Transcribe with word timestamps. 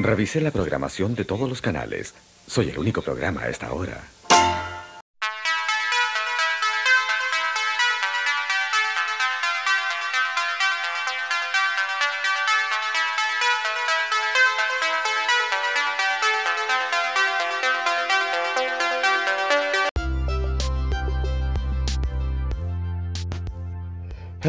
Revisé 0.00 0.40
la 0.40 0.52
programación 0.52 1.16
de 1.16 1.24
todos 1.24 1.48
los 1.48 1.60
canales. 1.60 2.14
Soy 2.46 2.70
el 2.70 2.78
único 2.78 3.02
programa 3.02 3.42
a 3.42 3.48
esta 3.48 3.72
hora. 3.72 4.00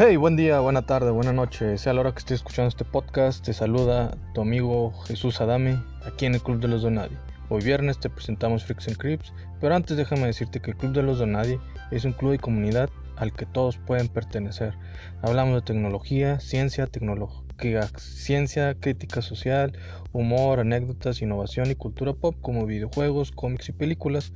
Hey, 0.02 0.16
buen 0.16 0.34
día, 0.34 0.60
buena 0.60 0.80
tarde, 0.80 1.10
buena 1.10 1.34
noche. 1.34 1.76
Sea 1.76 1.92
la 1.92 2.00
hora 2.00 2.12
que 2.12 2.20
estés 2.20 2.36
escuchando 2.36 2.70
este 2.70 2.86
podcast, 2.86 3.44
te 3.44 3.52
saluda 3.52 4.16
tu 4.32 4.40
amigo 4.40 4.94
Jesús 5.04 5.42
Adame 5.42 5.78
aquí 6.06 6.24
en 6.24 6.34
el 6.34 6.40
Club 6.40 6.58
de 6.58 6.68
los 6.68 6.80
Donadi. 6.80 7.14
Hoy 7.50 7.62
viernes 7.62 8.00
te 8.00 8.08
presentamos 8.08 8.64
and 8.70 8.96
Crips, 8.96 9.34
pero 9.60 9.74
antes 9.74 9.98
déjame 9.98 10.24
decirte 10.24 10.60
que 10.60 10.70
el 10.70 10.78
Club 10.78 10.94
de 10.94 11.02
los 11.02 11.18
Donadi 11.18 11.58
es 11.90 12.06
un 12.06 12.14
club 12.14 12.32
y 12.32 12.38
comunidad 12.38 12.88
al 13.16 13.34
que 13.34 13.44
todos 13.44 13.76
pueden 13.76 14.08
pertenecer. 14.08 14.72
Hablamos 15.20 15.56
de 15.56 15.60
tecnología, 15.60 16.40
ciencia, 16.40 16.86
tecnología, 16.86 17.86
ciencia, 17.98 18.74
crítica 18.80 19.20
social, 19.20 19.78
humor, 20.12 20.60
anécdotas, 20.60 21.20
innovación 21.20 21.70
y 21.70 21.74
cultura 21.74 22.14
pop 22.14 22.36
como 22.40 22.64
videojuegos, 22.64 23.32
cómics 23.32 23.68
y 23.68 23.72
películas. 23.72 24.32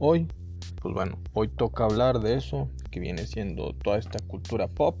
Hoy 0.00 0.26
pues 0.80 0.94
bueno, 0.94 1.18
hoy 1.32 1.48
toca 1.48 1.84
hablar 1.84 2.20
de 2.20 2.34
eso, 2.34 2.68
que 2.94 3.00
viene 3.00 3.26
siendo 3.26 3.74
toda 3.82 3.98
esta 3.98 4.20
cultura 4.28 4.68
pop. 4.68 4.96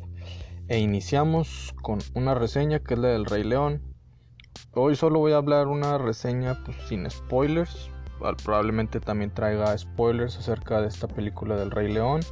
E 0.66 0.80
iniciamos 0.80 1.72
con 1.80 2.00
una 2.14 2.34
reseña 2.34 2.80
que 2.80 2.94
es 2.94 3.00
la 3.00 3.08
del 3.08 3.24
Rey 3.24 3.44
León. 3.44 3.82
Hoy 4.72 4.96
solo 4.96 5.20
voy 5.20 5.30
a 5.30 5.36
hablar 5.36 5.68
una 5.68 5.96
reseña 5.96 6.58
pues, 6.64 6.76
sin 6.88 7.08
spoilers. 7.08 7.90
Probablemente 8.42 8.98
también 8.98 9.32
traiga 9.32 9.78
spoilers 9.78 10.36
acerca 10.38 10.80
de 10.80 10.88
esta 10.88 11.06
película 11.06 11.54
del 11.54 11.70
Rey 11.70 11.92
León. 11.92 12.22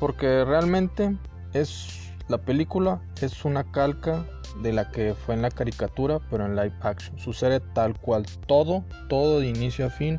Porque 0.00 0.44
realmente 0.44 1.16
es 1.52 2.12
la 2.26 2.38
película 2.38 3.00
es 3.22 3.44
una 3.44 3.70
calca 3.70 4.24
de 4.60 4.72
la 4.72 4.90
que 4.90 5.14
fue 5.14 5.36
en 5.36 5.42
la 5.42 5.50
caricatura, 5.52 6.18
pero 6.30 6.46
en 6.46 6.56
live 6.56 6.74
action. 6.80 7.16
Sucede 7.16 7.60
tal 7.60 7.96
cual 8.00 8.26
todo, 8.48 8.84
todo 9.08 9.38
de 9.38 9.46
inicio 9.46 9.86
a 9.86 9.90
fin 9.90 10.18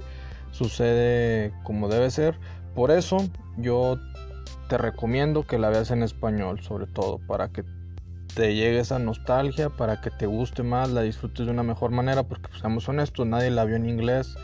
sucede 0.51 1.51
como 1.63 1.89
debe 1.89 2.09
ser. 2.09 2.39
Por 2.73 2.91
eso 2.91 3.17
yo 3.57 3.97
te 4.69 4.77
recomiendo 4.77 5.43
que 5.43 5.57
la 5.57 5.69
veas 5.69 5.91
en 5.91 6.03
español, 6.03 6.61
sobre 6.61 6.87
todo, 6.87 7.19
para 7.19 7.49
que 7.49 7.63
te 8.35 8.53
llegue 8.53 8.79
esa 8.79 8.99
nostalgia, 8.99 9.69
para 9.69 9.99
que 10.01 10.11
te 10.11 10.25
guste 10.25 10.63
más, 10.63 10.91
la 10.91 11.01
disfrutes 11.01 11.45
de 11.45 11.51
una 11.51 11.63
mejor 11.63 11.91
manera, 11.91 12.23
porque 12.23 12.49
pues, 12.49 12.61
seamos 12.61 12.87
honestos, 12.87 13.25
nadie 13.25 13.49
la 13.49 13.65
vio 13.65 13.75
en 13.75 13.89
inglés 13.89 14.35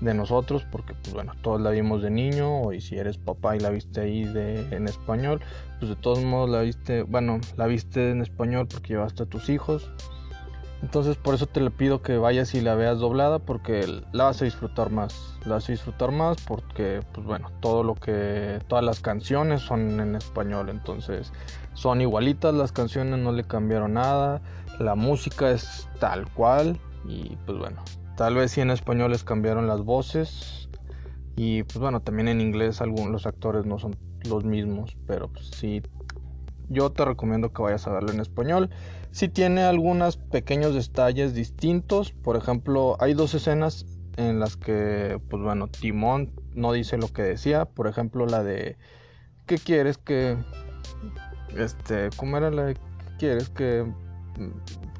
de 0.00 0.14
nosotros, 0.14 0.66
porque 0.70 0.94
pues 0.94 1.14
bueno, 1.14 1.32
todos 1.42 1.60
la 1.60 1.70
vimos 1.70 2.02
de 2.02 2.10
niño, 2.10 2.72
y 2.72 2.80
si 2.80 2.96
eres 2.96 3.18
papá 3.18 3.56
y 3.56 3.60
la 3.60 3.70
viste 3.70 4.00
ahí 4.00 4.24
de, 4.24 4.66
en 4.74 4.88
español, 4.88 5.40
pues 5.78 5.88
de 5.90 5.96
todos 5.96 6.22
modos 6.22 6.50
la 6.50 6.62
viste, 6.62 7.02
bueno, 7.02 7.40
la 7.56 7.66
viste 7.66 8.10
en 8.10 8.22
español 8.22 8.66
porque 8.68 8.88
llevaste 8.88 9.22
a 9.22 9.26
tus 9.26 9.48
hijos. 9.48 9.90
Entonces 10.82 11.16
por 11.16 11.34
eso 11.34 11.46
te 11.46 11.60
le 11.60 11.70
pido 11.70 12.02
que 12.02 12.18
vayas 12.18 12.54
y 12.54 12.60
la 12.60 12.74
veas 12.74 12.98
doblada 12.98 13.38
porque 13.38 13.86
la 14.12 14.24
vas 14.24 14.42
a 14.42 14.44
disfrutar 14.44 14.90
más. 14.90 15.38
La 15.44 15.54
vas 15.54 15.68
a 15.68 15.72
disfrutar 15.72 16.12
más 16.12 16.36
porque 16.46 17.00
pues 17.12 17.26
bueno, 17.26 17.50
todo 17.60 17.82
lo 17.82 17.94
que 17.94 18.60
todas 18.68 18.84
las 18.84 19.00
canciones 19.00 19.62
son 19.62 20.00
en 20.00 20.14
español, 20.14 20.68
entonces 20.68 21.32
son 21.74 22.00
igualitas 22.00 22.54
las 22.54 22.72
canciones, 22.72 23.18
no 23.18 23.32
le 23.32 23.44
cambiaron 23.44 23.94
nada. 23.94 24.42
La 24.78 24.94
música 24.94 25.50
es 25.50 25.88
tal 25.98 26.30
cual 26.32 26.78
y 27.06 27.36
pues 27.46 27.58
bueno, 27.58 27.82
tal 28.16 28.34
vez 28.34 28.52
si 28.52 28.60
en 28.60 28.70
español 28.70 29.12
les 29.12 29.24
cambiaron 29.24 29.66
las 29.66 29.80
voces 29.80 30.68
y 31.36 31.62
pues 31.62 31.78
bueno, 31.78 32.00
también 32.00 32.28
en 32.28 32.40
inglés 32.40 32.80
algunos 32.82 33.10
los 33.10 33.26
actores 33.26 33.64
no 33.64 33.78
son 33.78 33.96
los 34.28 34.44
mismos, 34.44 34.96
pero 35.06 35.28
pues 35.28 35.50
sí 35.54 35.82
yo 36.68 36.90
te 36.90 37.04
recomiendo 37.04 37.52
que 37.52 37.62
vayas 37.62 37.86
a 37.86 37.92
verlo 37.92 38.12
en 38.12 38.20
español. 38.20 38.70
Si 39.10 39.28
tiene 39.28 39.62
algunos 39.62 40.16
pequeños 40.16 40.74
detalles 40.74 41.34
distintos. 41.34 42.12
Por 42.12 42.36
ejemplo, 42.36 42.96
hay 43.00 43.14
dos 43.14 43.34
escenas 43.34 43.86
en 44.16 44.40
las 44.40 44.56
que, 44.56 45.20
pues 45.28 45.42
bueno, 45.42 45.68
Timón 45.68 46.32
no 46.54 46.72
dice 46.72 46.98
lo 46.98 47.08
que 47.08 47.22
decía. 47.22 47.64
Por 47.64 47.86
ejemplo, 47.86 48.26
la 48.26 48.42
de 48.42 48.76
¿qué 49.46 49.58
quieres 49.58 49.98
que 49.98 50.36
este, 51.56 52.10
cómo 52.16 52.36
era 52.36 52.50
la 52.50 52.64
de 52.64 52.74
¿qué 52.74 52.80
quieres 53.18 53.48
que 53.48 53.86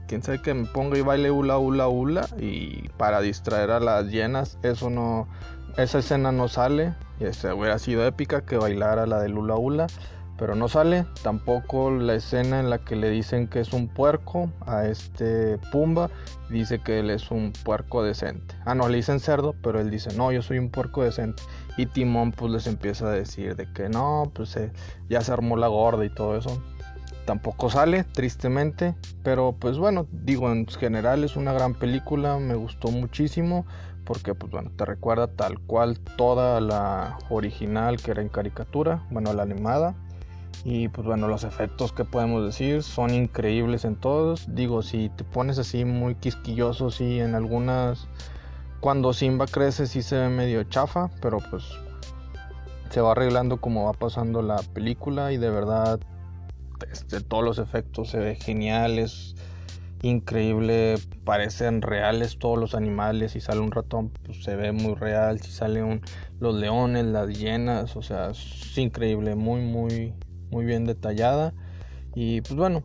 quién 0.06 0.22
sabe 0.22 0.40
que 0.40 0.54
me 0.54 0.66
ponga 0.66 0.96
y 0.96 1.02
baile 1.02 1.30
hula 1.30 1.58
hula 1.58 1.88
hula 1.88 2.28
y 2.38 2.88
para 2.96 3.20
distraer 3.20 3.70
a 3.70 3.80
las 3.80 4.06
llenas, 4.06 4.58
eso 4.62 4.88
no 4.88 5.28
esa 5.76 5.98
escena 5.98 6.32
no 6.32 6.48
sale, 6.48 6.94
y 7.20 7.24
este, 7.24 7.52
hubiera 7.52 7.78
sido 7.78 8.06
épica 8.06 8.46
que 8.46 8.56
bailara 8.56 9.06
la 9.06 9.20
de 9.20 9.30
hula 9.30 9.56
hula 9.56 9.86
pero 10.38 10.54
no 10.54 10.68
sale. 10.68 11.06
Tampoco 11.22 11.90
la 11.90 12.14
escena 12.14 12.60
en 12.60 12.70
la 12.70 12.78
que 12.78 12.96
le 12.96 13.10
dicen 13.10 13.48
que 13.48 13.60
es 13.60 13.72
un 13.72 13.88
puerco 13.88 14.50
a 14.66 14.86
este 14.86 15.58
Pumba, 15.72 16.10
dice 16.50 16.80
que 16.80 17.00
él 17.00 17.10
es 17.10 17.30
un 17.30 17.52
puerco 17.64 18.02
decente. 18.02 18.54
Ah, 18.64 18.74
no, 18.74 18.88
le 18.88 18.96
dicen 18.96 19.20
cerdo, 19.20 19.54
pero 19.62 19.80
él 19.80 19.90
dice, 19.90 20.14
no, 20.16 20.32
yo 20.32 20.42
soy 20.42 20.58
un 20.58 20.70
puerco 20.70 21.02
decente. 21.02 21.42
Y 21.76 21.86
Timón 21.86 22.32
pues 22.32 22.52
les 22.52 22.66
empieza 22.66 23.06
a 23.08 23.12
decir 23.12 23.56
de 23.56 23.70
que 23.72 23.88
no, 23.88 24.30
pues 24.34 24.56
eh, 24.56 24.72
ya 25.08 25.20
se 25.20 25.32
armó 25.32 25.56
la 25.56 25.68
gorda 25.68 26.04
y 26.04 26.10
todo 26.10 26.36
eso. 26.36 26.62
Tampoco 27.26 27.70
sale, 27.70 28.04
tristemente, 28.04 28.94
pero 29.24 29.56
pues 29.58 29.78
bueno, 29.78 30.06
digo, 30.12 30.52
en 30.52 30.64
general 30.68 31.24
es 31.24 31.34
una 31.34 31.52
gran 31.52 31.74
película, 31.74 32.38
me 32.38 32.54
gustó 32.54 32.88
muchísimo 32.92 33.66
porque 34.04 34.36
pues 34.36 34.52
bueno, 34.52 34.70
te 34.76 34.84
recuerda 34.84 35.26
tal 35.26 35.58
cual 35.58 35.98
toda 36.16 36.60
la 36.60 37.18
original 37.28 37.96
que 37.96 38.12
era 38.12 38.22
en 38.22 38.28
caricatura, 38.28 39.02
bueno, 39.10 39.32
la 39.32 39.42
animada 39.42 39.96
y 40.64 40.88
pues 40.88 41.06
bueno, 41.06 41.28
los 41.28 41.44
efectos 41.44 41.92
que 41.92 42.04
podemos 42.04 42.44
decir 42.44 42.82
son 42.82 43.14
increíbles 43.14 43.84
en 43.84 43.96
todos. 43.96 44.46
Digo, 44.54 44.82
si 44.82 45.10
te 45.10 45.24
pones 45.24 45.58
así 45.58 45.84
muy 45.84 46.14
quisquilloso, 46.14 46.90
sí, 46.90 47.20
en 47.20 47.34
algunas... 47.34 48.08
Cuando 48.80 49.12
Simba 49.12 49.46
crece 49.46 49.86
sí 49.86 50.02
se 50.02 50.16
ve 50.16 50.28
medio 50.28 50.62
chafa, 50.64 51.10
pero 51.20 51.38
pues 51.50 51.64
se 52.90 53.00
va 53.00 53.12
arreglando 53.12 53.60
como 53.60 53.84
va 53.84 53.92
pasando 53.92 54.42
la 54.42 54.58
película 54.74 55.32
y 55.32 55.38
de 55.38 55.50
verdad 55.50 56.00
este, 56.90 57.20
todos 57.20 57.42
los 57.42 57.58
efectos 57.58 58.10
se 58.10 58.18
ven 58.18 58.36
geniales, 58.36 59.34
increíble, 60.02 60.96
parecen 61.24 61.82
reales 61.82 62.38
todos 62.38 62.58
los 62.58 62.74
animales, 62.74 63.32
si 63.32 63.40
sale 63.40 63.60
un 63.60 63.72
ratón 63.72 64.10
pues 64.10 64.44
se 64.44 64.56
ve 64.56 64.72
muy 64.72 64.94
real, 64.94 65.40
si 65.40 65.50
salen 65.50 66.02
los 66.38 66.54
leones, 66.54 67.06
las 67.06 67.28
hienas, 67.36 67.96
o 67.96 68.02
sea, 68.02 68.30
es 68.30 68.78
increíble, 68.78 69.34
muy 69.34 69.62
muy 69.62 70.14
muy 70.50 70.64
bien 70.64 70.84
detallada. 70.84 71.54
Y 72.14 72.40
pues 72.40 72.54
bueno, 72.54 72.84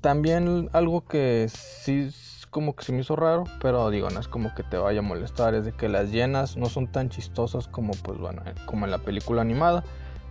también 0.00 0.70
algo 0.72 1.04
que 1.04 1.48
sí 1.48 2.10
como 2.50 2.74
que 2.74 2.84
se 2.84 2.92
me 2.92 3.00
hizo 3.00 3.14
raro, 3.16 3.44
pero 3.60 3.90
digo, 3.90 4.10
no 4.10 4.18
es 4.18 4.28
como 4.28 4.54
que 4.54 4.62
te 4.62 4.76
vaya 4.76 4.98
a 4.98 5.02
molestar, 5.02 5.54
es 5.54 5.64
de 5.64 5.72
que 5.72 5.88
las 5.88 6.10
llenas 6.10 6.56
no 6.56 6.66
son 6.66 6.88
tan 6.88 7.08
chistosas 7.08 7.68
como 7.68 7.92
pues 8.02 8.18
bueno, 8.18 8.42
como 8.66 8.86
en 8.86 8.90
la 8.90 8.98
película 8.98 9.42
animada. 9.42 9.84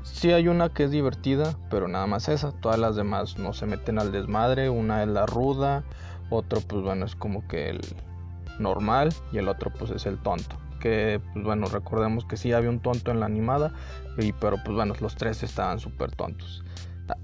Sí 0.03 0.31
hay 0.31 0.47
una 0.47 0.69
que 0.69 0.85
es 0.85 0.91
divertida, 0.91 1.57
pero 1.69 1.87
nada 1.87 2.07
más 2.07 2.29
esa, 2.29 2.51
todas 2.51 2.79
las 2.79 2.95
demás 2.95 3.37
no 3.37 3.53
se 3.53 3.65
meten 3.65 3.99
al 3.99 4.11
desmadre, 4.11 4.69
una 4.69 5.03
es 5.03 5.09
la 5.09 5.25
ruda, 5.25 5.83
otro 6.29 6.61
pues 6.61 6.83
bueno, 6.83 7.05
es 7.05 7.15
como 7.15 7.47
que 7.47 7.69
el 7.69 7.81
normal 8.59 9.13
y 9.31 9.37
el 9.37 9.47
otro 9.47 9.71
pues 9.71 9.91
es 9.91 10.05
el 10.05 10.17
tonto 10.17 10.57
que 10.79 11.21
pues 11.33 11.45
bueno, 11.45 11.67
recordemos 11.67 12.25
que 12.25 12.37
sí 12.37 12.53
había 12.53 12.69
un 12.69 12.79
tonto 12.79 13.11
en 13.11 13.19
la 13.19 13.25
animada, 13.25 13.73
y, 14.17 14.31
pero 14.33 14.57
pues 14.63 14.75
bueno, 14.75 14.93
los 14.99 15.15
tres 15.15 15.43
estaban 15.43 15.79
súper 15.79 16.11
tontos. 16.11 16.63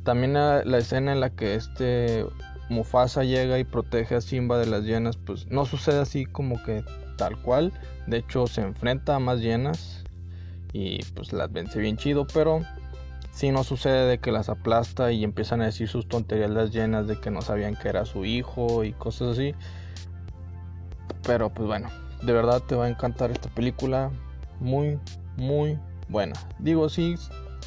También 0.04 0.34
la, 0.34 0.78
escena 0.78 1.14
en 1.14 1.20
la 1.20 1.30
que 1.30 1.56
este 1.56 2.26
Mufasa 2.70 3.24
llega 3.24 3.60
y 3.60 3.64
protege 3.64 4.16
a 4.16 4.22
Simba 4.22 4.58
de 4.58 4.66
las 4.66 4.84
llenas, 4.84 5.18
pues 5.18 5.48
no 5.48 5.66
sucede 5.66 6.00
así 6.00 6.26
como 6.26 6.62
que 6.64 6.84
tal 7.18 7.40
cual, 7.41 7.72
de 8.08 8.18
hecho 8.18 8.47
se 8.47 8.62
enfrenta 8.62 9.16
a 9.16 9.20
más 9.20 9.40
llenas 9.40 10.03
y 10.74 11.03
pues 11.14 11.32
las 11.34 11.52
vence 11.52 11.79
bien 11.79 11.97
chido, 11.97 12.26
pero 12.34 12.62
si 13.32 13.52
no 13.52 13.64
sucede 13.64 14.08
de 14.08 14.18
que 14.18 14.32
las 14.32 14.50
aplasta 14.50 15.12
y 15.12 15.24
empiezan 15.24 15.62
a 15.62 15.66
decir 15.66 15.88
sus 15.88 16.08
tonterías 16.08 16.50
las 16.50 16.72
llenas 16.72 17.06
de 17.06 17.20
que 17.20 17.32
no 17.32 17.41
sabían 17.41 17.76
que 17.76 17.90
era 17.90 18.06
su 18.06 18.26
hijo 18.26 18.84
y 18.84 18.94
cosas 18.94 19.34
así. 19.34 19.53
Pero 21.24 21.50
pues 21.50 21.68
bueno, 21.68 21.90
de 22.26 22.34
verdad 22.34 22.62
te 22.62 22.76
va 22.76 22.86
a 22.86 22.90
encantar 22.90 23.32
esta 23.32 23.50
película. 23.50 24.12
Muy, 24.60 25.00
muy 25.38 25.78
buena. 26.10 26.34
Digo, 26.60 26.90
sí, 26.90 27.16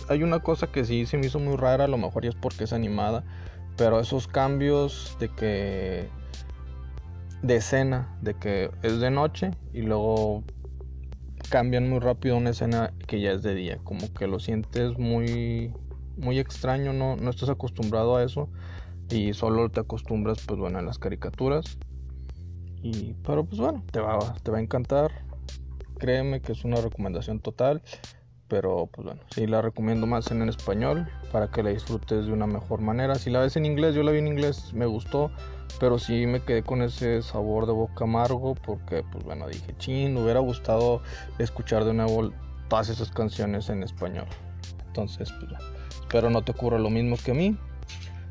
hay 0.09 0.23
una 0.23 0.41
cosa 0.41 0.67
que 0.69 0.85
sí 0.85 1.07
se 1.07 1.19
me 1.19 1.27
hizo 1.27 1.39
muy 1.39 1.57
rara, 1.57 1.85
a 1.85 1.89
lo 1.89 1.99
mejor 1.99 2.25
ya 2.25 2.31
es 2.31 2.35
porque 2.35 2.65
es 2.65 2.73
animada, 2.73 3.25
pero 3.77 4.01
esos 4.01 4.27
cambios 4.27 5.17
de 5.21 5.29
que 5.29 6.09
de 7.43 7.57
escena, 7.57 8.09
de 8.21 8.35
que 8.35 8.71
es 8.83 9.01
de 9.01 9.11
noche 9.11 9.53
y 9.73 9.83
luego 9.83 10.43
cambian 11.51 11.89
muy 11.89 12.01
rápido 12.01 12.37
una 12.37 12.51
escena 12.51 12.93
que 13.07 13.21
ya 13.21 13.33
es 13.33 13.43
de 13.43 13.55
día, 13.55 13.79
como 13.85 14.13
que 14.13 14.27
lo 14.27 14.41
sientes 14.41 14.99
muy 14.99 15.73
muy 16.17 16.41
extraño, 16.41 16.93
no, 16.93 17.15
no 17.15 17.31
estás 17.31 17.49
acostumbrado 17.49 18.17
a 18.17 18.25
eso 18.25 18.49
y 19.09 19.35
solo 19.35 19.69
te 19.69 19.79
acostumbras 19.81 20.39
pues 20.45 20.59
bueno 20.59 20.81
en 20.81 20.87
las 20.87 20.99
caricaturas 20.99 21.79
Y, 22.83 23.15
pero 23.25 23.45
pues 23.45 23.61
bueno, 23.61 23.83
te 23.91 24.01
va, 24.01 24.19
te 24.43 24.51
va 24.51 24.59
a 24.59 24.61
encantar. 24.61 25.11
Créeme 25.99 26.41
que 26.41 26.53
es 26.53 26.65
una 26.65 26.81
recomendación 26.81 27.41
total. 27.41 27.83
Pero 28.49 28.87
pues 28.87 29.05
bueno, 29.05 29.21
sí 29.31 29.47
la 29.47 29.61
recomiendo 29.61 30.07
más 30.07 30.31
en 30.31 30.49
español 30.49 31.07
para 31.31 31.49
que 31.49 31.63
la 31.63 31.69
disfrutes 31.69 32.27
de 32.27 32.33
una 32.33 32.47
mejor 32.47 32.81
manera. 32.81 33.15
Si 33.17 33.29
la 33.29 33.41
ves 33.41 33.57
en 33.57 33.67
inglés, 33.67 33.95
yo 33.95 34.03
la 34.03 34.11
vi 34.11 34.19
en 34.19 34.27
inglés, 34.27 34.73
me 34.73 34.87
gustó. 34.87 35.31
Pero 35.79 35.99
sí 35.99 36.27
me 36.27 36.41
quedé 36.41 36.63
con 36.63 36.81
ese 36.81 37.21
sabor 37.21 37.67
de 37.67 37.73
boca 37.73 38.05
amargo 38.05 38.55
porque 38.55 39.05
pues 39.13 39.23
bueno, 39.23 39.47
dije, 39.47 39.75
chin, 39.77 40.15
me 40.15 40.23
hubiera 40.23 40.41
gustado 40.41 41.03
escuchar 41.39 41.85
de 41.85 41.93
nuevo 41.93 42.33
todas 42.69 42.89
esas 42.89 43.11
canciones 43.11 43.69
en 43.69 43.83
español. 43.83 44.27
Entonces, 44.87 45.31
pues 45.33 45.51
bueno, 45.51 45.65
espero 46.01 46.31
no 46.31 46.43
te 46.43 46.53
ocurra 46.53 46.79
lo 46.79 46.89
mismo 46.89 47.17
que 47.23 47.33
a 47.33 47.35
mí. 47.35 47.57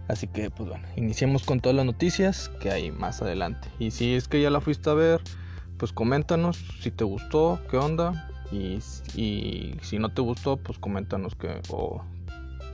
Así 0.07 0.27
que, 0.27 0.49
pues 0.49 0.69
bueno, 0.69 0.87
iniciemos 0.95 1.43
con 1.43 1.59
todas 1.59 1.75
las 1.75 1.85
noticias 1.85 2.49
que 2.61 2.71
hay 2.71 2.91
más 2.91 3.21
adelante. 3.21 3.67
Y 3.79 3.91
si 3.91 4.13
es 4.13 4.27
que 4.27 4.41
ya 4.41 4.49
la 4.49 4.61
fuiste 4.61 4.89
a 4.89 4.93
ver, 4.93 5.21
pues 5.77 5.91
coméntanos 5.91 6.57
si 6.79 6.91
te 6.91 7.03
gustó, 7.03 7.59
qué 7.69 7.77
onda. 7.77 8.29
Y, 8.51 8.79
si 8.79 9.99
no 9.99 10.09
te 10.09 10.21
gustó, 10.21 10.55
pues 10.55 10.79
coméntanos 10.79 11.35
qué, 11.35 11.61
o, 11.69 12.01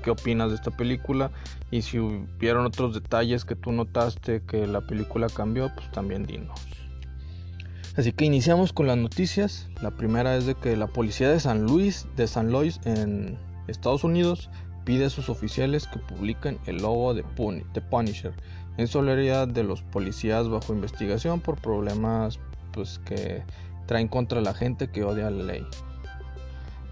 qué 0.04 0.12
opinas 0.12 0.50
de 0.50 0.56
esta 0.56 0.70
película. 0.70 1.32
Y 1.72 1.82
si 1.82 1.98
hubieron 1.98 2.66
otros 2.68 2.94
detalles 2.94 3.46
que 3.46 3.56
tú 3.56 3.72
notaste 3.72 4.44
que 4.44 4.68
la 4.68 4.82
película 4.82 5.28
cambió, 5.28 5.72
pues 5.74 5.92
también 5.92 6.26
dinos. 6.26 6.60
Así 7.96 8.12
que 8.12 8.26
iniciamos 8.26 8.74
con 8.74 8.88
las 8.88 8.98
noticias. 8.98 9.70
La 9.82 9.92
primera 9.92 10.36
es 10.36 10.46
de 10.46 10.56
que 10.56 10.76
la 10.76 10.88
policía 10.88 11.30
de 11.30 11.40
San 11.40 11.64
Luis, 11.64 12.08
de 12.16 12.28
San 12.28 12.52
Luis 12.52 12.80
en 12.86 13.38
Estados 13.68 14.04
Unidos, 14.04 14.50
pide 14.84 15.06
a 15.06 15.10
sus 15.10 15.30
oficiales 15.30 15.88
que 15.88 16.00
publiquen 16.00 16.60
el 16.66 16.78
logo 16.78 17.14
de, 17.14 17.24
Punisher 17.90 18.34
en 18.78 18.88
solidaridad 18.88 19.48
de 19.48 19.64
los 19.64 19.82
policías 19.84 20.50
bajo 20.50 20.74
investigación 20.74 21.40
por 21.40 21.60
problemas 21.60 22.40
pues, 22.72 23.00
que 23.00 23.44
traen 23.86 24.08
contra 24.08 24.42
la 24.42 24.54
gente 24.54 24.90
que 24.90 25.04
odia 25.04 25.30
la 25.30 25.44
ley. 25.44 25.66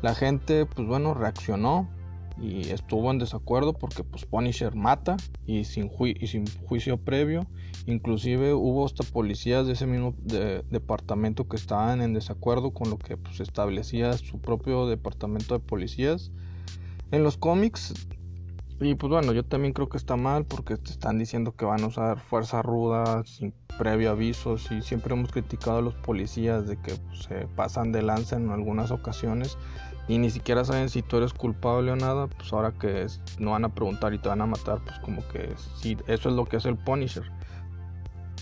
La 0.02 0.16
gente, 0.16 0.66
pues 0.66 0.88
bueno, 0.88 1.14
reaccionó 1.14 1.88
y 2.40 2.70
estuvo 2.70 3.12
en 3.12 3.20
desacuerdo 3.20 3.74
porque 3.74 4.04
pues 4.04 4.26
Punisher 4.26 4.74
mata 4.76 5.18
y 5.46 5.66
sin, 5.66 5.92
y 6.00 6.28
sin 6.28 6.46
juicio 6.68 6.98
previo. 6.98 7.46
Inclusive 7.86 8.54
hubo 8.54 8.86
hasta 8.86 9.04
policías 9.04 9.68
de 9.68 9.74
ese 9.74 9.86
mismo 9.86 10.16
departamento 10.70 11.48
que 11.48 11.56
estaban 11.56 12.02
en 12.02 12.14
desacuerdo 12.14 12.72
con 12.72 12.90
lo 12.90 12.98
que 12.98 13.18
pues, 13.18 13.40
establecía 13.40 14.14
su 14.14 14.40
propio 14.40 14.88
departamento 14.88 15.54
de 15.54 15.60
policías 15.60 16.32
en 17.12 17.24
los 17.24 17.38
cómics. 17.38 17.94
Y 18.80 18.96
pues 18.96 19.12
bueno, 19.12 19.32
yo 19.32 19.46
también 19.46 19.74
creo 19.74 19.90
que 19.90 19.98
está 19.98 20.16
mal 20.16 20.46
porque 20.46 20.76
te 20.76 20.90
están 20.90 21.20
diciendo 21.20 21.56
que 21.56 21.66
van 21.66 21.84
a 21.84 21.88
usar 21.88 22.20
fuerza 22.20 22.64
ruda 22.64 23.24
sin 23.26 23.54
previo 23.78 24.12
aviso. 24.12 24.56
Y 24.72 24.82
siempre 24.82 25.14
hemos 25.14 25.32
criticado 25.32 25.78
a 25.78 25.82
los 25.82 25.94
policías 25.94 26.68
de 26.68 26.78
que 26.78 26.96
pues, 26.96 27.24
se 27.24 27.48
pasan 27.56 27.92
de 27.92 28.02
lanza 28.02 28.38
en 28.38 28.50
algunas 28.50 28.90
ocasiones 28.90 29.58
y 30.08 30.18
ni 30.18 30.30
siquiera 30.30 30.66
saben 30.66 30.90
si 30.90 31.04
tú 31.04 31.18
eres 31.18 31.34
culpable 31.34 31.92
o 31.92 31.96
nada. 31.96 32.28
Pues 32.28 32.52
ahora 32.54 32.72
que 32.72 33.06
no 33.38 33.52
van 33.52 33.66
a 33.66 33.70
preguntar 33.70 34.14
y 34.14 34.18
te 34.18 34.30
van 34.30 34.42
a 34.42 34.46
matar, 34.46 34.80
pues 34.84 35.00
como 35.00 35.26
que 35.28 35.54
sí, 35.76 35.98
eso 36.08 36.30
es 36.30 36.36
lo 36.36 36.46
que 36.46 36.58
hace 36.58 36.70
el 36.70 36.78
Punisher. 36.78 37.24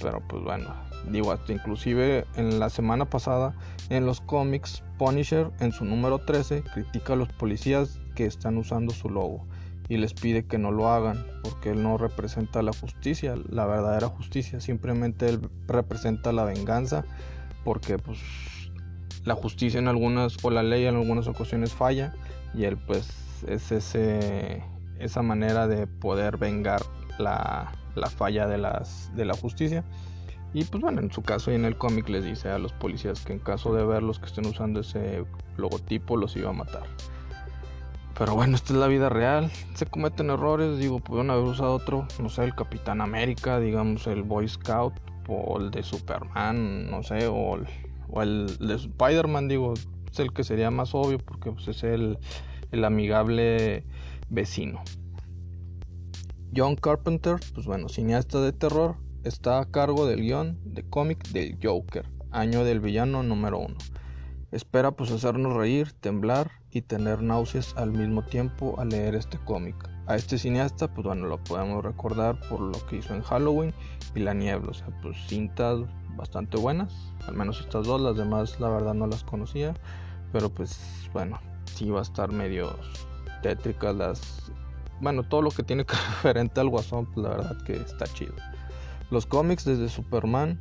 Pero 0.01 0.21
pues 0.27 0.41
bueno, 0.43 0.73
digo, 1.07 1.31
hasta 1.31 1.53
inclusive 1.53 2.25
en 2.35 2.59
la 2.59 2.69
semana 2.69 3.09
pasada 3.09 3.55
en 3.89 4.05
los 4.05 4.21
cómics, 4.21 4.83
Punisher 4.97 5.51
en 5.59 5.71
su 5.71 5.85
número 5.85 6.19
13 6.19 6.63
critica 6.63 7.13
a 7.13 7.15
los 7.15 7.29
policías 7.29 7.99
que 8.15 8.25
están 8.25 8.57
usando 8.57 8.93
su 8.93 9.09
logo 9.09 9.45
y 9.87 9.97
les 9.97 10.13
pide 10.13 10.45
que 10.45 10.57
no 10.57 10.71
lo 10.71 10.89
hagan 10.89 11.25
porque 11.43 11.71
él 11.71 11.81
no 11.81 11.97
representa 11.97 12.61
la 12.61 12.73
justicia, 12.73 13.35
la 13.49 13.65
verdadera 13.65 14.07
justicia, 14.07 14.59
simplemente 14.59 15.29
él 15.29 15.49
representa 15.67 16.31
la 16.31 16.43
venganza 16.43 17.05
porque 17.63 17.97
pues 17.97 18.19
la 19.23 19.35
justicia 19.35 19.79
en 19.79 19.87
algunas 19.87 20.37
o 20.43 20.49
la 20.49 20.63
ley 20.63 20.85
en 20.85 20.95
algunas 20.95 21.27
ocasiones 21.27 21.73
falla 21.73 22.13
y 22.53 22.65
él 22.65 22.77
pues 22.77 23.09
es 23.47 23.71
ese 23.71 24.63
esa 24.99 25.21
manera 25.21 25.67
de 25.67 25.87
poder 25.87 26.37
vengar 26.37 26.81
la, 27.17 27.71
la 27.95 28.09
falla 28.09 28.47
de, 28.47 28.57
las, 28.57 29.15
de 29.15 29.25
la 29.25 29.33
justicia. 29.33 29.83
Y 30.53 30.63
pues 30.63 30.81
bueno, 30.81 31.01
en 31.01 31.11
su 31.11 31.21
caso 31.21 31.51
y 31.51 31.55
en 31.55 31.65
el 31.65 31.77
cómic 31.77 32.09
les 32.09 32.23
dice 32.23 32.49
a 32.49 32.57
los 32.57 32.73
policías 32.73 33.23
que 33.23 33.33
en 33.33 33.39
caso 33.39 33.73
de 33.73 33.85
verlos 33.85 34.19
que 34.19 34.25
estén 34.25 34.47
usando 34.47 34.79
ese 34.79 35.23
logotipo 35.57 36.17
los 36.17 36.35
iba 36.35 36.49
a 36.49 36.53
matar. 36.53 36.83
Pero 38.17 38.35
bueno, 38.35 38.55
esta 38.55 38.73
es 38.73 38.79
la 38.79 38.87
vida 38.87 39.09
real. 39.09 39.51
Se 39.75 39.85
cometen 39.85 40.29
errores, 40.29 40.77
digo, 40.77 40.99
pudieron 40.99 41.29
haber 41.29 41.45
usado 41.45 41.73
otro, 41.73 42.07
no 42.19 42.29
sé, 42.29 42.43
el 42.43 42.55
Capitán 42.55 42.99
América, 42.99 43.59
digamos 43.59 44.07
el 44.07 44.23
Boy 44.23 44.49
Scout, 44.49 44.93
o 45.29 45.59
el 45.59 45.71
de 45.71 45.83
Superman, 45.83 46.89
no 46.89 47.03
sé, 47.03 47.27
o 47.27 47.55
el, 48.21 48.57
de 48.57 48.73
Spider-Man, 48.73 49.47
digo, 49.47 49.73
es 49.73 50.19
el 50.19 50.33
que 50.33 50.43
sería 50.43 50.71
más 50.71 50.95
obvio 50.95 51.19
porque 51.19 51.51
pues, 51.51 51.67
es 51.67 51.83
el, 51.83 52.17
el 52.71 52.83
amigable 52.83 53.85
vecino. 54.29 54.81
John 56.55 56.75
Carpenter, 56.75 57.35
pues 57.53 57.67
bueno, 57.67 57.89
cineasta 57.89 58.41
de 58.41 58.51
terror, 58.51 58.95
está 59.23 59.59
a 59.59 59.65
cargo 59.65 60.05
del 60.05 60.21
guion 60.21 60.57
de 60.63 60.83
cómic 60.83 61.27
del 61.29 61.57
Joker, 61.61 62.05
año 62.31 62.63
del 62.63 62.79
villano 62.79 63.23
número 63.23 63.59
uno. 63.59 63.75
Espera 64.51 64.91
pues 64.91 65.11
hacernos 65.11 65.53
reír, 65.53 65.91
temblar 65.93 66.51
y 66.71 66.81
tener 66.81 67.21
náuseas 67.21 67.75
al 67.77 67.91
mismo 67.91 68.23
tiempo 68.23 68.75
al 68.79 68.89
leer 68.89 69.15
este 69.15 69.37
cómic. 69.39 69.75
A 70.07 70.15
este 70.15 70.37
cineasta 70.37 70.91
pues 70.93 71.05
bueno 71.05 71.27
lo 71.27 71.43
podemos 71.43 71.83
recordar 71.83 72.39
por 72.49 72.61
lo 72.61 72.85
que 72.87 72.97
hizo 72.97 73.13
en 73.13 73.21
Halloween 73.21 73.73
y 74.15 74.19
La 74.19 74.33
Niebla, 74.33 74.71
o 74.71 74.73
sea 74.73 74.87
pues 75.01 75.17
cintas 75.27 75.79
bastante 76.15 76.57
buenas, 76.57 76.93
al 77.27 77.35
menos 77.35 77.61
estas 77.61 77.85
dos, 77.85 78.01
las 78.01 78.17
demás 78.17 78.59
la 78.59 78.69
verdad 78.69 78.93
no 78.93 79.07
las 79.07 79.23
conocía, 79.23 79.73
pero 80.31 80.49
pues 80.49 80.79
bueno, 81.13 81.39
sí 81.75 81.89
va 81.89 81.99
a 81.99 82.03
estar 82.03 82.31
medio 82.31 82.75
tétricas 83.41 83.95
las... 83.95 84.51
Bueno, 84.99 85.23
todo 85.23 85.41
lo 85.41 85.51
que 85.51 85.63
tiene 85.63 85.85
que 85.85 85.95
referente 86.23 86.59
al 86.59 86.69
guasón, 86.69 87.05
pues 87.05 87.17
la 87.17 87.29
verdad 87.29 87.57
que 87.65 87.73
está 87.73 88.05
chido. 88.07 88.33
Los 89.11 89.25
cómics 89.25 89.65
desde 89.65 89.89
Superman, 89.89 90.59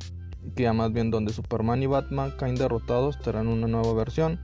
que 0.55 0.63
ya 0.63 0.73
más 0.73 0.91
bien 0.91 1.11
donde 1.11 1.33
Superman 1.33 1.83
y 1.83 1.87
Batman 1.87 2.33
caen 2.37 2.55
derrotados, 2.55 3.19
tendrán 3.19 3.47
una 3.47 3.67
nueva 3.67 3.93
versión. 3.93 4.39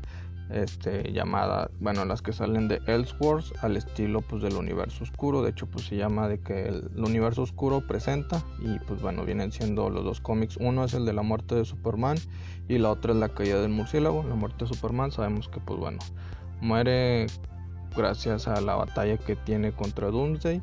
Este, 0.51 1.11
llamada, 1.11 1.71
bueno, 1.79 2.05
las 2.05 2.21
que 2.21 2.31
salen 2.31 2.67
de 2.67 2.79
Elseworlds 2.85 3.51
al 3.63 3.77
estilo 3.77 4.21
pues 4.21 4.43
del 4.43 4.53
universo 4.53 5.03
oscuro, 5.03 5.41
de 5.41 5.49
hecho 5.49 5.65
pues 5.65 5.85
se 5.85 5.95
llama 5.95 6.27
de 6.27 6.39
que 6.39 6.67
el, 6.67 6.91
universo 6.97 7.41
oscuro 7.41 7.81
presenta 7.87 8.43
y 8.59 8.77
pues 8.85 9.01
bueno, 9.01 9.25
vienen 9.25 9.51
siendo 9.51 9.89
los 9.89 10.03
dos 10.03 10.21
cómics, 10.21 10.57
uno 10.57 10.83
es 10.83 10.93
el 10.93 11.03
de 11.03 11.13
la 11.13 11.23
muerte 11.23 11.55
de 11.55 11.65
Superman 11.65 12.17
y 12.67 12.77
la 12.77 12.91
otra 12.91 13.13
es 13.13 13.17
la 13.17 13.29
caída 13.29 13.59
del 13.59 13.71
murciélago, 13.71 14.23
la 14.23 14.35
muerte 14.35 14.65
de 14.65 14.73
Superman, 14.75 15.11
sabemos 15.11 15.49
que 15.49 15.59
pues 15.59 15.79
bueno, 15.79 15.97
muere 16.61 17.25
gracias 17.97 18.47
a 18.47 18.61
la 18.61 18.75
batalla 18.75 19.17
que 19.17 19.35
tiene 19.35 19.71
contra 19.71 20.11
Doomsday 20.11 20.61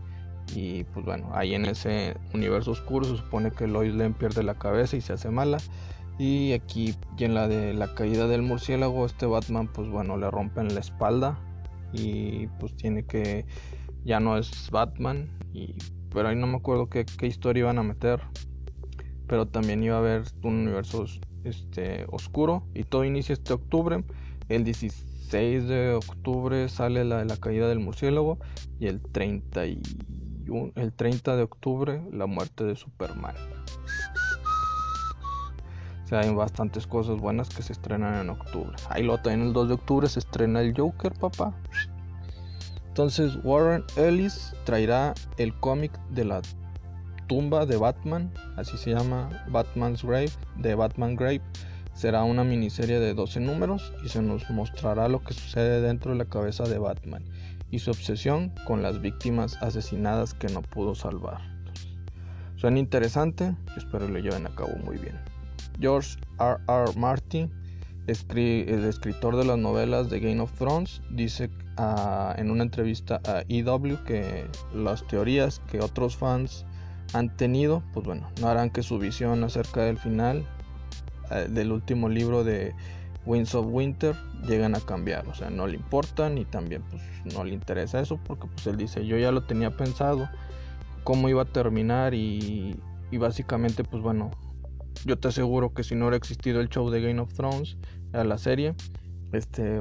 y 0.55 0.85
pues 0.85 1.05
bueno, 1.05 1.31
ahí 1.33 1.55
en 1.55 1.65
ese 1.65 2.17
universo 2.35 2.73
oscuro 2.73 3.05
se 3.05 3.17
supone 3.17 3.51
que 3.51 3.67
Lois 3.67 3.95
Lane 3.95 4.15
pierde 4.15 4.43
la 4.43 4.59
cabeza 4.59 4.97
y 4.97 5.01
se 5.01 5.13
hace 5.13 5.31
mala. 5.31 5.59
Y 6.19 6.53
aquí 6.53 6.95
en 7.19 7.35
la 7.35 7.49
de 7.49 7.73
la 7.73 7.95
caída 7.95 8.29
del 8.29 8.43
murciélago, 8.43 9.07
este 9.07 9.27
Batman 9.27 9.69
pues 9.73 9.89
bueno, 9.89 10.17
le 10.17 10.31
rompen 10.31 10.75
la 10.75 10.81
espalda 10.81 11.39
y 11.93 12.47
pues 12.61 12.77
tiene 12.77 13.05
que 13.05 13.47
ya 14.05 14.21
no 14.21 14.37
es 14.37 14.71
Batman 14.71 15.29
y 15.53 15.75
pero 16.13 16.29
ahí 16.29 16.37
no 16.37 16.47
me 16.47 16.57
acuerdo 16.57 16.89
qué, 16.89 17.07
qué 17.07 17.27
historia 17.27 17.63
iban 17.63 17.79
a 17.79 17.83
meter. 17.83 18.21
Pero 19.27 19.49
también 19.49 19.83
iba 19.83 19.97
a 19.97 19.99
haber 19.99 20.25
un 20.43 20.57
universo 20.57 21.07
este, 21.45 22.05
oscuro 22.11 22.65
y 22.75 22.85
todo 22.85 23.05
inicia 23.05 23.33
este 23.33 23.55
octubre. 23.55 24.05
El 24.49 24.65
16 24.65 25.67
de 25.67 25.95
octubre 25.95 26.69
sale 26.69 27.05
la 27.05 27.19
de 27.19 27.25
la 27.25 27.37
caída 27.39 27.69
del 27.69 27.79
murciélago 27.79 28.39
y 28.79 28.89
el 28.89 29.01
30 29.01 29.67
y 29.67 29.83
el 30.75 30.93
30 30.93 31.37
de 31.37 31.43
octubre 31.43 32.03
la 32.13 32.27
muerte 32.27 32.65
de 32.65 32.77
Superman. 32.77 33.35
O 36.05 36.07
sea, 36.07 36.21
hay 36.21 36.35
bastantes 36.35 36.87
cosas 36.87 37.19
buenas 37.19 37.49
que 37.49 37.63
se 37.63 37.73
estrenan 37.73 38.21
en 38.21 38.31
octubre. 38.31 38.77
Ahí 38.91 39.03
lo 39.03 39.19
también 39.19 39.49
el 39.49 39.53
2 39.53 39.69
de 39.69 39.75
octubre 39.75 40.09
se 40.09 40.19
estrena 40.19 40.61
el 40.61 40.77
Joker, 40.77 41.13
papá. 41.15 41.55
Entonces 42.89 43.39
Warren 43.43 43.85
Ellis 43.97 44.55
traerá 44.65 45.15
el 45.39 45.55
cómic 45.61 45.99
de 46.11 46.27
la 46.27 46.43
tumba 47.27 47.65
de 47.65 47.79
Batman, 47.79 48.31
así 48.57 48.77
se 48.77 48.91
llama 48.91 49.31
Batman's 49.49 50.05
Grave, 50.05 50.31
de 50.57 50.75
Batman 50.75 51.17
Grave. 51.17 51.41
Será 51.95 52.25
una 52.25 52.45
miniserie 52.45 53.01
de 53.01 53.15
12 53.15 53.41
números 53.41 53.93
y 54.05 54.09
se 54.09 54.21
nos 54.21 54.49
mostrará 54.51 55.09
lo 55.09 55.23
que 55.23 55.33
sucede 55.33 55.81
dentro 55.81 56.13
de 56.13 56.19
la 56.19 56.25
cabeza 56.27 56.65
de 56.65 56.79
Batman 56.79 57.25
y 57.73 57.81
su 57.81 57.91
obsesión 57.91 58.53
con 58.67 58.83
las 58.83 59.01
víctimas 59.01 59.61
asesinadas 59.61 60.35
que 60.35 60.47
no 60.49 60.63
pudo 60.63 60.95
salvar. 60.95 61.41
Suena 62.57 62.79
interesante, 62.79 63.57
espero 63.77 64.07
lo 64.07 64.21
lleven 64.21 64.47
a 64.47 64.55
cabo 64.55 64.77
muy 64.85 64.99
bien. 64.99 65.19
George 65.81 66.17
R. 66.39 66.59
R. 66.69 66.93
Martin, 66.97 67.51
el 68.07 68.85
escritor 68.85 69.37
de 69.37 69.45
las 69.45 69.59
novelas 69.59 70.11
de 70.11 70.21
Game 70.21 70.41
of 70.41 70.53
Thrones, 70.53 71.03
dice 71.11 71.51
ah, 71.79 72.35
en 72.37 72.51
una 72.51 72.63
entrevista 72.63 73.21
a 73.27 73.43
EW 73.49 73.97
que 74.05 74.47
las 74.75 75.05
teorías 75.07 75.61
que 75.71 75.81
otros 75.81 76.17
fans 76.17 76.65
han 77.15 77.35
tenido, 77.37 77.83
pues 77.95 78.07
bueno, 78.07 78.29
no 78.41 78.49
harán 78.49 78.71
que 78.71 78.83
su 78.83 78.99
visión 78.99 79.43
acerca 79.45 79.83
del 79.83 79.99
final 79.99 80.47
eh, 81.31 81.47
del 81.49 81.73
último 81.73 82.09
libro 82.09 82.45
de 82.45 82.75
Winds 83.25 83.55
of 83.55 83.67
Winter 83.71 84.15
llegan 84.47 84.75
a 84.75 84.81
cambiar, 84.81 85.29
o 85.29 85.35
sea, 85.35 85.51
no 85.51 85.67
le 85.67 85.77
importan 85.77 86.39
y 86.39 86.45
también 86.45 86.83
pues 86.91 87.03
no 87.35 87.45
le 87.45 87.55
interesa 87.55 88.01
eso 88.01 88.19
porque 88.25 88.49
pues 88.49 88.67
él 88.67 88.77
dice, 88.77 89.07
yo 89.07 89.17
ya 89.17 89.31
lo 89.31 89.45
tenía 89.45 89.77
pensado, 89.77 90.29
cómo 91.05 91.29
iba 91.29 91.43
a 91.43 91.47
terminar 91.47 92.15
y, 92.15 92.77
y 93.11 93.17
básicamente 93.19 93.85
pues 93.85 94.03
bueno, 94.03 94.31
yo 95.05 95.19
te 95.19 95.29
aseguro 95.29 95.73
que 95.75 95.85
si 95.85 95.95
no 95.95 96.07
hubiera 96.07 96.17
existido 96.17 96.61
el 96.61 96.69
show 96.69 96.91
de 96.91 97.01
Game 97.01 97.21
of 97.21 97.33
Thrones, 97.35 97.77
a 98.13 98.25
la 98.25 98.39
serie, 98.39 98.75
este 99.33 99.81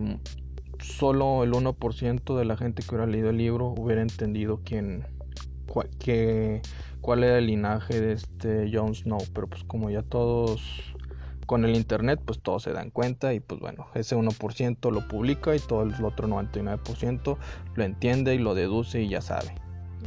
solo 0.79 1.43
el 1.43 1.51
1% 1.51 2.37
de 2.37 2.45
la 2.45 2.57
gente 2.57 2.81
que 2.81 2.95
hubiera 2.95 3.05
leído 3.05 3.29
el 3.29 3.37
libro 3.37 3.67
hubiera 3.77 4.01
entendido 4.01 4.61
quién 4.65 5.05
cuál, 5.67 5.89
cuál 7.01 7.23
era 7.23 7.37
el 7.37 7.47
linaje 7.47 8.01
de 8.01 8.13
este 8.13 8.69
Jon 8.73 8.95
Snow, 8.95 9.19
pero 9.33 9.47
pues 9.47 9.63
como 9.63 9.89
ya 9.89 10.01
todos 10.01 10.61
con 11.51 11.65
el 11.65 11.75
internet 11.75 12.21
pues 12.25 12.39
todos 12.39 12.63
se 12.63 12.71
dan 12.71 12.91
cuenta 12.91 13.33
y 13.33 13.41
pues 13.41 13.59
bueno, 13.59 13.87
ese 13.93 14.15
1% 14.15 14.89
lo 14.89 15.05
publica 15.09 15.53
y 15.53 15.59
todo 15.59 15.83
el 15.83 16.01
otro 16.01 16.25
99% 16.29 17.37
lo 17.75 17.83
entiende 17.83 18.33
y 18.35 18.37
lo 18.37 18.55
deduce 18.55 19.01
y 19.01 19.09
ya 19.09 19.19
sabe. 19.19 19.53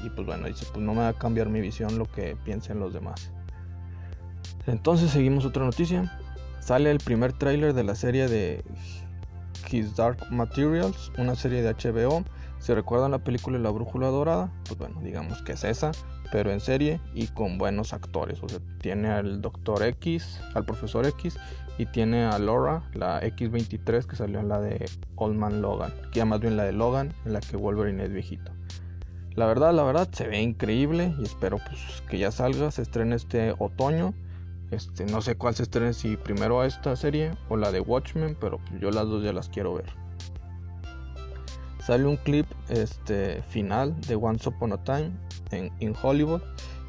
Y 0.02 0.08
pues 0.08 0.26
bueno, 0.26 0.46
dice, 0.46 0.64
pues 0.72 0.82
no 0.82 0.94
me 0.94 1.00
va 1.00 1.08
a 1.08 1.12
cambiar 1.12 1.50
mi 1.50 1.60
visión 1.60 1.98
lo 1.98 2.06
que 2.06 2.34
piensen 2.46 2.80
los 2.80 2.94
demás. 2.94 3.30
Entonces 4.66 5.10
seguimos 5.10 5.44
otra 5.44 5.66
noticia. 5.66 6.18
Sale 6.60 6.90
el 6.90 6.96
primer 6.96 7.34
tráiler 7.34 7.74
de 7.74 7.84
la 7.84 7.94
serie 7.94 8.26
de 8.26 8.64
His 9.70 9.94
Dark 9.96 10.16
Materials, 10.30 11.12
una 11.18 11.34
serie 11.34 11.60
de 11.60 11.74
HBO. 11.74 12.24
Si 12.58 12.72
recuerdan 12.72 13.10
la 13.10 13.18
película 13.18 13.58
La 13.58 13.68
Brújula 13.68 14.06
Dorada, 14.06 14.50
pues 14.64 14.78
bueno, 14.78 14.98
digamos 15.02 15.42
que 15.42 15.52
es 15.52 15.64
esa 15.64 15.92
pero 16.30 16.52
en 16.52 16.60
serie 16.60 17.00
y 17.14 17.28
con 17.28 17.58
buenos 17.58 17.92
actores. 17.92 18.42
O 18.42 18.48
sea, 18.48 18.60
tiene 18.80 19.08
al 19.08 19.40
Doctor 19.40 19.82
X, 19.82 20.40
al 20.54 20.64
Profesor 20.64 21.06
X 21.06 21.36
y 21.78 21.86
tiene 21.86 22.24
a 22.24 22.38
Laura, 22.38 22.82
la 22.94 23.20
X23 23.22 24.06
que 24.06 24.16
salió 24.16 24.40
en 24.40 24.48
la 24.48 24.60
de 24.60 24.88
Old 25.16 25.36
Man 25.36 25.60
Logan, 25.60 25.92
que 26.12 26.20
ya 26.20 26.24
más 26.24 26.40
bien 26.40 26.56
la 26.56 26.64
de 26.64 26.72
Logan, 26.72 27.12
en 27.24 27.32
la 27.32 27.40
que 27.40 27.56
Wolverine 27.56 28.04
es 28.04 28.12
viejito. 28.12 28.52
La 29.34 29.46
verdad, 29.46 29.74
la 29.74 29.82
verdad, 29.82 30.08
se 30.12 30.28
ve 30.28 30.40
increíble 30.40 31.12
y 31.18 31.24
espero 31.24 31.58
pues, 31.58 32.02
que 32.08 32.18
ya 32.18 32.30
salga, 32.30 32.70
se 32.70 32.82
estrene 32.82 33.16
este 33.16 33.54
otoño. 33.58 34.14
Este, 34.70 35.04
no 35.06 35.20
sé 35.20 35.36
cuál 35.36 35.54
se 35.54 35.64
estrene, 35.64 35.92
si 35.92 36.16
primero 36.16 36.60
a 36.60 36.66
esta 36.66 36.94
serie 36.94 37.32
o 37.48 37.56
la 37.56 37.72
de 37.72 37.80
Watchmen, 37.80 38.36
pero 38.40 38.58
pues, 38.58 38.80
yo 38.80 38.90
las 38.90 39.06
dos 39.08 39.24
ya 39.24 39.32
las 39.32 39.48
quiero 39.48 39.74
ver. 39.74 39.86
Sale 41.80 42.06
un 42.06 42.16
clip 42.16 42.46
este, 42.68 43.42
final 43.42 44.00
de 44.02 44.14
Once 44.14 44.48
Upon 44.48 44.72
a 44.72 44.82
Time 44.84 45.12
en, 45.54 45.94
Hollywood 46.02 46.42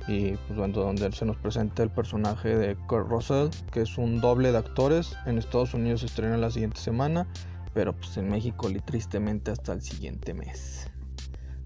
y 0.07 0.31
pues 0.31 0.59
bueno, 0.59 0.73
donde 0.73 1.11
se 1.11 1.25
nos 1.25 1.37
presenta 1.37 1.83
el 1.83 1.89
personaje 1.89 2.55
de 2.55 2.75
Kurt 2.75 3.09
Russell, 3.09 3.49
que 3.71 3.81
es 3.81 3.97
un 3.97 4.21
doble 4.21 4.51
de 4.51 4.59
actores. 4.59 5.15
En 5.25 5.37
Estados 5.37 5.73
Unidos 5.73 6.01
se 6.01 6.07
estrena 6.07 6.37
la 6.37 6.51
siguiente 6.51 6.79
semana, 6.79 7.27
pero 7.73 7.93
pues 7.93 8.15
en 8.17 8.29
México 8.29 8.69
tristemente 8.85 9.51
hasta 9.51 9.73
el 9.73 9.81
siguiente 9.81 10.33
mes. 10.33 10.89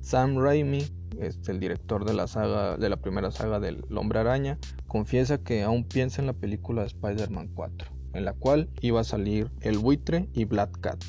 Sam 0.02 0.38
Raimi, 0.38 0.88
este, 1.20 1.52
el 1.52 1.60
director 1.60 2.06
de 2.06 2.14
la 2.14 2.28
saga 2.28 2.78
de 2.78 2.90
la 2.90 2.98
primera 2.98 3.30
saga 3.30 3.60
del 3.60 3.84
Hombre 3.96 4.20
Araña, 4.20 4.58
confiesa 4.88 5.38
que 5.38 5.62
aún 5.62 5.84
piensa 5.84 6.22
en 6.22 6.28
la 6.28 6.34
película 6.34 6.82
de 6.82 6.88
Spider-Man 6.88 7.50
4, 7.54 7.88
en 8.14 8.26
la 8.26 8.34
cual 8.34 8.70
iba 8.82 9.02
a 9.02 9.04
salir 9.04 9.52
el 9.62 9.78
buitre 9.78 10.30
y 10.34 10.46
Black 10.46 10.80
Cat. 10.80 11.04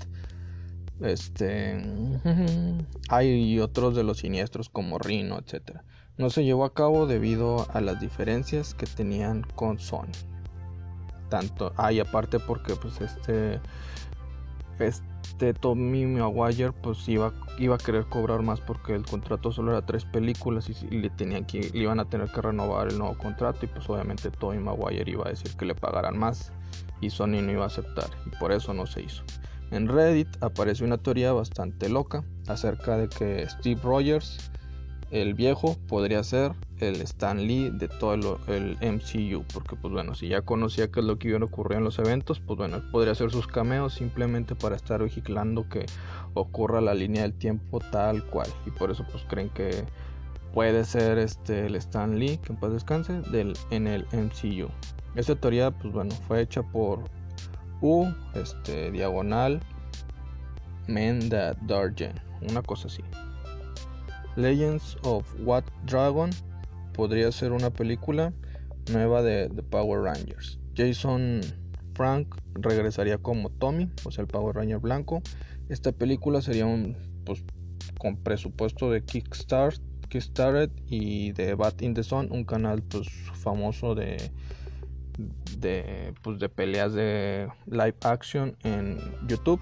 Este 1.00 1.82
hay 3.08 3.58
otros 3.60 3.96
de 3.96 4.04
los 4.04 4.18
siniestros 4.18 4.68
como 4.68 4.98
Rhino, 4.98 5.38
etc. 5.38 5.78
No 6.18 6.30
se 6.30 6.44
llevó 6.44 6.64
a 6.64 6.74
cabo 6.74 7.06
debido 7.06 7.66
a 7.72 7.80
las 7.80 8.00
diferencias 8.00 8.74
que 8.74 8.86
tenían 8.86 9.42
con 9.54 9.78
Sony. 9.78 10.12
Tanto, 11.28 11.72
hay 11.76 12.00
aparte 12.00 12.38
porque 12.40 12.74
pues 12.74 13.00
este 13.00 13.60
este 14.80 15.54
Tommy 15.54 16.06
Maguire 16.06 16.72
pues 16.72 17.08
iba, 17.08 17.32
iba 17.58 17.74
a 17.74 17.78
querer 17.78 18.06
cobrar 18.06 18.42
más 18.42 18.60
porque 18.60 18.94
el 18.94 19.04
contrato 19.04 19.52
solo 19.52 19.72
era 19.72 19.84
tres 19.84 20.04
películas 20.04 20.68
y, 20.68 20.86
le 20.88 21.10
tenían 21.10 21.44
que 21.44 21.70
le 21.72 21.78
iban 21.80 22.00
a 22.00 22.04
tener 22.06 22.30
que 22.30 22.40
renovar 22.40 22.88
el 22.88 22.98
nuevo 22.98 23.16
contrato 23.16 23.64
y 23.64 23.68
pues 23.68 23.88
obviamente 23.88 24.30
Tommy 24.30 24.58
Maguire 24.58 25.10
iba 25.10 25.26
a 25.26 25.30
decir 25.30 25.54
que 25.56 25.64
le 25.64 25.74
pagaran 25.74 26.18
más 26.18 26.52
y 27.00 27.10
Sony 27.10 27.42
no 27.42 27.52
iba 27.52 27.64
a 27.64 27.68
aceptar 27.68 28.08
y 28.26 28.30
por 28.36 28.52
eso 28.52 28.74
no 28.74 28.86
se 28.86 29.02
hizo. 29.02 29.22
En 29.70 29.86
Reddit 29.86 30.28
aparece 30.40 30.84
una 30.84 30.98
teoría 30.98 31.32
bastante 31.32 31.88
loca 31.88 32.24
acerca 32.48 32.96
de 32.96 33.08
que 33.08 33.48
Steve 33.48 33.80
Rogers, 33.82 34.50
el 35.12 35.34
viejo, 35.34 35.76
podría 35.86 36.24
ser 36.24 36.52
el 36.78 37.00
Stan 37.02 37.46
Lee 37.46 37.70
de 37.70 37.86
todo 37.86 38.40
el, 38.48 38.76
MCU. 38.80 39.44
Porque 39.52 39.76
pues 39.76 39.92
bueno, 39.92 40.14
si 40.16 40.28
ya 40.28 40.42
conocía 40.42 40.90
qué 40.90 41.00
es 41.00 41.06
lo 41.06 41.18
que 41.18 41.28
iba 41.28 41.38
a 41.38 41.44
ocurrir 41.44 41.78
en 41.78 41.84
los 41.84 42.00
eventos, 42.00 42.40
pues 42.40 42.56
bueno, 42.56 42.76
él 42.76 42.82
podría 42.90 43.12
hacer 43.12 43.30
sus 43.30 43.46
cameos 43.46 43.94
simplemente 43.94 44.56
para 44.56 44.74
estar 44.74 45.02
vigilando 45.02 45.68
que 45.68 45.86
ocurra 46.34 46.80
la 46.80 46.94
línea 46.94 47.22
del 47.22 47.34
tiempo 47.34 47.78
tal 47.92 48.24
cual. 48.24 48.48
Y 48.66 48.70
por 48.70 48.90
eso 48.90 49.04
pues 49.10 49.24
creen 49.28 49.50
que 49.50 49.84
puede 50.52 50.84
ser 50.84 51.18
este 51.18 51.66
el 51.66 51.76
Stan 51.76 52.18
Lee, 52.18 52.38
que 52.38 52.52
en 52.52 52.58
paz 52.58 52.72
descanse, 52.72 53.22
en 53.70 53.86
el 53.86 54.06
MCU. 54.12 54.68
Esta 55.14 55.36
teoría 55.36 55.70
pues 55.70 55.92
bueno, 55.92 56.12
fue 56.26 56.40
hecha 56.40 56.62
por 56.62 57.04
U, 57.82 58.06
este, 58.34 58.90
diagonal, 58.90 59.60
Men 60.86 61.28
That 61.28 61.56
Dargen, 61.62 62.14
una 62.48 62.62
cosa 62.62 62.88
así. 62.88 63.02
Legends 64.36 64.96
of 65.02 65.26
What 65.40 65.64
Dragon 65.86 66.30
podría 66.92 67.30
ser 67.32 67.52
una 67.52 67.70
película 67.70 68.32
nueva 68.92 69.22
de, 69.22 69.48
The 69.48 69.62
Power 69.62 70.02
Rangers. 70.02 70.58
Jason 70.76 71.40
Frank 71.94 72.34
regresaría 72.54 73.18
como 73.18 73.50
Tommy, 73.50 73.90
o 74.04 74.10
sea, 74.10 74.22
el 74.22 74.28
Power 74.28 74.56
Ranger 74.56 74.78
blanco. 74.78 75.22
Esta 75.68 75.92
película 75.92 76.42
sería 76.42 76.66
un, 76.66 76.96
pues, 77.24 77.44
con 77.98 78.16
presupuesto 78.16 78.90
de 78.90 79.04
Kickstart, 79.04 79.80
Kickstarter 80.08 80.70
y 80.86 81.32
de 81.32 81.54
Bat 81.54 81.82
in 81.82 81.94
the 81.94 82.02
Sun, 82.02 82.28
un 82.32 82.44
canal 82.44 82.82
pues 82.82 83.08
famoso 83.34 83.94
de 83.94 84.30
de, 85.60 86.14
pues, 86.22 86.38
de 86.38 86.48
peleas 86.48 86.92
de 86.92 87.48
live 87.66 87.96
action 88.02 88.56
en 88.64 88.98
YouTube. 89.26 89.60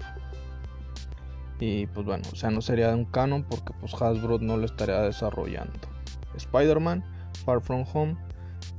Y 1.59 1.87
pues 1.87 2.05
bueno, 2.05 2.23
o 2.31 2.35
sea, 2.35 2.49
no 2.51 2.61
sería 2.61 2.95
un 2.95 3.05
canon 3.05 3.43
porque 3.43 3.73
pues 3.81 3.93
Hasbro 3.93 4.39
no 4.39 4.55
lo 4.55 4.65
estaría 4.65 5.01
desarrollando. 5.01 5.77
Spider-Man, 6.35 7.03
Far 7.45 7.59
From 7.59 7.85
Home, 7.93 8.15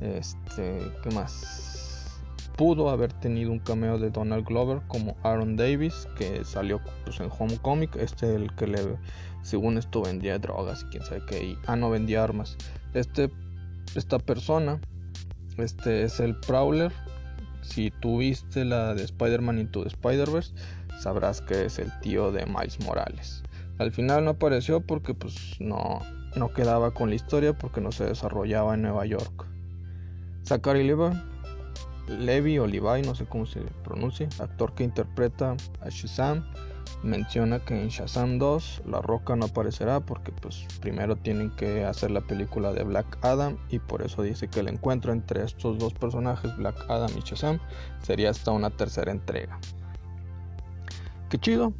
este, 0.00 0.80
¿qué 1.02 1.10
más? 1.10 2.18
Pudo 2.56 2.88
haber 2.88 3.12
tenido 3.12 3.52
un 3.52 3.58
cameo 3.58 3.98
de 3.98 4.10
Donald 4.10 4.46
Glover 4.46 4.80
como 4.88 5.14
Aaron 5.22 5.56
Davis, 5.56 6.08
que 6.16 6.42
salió 6.44 6.80
pues, 7.04 7.20
en 7.20 7.30
Homecoming, 7.38 7.90
este 7.98 8.34
el 8.34 8.54
que 8.54 8.66
le, 8.66 8.78
según 9.42 9.76
esto 9.76 10.02
vendía 10.02 10.38
drogas 10.38 10.82
y 10.82 10.90
quién 10.90 11.04
sabe 11.04 11.22
qué, 11.26 11.56
ah 11.66 11.76
no 11.76 11.90
vendía 11.90 12.24
armas. 12.24 12.56
Este, 12.94 13.30
esta 13.94 14.18
persona 14.18 14.80
este 15.60 16.04
es 16.04 16.20
el 16.20 16.36
Prowler. 16.36 16.92
Si 17.62 17.90
tuviste 17.90 18.64
la 18.64 18.94
de 18.94 19.04
Spider-Man 19.04 19.58
Into 19.58 19.82
the 19.82 19.88
Spider-Verse, 19.88 20.54
sabrás 21.00 21.40
que 21.40 21.66
es 21.66 21.78
el 21.78 21.90
tío 22.00 22.32
de 22.32 22.46
Miles 22.46 22.80
Morales. 22.84 23.42
Al 23.78 23.92
final 23.92 24.24
no 24.24 24.32
apareció 24.32 24.80
porque 24.80 25.14
pues 25.14 25.56
no, 25.60 26.00
no 26.36 26.52
quedaba 26.52 26.92
con 26.92 27.08
la 27.08 27.16
historia 27.16 27.56
porque 27.56 27.80
no 27.80 27.92
se 27.92 28.04
desarrollaba 28.04 28.74
en 28.74 28.82
Nueva 28.82 29.06
York. 29.06 29.46
Zachary 30.44 30.84
Levi, 30.84 31.16
Levi 32.08 32.58
o 32.58 32.66
no 32.66 33.14
sé 33.14 33.24
cómo 33.26 33.46
se 33.46 33.60
pronuncia, 33.84 34.28
actor 34.38 34.74
que 34.74 34.84
interpreta 34.84 35.56
a 35.80 35.88
Shazam, 35.88 36.44
menciona 37.02 37.60
que 37.60 37.80
en 37.80 37.88
Shazam 37.88 38.38
2 38.38 38.82
La 38.86 39.00
Roca 39.00 39.36
no 39.36 39.46
aparecerá 39.46 40.00
porque 40.00 40.32
pues 40.32 40.66
primero 40.80 41.16
tienen 41.16 41.50
que 41.50 41.84
hacer 41.84 42.10
la 42.10 42.20
película 42.20 42.72
de 42.72 42.84
Black 42.84 43.18
Adam 43.22 43.56
y 43.68 43.78
por 43.78 44.02
eso 44.02 44.22
dice 44.22 44.48
que 44.48 44.60
el 44.60 44.68
encuentro 44.68 45.12
entre 45.12 45.44
estos 45.44 45.78
dos 45.78 45.94
personajes, 45.94 46.56
Black 46.56 46.76
Adam 46.88 47.10
y 47.16 47.20
Shazam, 47.20 47.58
sería 48.02 48.30
hasta 48.30 48.50
una 48.50 48.70
tercera 48.70 49.12
entrega. 49.12 49.58
Qué 51.28 51.38
chido. 51.38 51.72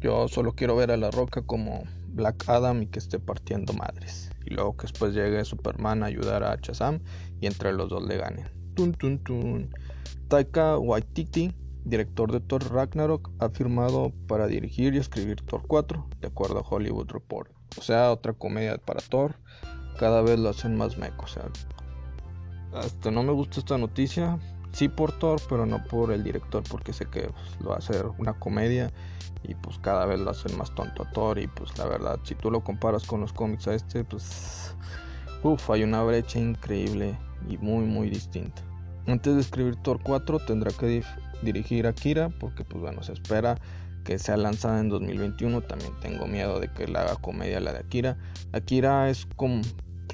Yo 0.00 0.26
solo 0.28 0.52
quiero 0.52 0.74
ver 0.74 0.90
a 0.90 0.96
La 0.96 1.10
Roca 1.10 1.42
como 1.42 1.84
Black 2.08 2.48
Adam 2.48 2.82
y 2.82 2.86
que 2.86 2.98
esté 2.98 3.18
partiendo 3.18 3.72
madres. 3.74 4.30
Y 4.44 4.54
luego 4.54 4.76
que 4.76 4.82
después 4.82 5.12
llegue 5.12 5.44
Superman 5.44 6.02
a 6.02 6.06
ayudar 6.06 6.44
a 6.44 6.56
Shazam 6.56 7.00
y 7.40 7.46
entre 7.46 7.72
los 7.72 7.90
dos 7.90 8.02
le 8.06 8.16
ganen. 8.16 8.48
Tun, 8.74 8.94
tun, 8.94 9.18
tun. 9.18 9.70
Taika 10.28 10.78
Waititi 10.78 11.54
director 11.86 12.32
de 12.32 12.40
Thor 12.40 12.70
Ragnarok, 12.72 13.30
ha 13.38 13.48
firmado 13.48 14.12
para 14.26 14.46
dirigir 14.48 14.94
y 14.94 14.98
escribir 14.98 15.40
Thor 15.42 15.62
4, 15.66 16.08
de 16.20 16.26
acuerdo 16.26 16.58
a 16.58 16.68
Hollywood 16.68 17.10
Report. 17.10 17.50
O 17.78 17.82
sea, 17.82 18.10
otra 18.10 18.32
comedia 18.32 18.76
para 18.78 19.00
Thor. 19.00 19.36
Cada 19.98 20.20
vez 20.20 20.38
lo 20.38 20.48
hacen 20.48 20.76
más 20.76 20.98
meco. 20.98 21.24
O 21.24 21.28
sea, 21.28 21.44
hasta 22.74 23.10
no 23.10 23.22
me 23.22 23.32
gusta 23.32 23.60
esta 23.60 23.78
noticia. 23.78 24.38
Sí 24.72 24.88
por 24.88 25.12
Thor, 25.12 25.40
pero 25.48 25.64
no 25.64 25.82
por 25.84 26.12
el 26.12 26.22
director, 26.22 26.62
porque 26.68 26.92
sé 26.92 27.06
que 27.06 27.28
pues, 27.28 27.60
lo 27.60 27.70
va 27.70 27.76
a 27.76 27.78
hacer 27.78 28.04
una 28.18 28.34
comedia 28.34 28.92
y 29.42 29.54
pues 29.54 29.78
cada 29.78 30.04
vez 30.04 30.18
lo 30.18 30.30
hacen 30.30 30.58
más 30.58 30.74
tonto 30.74 31.04
a 31.04 31.10
Thor. 31.12 31.38
Y 31.38 31.46
pues 31.46 31.78
la 31.78 31.86
verdad, 31.86 32.18
si 32.24 32.34
tú 32.34 32.50
lo 32.50 32.62
comparas 32.62 33.06
con 33.06 33.20
los 33.20 33.32
cómics 33.32 33.68
a 33.68 33.74
este, 33.74 34.04
pues 34.04 34.74
uff, 35.42 35.70
hay 35.70 35.84
una 35.84 36.02
brecha 36.02 36.40
increíble 36.40 37.16
y 37.48 37.56
muy, 37.58 37.84
muy 37.86 38.10
distinta. 38.10 38.62
Antes 39.06 39.36
de 39.36 39.40
escribir 39.40 39.76
Thor 39.76 40.00
4 40.02 40.40
tendrá 40.40 40.72
que 40.72 40.86
dirigir 41.42 41.86
Akira 41.86 42.28
porque 42.28 42.64
pues 42.64 42.80
bueno, 42.80 43.02
se 43.02 43.12
espera 43.12 43.56
que 44.06 44.18
sea 44.18 44.36
lanzada 44.36 44.80
en 44.80 44.88
2021. 44.88 45.62
También 45.62 45.92
tengo 46.00 46.26
miedo 46.26 46.60
de 46.60 46.68
que 46.68 46.86
la 46.86 47.02
haga 47.02 47.16
comedia 47.16 47.60
la 47.60 47.72
de 47.72 47.80
Akira. 47.80 48.16
Akira 48.52 49.10
es 49.10 49.26
como, 49.36 49.62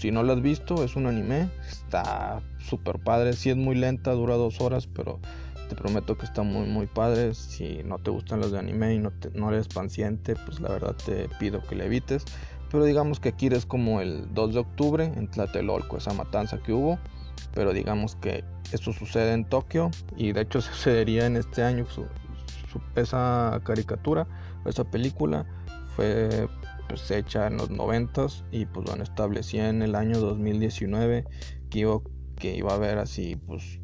si 0.00 0.10
no 0.10 0.22
la 0.22 0.32
has 0.32 0.42
visto, 0.42 0.82
es 0.82 0.96
un 0.96 1.06
anime. 1.06 1.50
Está 1.68 2.40
súper 2.58 2.98
padre. 2.98 3.34
Si 3.34 3.50
es 3.50 3.56
muy 3.56 3.74
lenta, 3.74 4.12
dura 4.12 4.36
dos 4.36 4.60
horas, 4.60 4.86
pero 4.86 5.20
te 5.68 5.76
prometo 5.76 6.16
que 6.16 6.24
está 6.24 6.42
muy 6.42 6.66
muy 6.66 6.86
padre. 6.86 7.34
Si 7.34 7.82
no 7.84 7.98
te 7.98 8.10
gustan 8.10 8.40
los 8.40 8.50
de 8.50 8.58
anime 8.58 8.94
y 8.94 8.98
no, 8.98 9.12
no 9.34 9.50
eres 9.50 9.68
paciente, 9.68 10.36
pues 10.46 10.58
la 10.60 10.70
verdad 10.70 10.96
te 11.04 11.28
pido 11.38 11.62
que 11.62 11.76
le 11.76 11.84
evites. 11.84 12.24
Pero 12.70 12.84
digamos 12.84 13.20
que 13.20 13.28
Akira 13.28 13.58
es 13.58 13.66
como 13.66 14.00
el 14.00 14.32
2 14.32 14.54
de 14.54 14.60
octubre 14.60 15.04
en 15.04 15.28
Tlatelolco, 15.28 15.98
esa 15.98 16.14
matanza 16.14 16.58
que 16.62 16.72
hubo. 16.72 16.98
Pero 17.54 17.72
digamos 17.72 18.16
que 18.16 18.44
esto 18.72 18.92
sucede 18.92 19.32
en 19.32 19.44
Tokio 19.44 19.90
y 20.16 20.32
de 20.32 20.42
hecho 20.42 20.60
sucedería 20.60 21.26
en 21.26 21.36
este 21.36 21.62
año. 21.62 21.86
Esa 22.96 23.60
caricatura, 23.64 24.26
esa 24.64 24.84
película 24.84 25.46
fue 25.94 26.48
pues, 26.88 27.10
hecha 27.10 27.46
en 27.46 27.56
los 27.58 27.70
90 27.70 28.26
y 28.50 28.66
pues 28.66 28.86
bueno, 28.86 29.02
establecía 29.02 29.68
en 29.68 29.82
el 29.82 29.94
año 29.94 30.18
2019 30.18 31.24
que 31.70 31.78
iba, 31.78 32.00
que 32.36 32.56
iba 32.56 32.72
a 32.72 32.76
haber 32.76 32.98
así 32.98 33.36
pues 33.36 33.80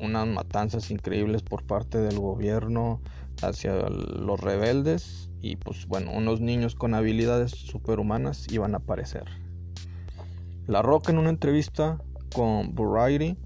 unas 0.00 0.26
matanzas 0.26 0.90
increíbles 0.90 1.42
por 1.42 1.64
parte 1.64 1.98
del 1.98 2.18
gobierno 2.18 3.00
hacia 3.42 3.74
los 3.88 4.40
rebeldes 4.40 5.30
y 5.40 5.56
pues 5.56 5.86
bueno, 5.86 6.12
unos 6.12 6.40
niños 6.40 6.74
con 6.74 6.94
habilidades 6.94 7.52
superhumanas 7.52 8.46
iban 8.52 8.74
a 8.74 8.78
aparecer. 8.78 9.24
La 10.66 10.82
Roca 10.82 11.12
en 11.12 11.18
una 11.18 11.30
entrevista 11.30 12.02
con 12.34 12.74
Variety 12.74 13.36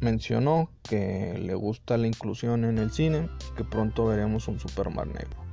mencionó 0.00 0.70
que 0.82 1.38
le 1.38 1.54
gusta 1.54 1.96
la 1.96 2.06
inclusión 2.06 2.64
en 2.64 2.78
el 2.78 2.90
cine, 2.90 3.28
que 3.56 3.64
pronto 3.64 4.06
veremos 4.06 4.48
un 4.48 4.60
Superman 4.60 5.08
negro. 5.08 5.48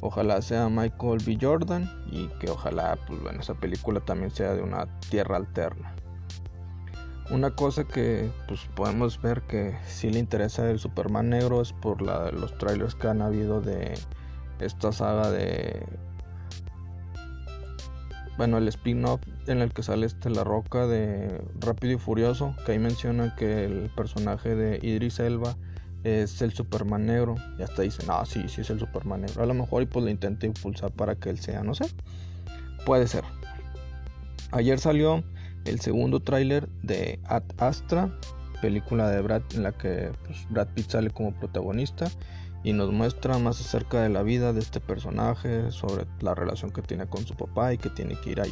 Ojalá 0.00 0.42
sea 0.42 0.68
Michael 0.68 1.22
B. 1.24 1.38
Jordan 1.40 1.90
y 2.10 2.26
que 2.40 2.50
ojalá 2.50 2.98
pues 3.06 3.22
bueno, 3.22 3.40
esa 3.40 3.54
película 3.54 4.00
también 4.00 4.30
sea 4.30 4.54
de 4.54 4.62
una 4.62 4.86
tierra 5.10 5.36
alterna. 5.36 5.94
Una 7.30 7.54
cosa 7.54 7.84
que 7.84 8.30
pues 8.48 8.60
podemos 8.74 9.20
ver 9.22 9.42
que 9.42 9.78
si 9.86 10.10
le 10.10 10.18
interesa 10.18 10.70
el 10.70 10.78
Superman 10.78 11.30
negro 11.30 11.62
es 11.62 11.72
por 11.72 12.02
los 12.02 12.58
trailers 12.58 12.94
que 12.94 13.08
han 13.08 13.22
habido 13.22 13.62
de 13.62 13.94
esta 14.60 14.92
saga 14.92 15.30
de 15.30 15.86
bueno, 18.36 18.58
el 18.58 18.68
spin-off 18.68 19.20
en 19.46 19.60
el 19.60 19.72
que 19.72 19.82
sale 19.82 20.06
este 20.06 20.30
La 20.30 20.44
Roca 20.44 20.86
de 20.86 21.40
Rápido 21.60 21.94
y 21.94 21.98
Furioso, 21.98 22.54
que 22.66 22.72
ahí 22.72 22.78
menciona 22.78 23.34
que 23.36 23.64
el 23.64 23.90
personaje 23.94 24.54
de 24.54 24.78
Idris 24.82 25.20
Elba 25.20 25.56
es 26.02 26.42
el 26.42 26.52
Superman 26.52 27.06
negro. 27.06 27.36
Y 27.58 27.62
hasta 27.62 27.82
dicen, 27.82 28.06
ah, 28.08 28.24
sí, 28.26 28.44
sí 28.48 28.62
es 28.62 28.70
el 28.70 28.78
Superman 28.78 29.22
negro. 29.22 29.42
A 29.42 29.46
lo 29.46 29.54
mejor 29.54 29.82
y 29.82 29.86
pues 29.86 30.04
lo 30.04 30.10
intenta 30.10 30.46
impulsar 30.46 30.90
para 30.90 31.14
que 31.14 31.30
él 31.30 31.38
sea, 31.38 31.62
no 31.62 31.74
sé. 31.74 31.86
Puede 32.84 33.06
ser. 33.06 33.24
Ayer 34.50 34.78
salió 34.78 35.24
el 35.64 35.80
segundo 35.80 36.20
tráiler 36.20 36.68
de 36.82 37.20
Ad 37.24 37.44
Astra, 37.58 38.12
película 38.60 39.08
de 39.10 39.20
Brad 39.20 39.42
en 39.54 39.62
la 39.62 39.72
que 39.72 40.12
pues, 40.24 40.46
Brad 40.50 40.68
Pitt 40.74 40.90
sale 40.90 41.10
como 41.10 41.32
protagonista 41.34 42.10
y 42.64 42.72
nos 42.72 42.90
muestra 42.90 43.38
más 43.38 43.60
acerca 43.60 44.00
de 44.00 44.08
la 44.08 44.22
vida 44.22 44.52
de 44.52 44.60
este 44.60 44.80
personaje, 44.80 45.70
sobre 45.70 46.06
la 46.20 46.34
relación 46.34 46.72
que 46.72 46.82
tiene 46.82 47.06
con 47.06 47.24
su 47.26 47.36
papá 47.36 47.74
y 47.74 47.78
que 47.78 47.90
tiene 47.90 48.16
que 48.16 48.30
ir 48.30 48.40
a, 48.40 48.44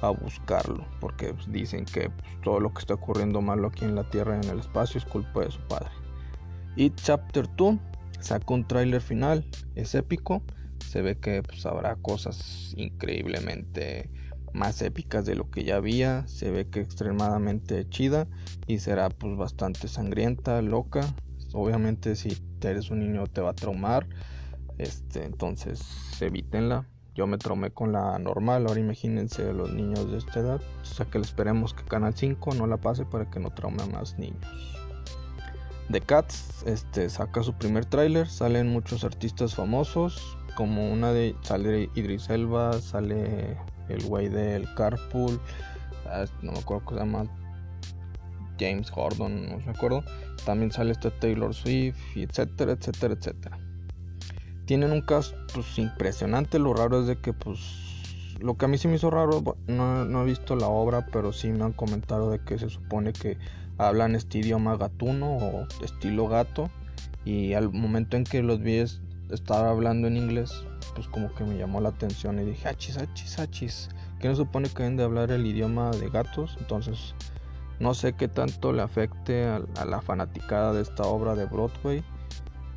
a 0.00 0.10
buscarlo, 0.10 0.86
porque 1.00 1.34
pues, 1.34 1.52
dicen 1.52 1.84
que 1.84 2.08
pues, 2.08 2.40
todo 2.42 2.58
lo 2.58 2.72
que 2.72 2.80
está 2.80 2.94
ocurriendo 2.94 3.42
malo 3.42 3.68
aquí 3.68 3.84
en 3.84 3.94
la 3.94 4.08
Tierra 4.10 4.36
y 4.36 4.46
en 4.46 4.52
el 4.52 4.60
espacio 4.60 4.98
es 4.98 5.04
culpa 5.04 5.42
de 5.42 5.50
su 5.50 5.60
padre. 5.68 5.90
Y 6.74 6.90
Chapter 6.90 7.46
2 7.56 7.76
saca 8.20 8.54
un 8.54 8.66
tráiler 8.66 9.02
final, 9.02 9.46
es 9.74 9.94
épico, 9.94 10.42
se 10.88 11.02
ve 11.02 11.18
que 11.18 11.42
pues, 11.42 11.66
habrá 11.66 11.96
cosas 11.96 12.72
increíblemente 12.76 14.10
más 14.54 14.80
épicas 14.82 15.24
de 15.26 15.34
lo 15.34 15.50
que 15.50 15.64
ya 15.64 15.76
había, 15.76 16.26
se 16.26 16.50
ve 16.50 16.68
que 16.68 16.80
extremadamente 16.80 17.88
chida 17.88 18.26
y 18.66 18.78
será 18.78 19.08
pues 19.10 19.36
bastante 19.36 19.88
sangrienta, 19.88 20.60
loca, 20.62 21.14
obviamente 21.54 22.16
si 22.16 22.36
eres 22.62 22.90
un 22.90 23.00
niño 23.00 23.26
te 23.26 23.40
va 23.40 23.50
a 23.50 23.54
traumar. 23.54 24.06
Este, 24.78 25.24
entonces 25.24 25.82
evítenla. 26.20 26.86
Yo 27.14 27.26
me 27.26 27.36
traumé 27.36 27.70
con 27.70 27.92
la 27.92 28.18
normal, 28.18 28.66
ahora 28.66 28.80
imagínense 28.80 29.52
los 29.52 29.72
niños 29.72 30.10
de 30.10 30.18
esta 30.18 30.40
edad. 30.40 30.60
O 30.80 30.84
sea 30.84 31.06
que 31.06 31.18
le 31.18 31.24
esperemos 31.24 31.74
que 31.74 31.84
Canal 31.84 32.14
5 32.14 32.54
no 32.54 32.66
la 32.66 32.78
pase 32.78 33.04
para 33.04 33.28
que 33.30 33.38
no 33.38 33.50
traume 33.50 33.82
a 33.82 33.86
más 33.86 34.18
niños. 34.18 34.46
The 35.90 36.00
Cats 36.00 36.62
este, 36.64 37.10
saca 37.10 37.42
su 37.42 37.52
primer 37.52 37.84
tráiler, 37.84 38.26
salen 38.26 38.68
muchos 38.68 39.04
artistas 39.04 39.54
famosos, 39.54 40.38
como 40.54 40.90
una 40.90 41.12
de 41.12 41.36
sale 41.42 41.90
Idris 41.94 42.30
Elba, 42.30 42.80
sale 42.80 43.58
el 43.90 44.02
güey 44.04 44.28
del 44.28 44.72
Carpool, 44.74 45.38
ah, 46.06 46.24
no 46.40 46.52
me 46.52 46.58
acuerdo 46.60 46.84
cómo 46.86 46.98
se 46.98 47.04
llama, 47.04 47.41
James 48.62 48.90
Gordon, 48.90 49.48
no 49.48 49.58
me 49.58 49.70
acuerdo. 49.70 50.04
También 50.44 50.70
sale 50.70 50.92
este 50.92 51.10
Taylor 51.10 51.54
Swift, 51.54 51.96
etcétera, 52.14 52.72
etcétera, 52.72 53.14
etcétera. 53.14 53.58
Tienen 54.66 54.92
un 54.92 55.02
cast 55.02 55.34
pues 55.52 55.78
impresionante. 55.78 56.58
Lo 56.58 56.72
raro 56.72 57.00
es 57.00 57.06
de 57.06 57.16
que 57.16 57.32
pues 57.32 57.58
lo 58.40 58.56
que 58.56 58.64
a 58.64 58.68
mí 58.68 58.78
sí 58.78 58.88
me 58.88 58.96
hizo 58.96 59.10
raro, 59.10 59.42
no, 59.66 60.04
no, 60.04 60.22
he 60.22 60.24
visto 60.26 60.56
la 60.56 60.66
obra, 60.66 61.06
pero 61.12 61.32
sí 61.32 61.48
me 61.48 61.64
han 61.64 61.72
comentado 61.72 62.30
de 62.30 62.40
que 62.40 62.58
se 62.58 62.68
supone 62.68 63.12
que 63.12 63.38
hablan 63.78 64.14
este 64.14 64.38
idioma 64.38 64.76
gatuno 64.76 65.36
o 65.36 65.66
estilo 65.82 66.28
gato. 66.28 66.70
Y 67.24 67.54
al 67.54 67.72
momento 67.72 68.16
en 68.16 68.24
que 68.24 68.42
los 68.42 68.60
vi 68.60 68.78
estar 68.78 69.64
hablando 69.64 70.08
en 70.08 70.16
inglés, 70.16 70.64
pues 70.94 71.06
como 71.06 71.32
que 71.34 71.44
me 71.44 71.56
llamó 71.56 71.80
la 71.80 71.90
atención 71.90 72.38
y 72.40 72.44
dije, 72.44 72.68
achis, 72.68 72.98
achis, 72.98 73.38
achis. 73.38 73.88
Que 74.20 74.28
no 74.28 74.34
supone 74.34 74.68
que 74.68 74.82
deben 74.82 74.96
de 74.96 75.04
hablar 75.04 75.30
el 75.30 75.46
idioma 75.46 75.90
de 75.92 76.10
gatos. 76.10 76.56
Entonces 76.58 77.14
no 77.80 77.94
sé 77.94 78.12
qué 78.12 78.28
tanto 78.28 78.72
le 78.72 78.82
afecte 78.82 79.44
a, 79.44 79.84
la 79.84 80.00
fanaticada 80.00 80.72
de 80.72 80.82
esta 80.82 81.04
obra 81.04 81.34
de 81.34 81.46
Broadway. 81.46 82.04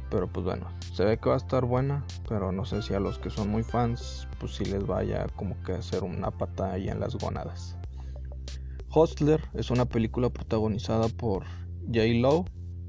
Pero 0.10 0.28
pues 0.28 0.46
bueno, 0.46 0.68
se 0.94 1.04
ve 1.04 1.18
que 1.18 1.30
va 1.30 1.36
a 1.36 1.38
estar 1.38 1.66
buena. 1.66 2.04
Pero 2.28 2.52
no 2.52 2.66
sé 2.66 2.82
si 2.82 2.94
a 2.94 3.00
los 3.00 3.20
que 3.20 3.30
son 3.30 3.50
muy 3.50 3.64
fans, 3.64 4.28
pues 4.40 4.56
si 4.56 4.66
les 4.66 4.86
vaya 4.86 5.28
como 5.36 5.62
que 5.64 5.74
hacer 5.74 6.04
una 6.04 6.32
pata 6.32 6.72
ahí 6.72 6.90
en 6.90 7.00
las 7.00 7.16
gonadas. 7.16 7.78
Hostler 8.90 9.42
es 9.54 9.72
una 9.72 9.86
película 9.86 10.30
protagonizada 10.30 11.10
por 11.10 11.44
J. 11.88 12.06
Lowe. 12.16 12.46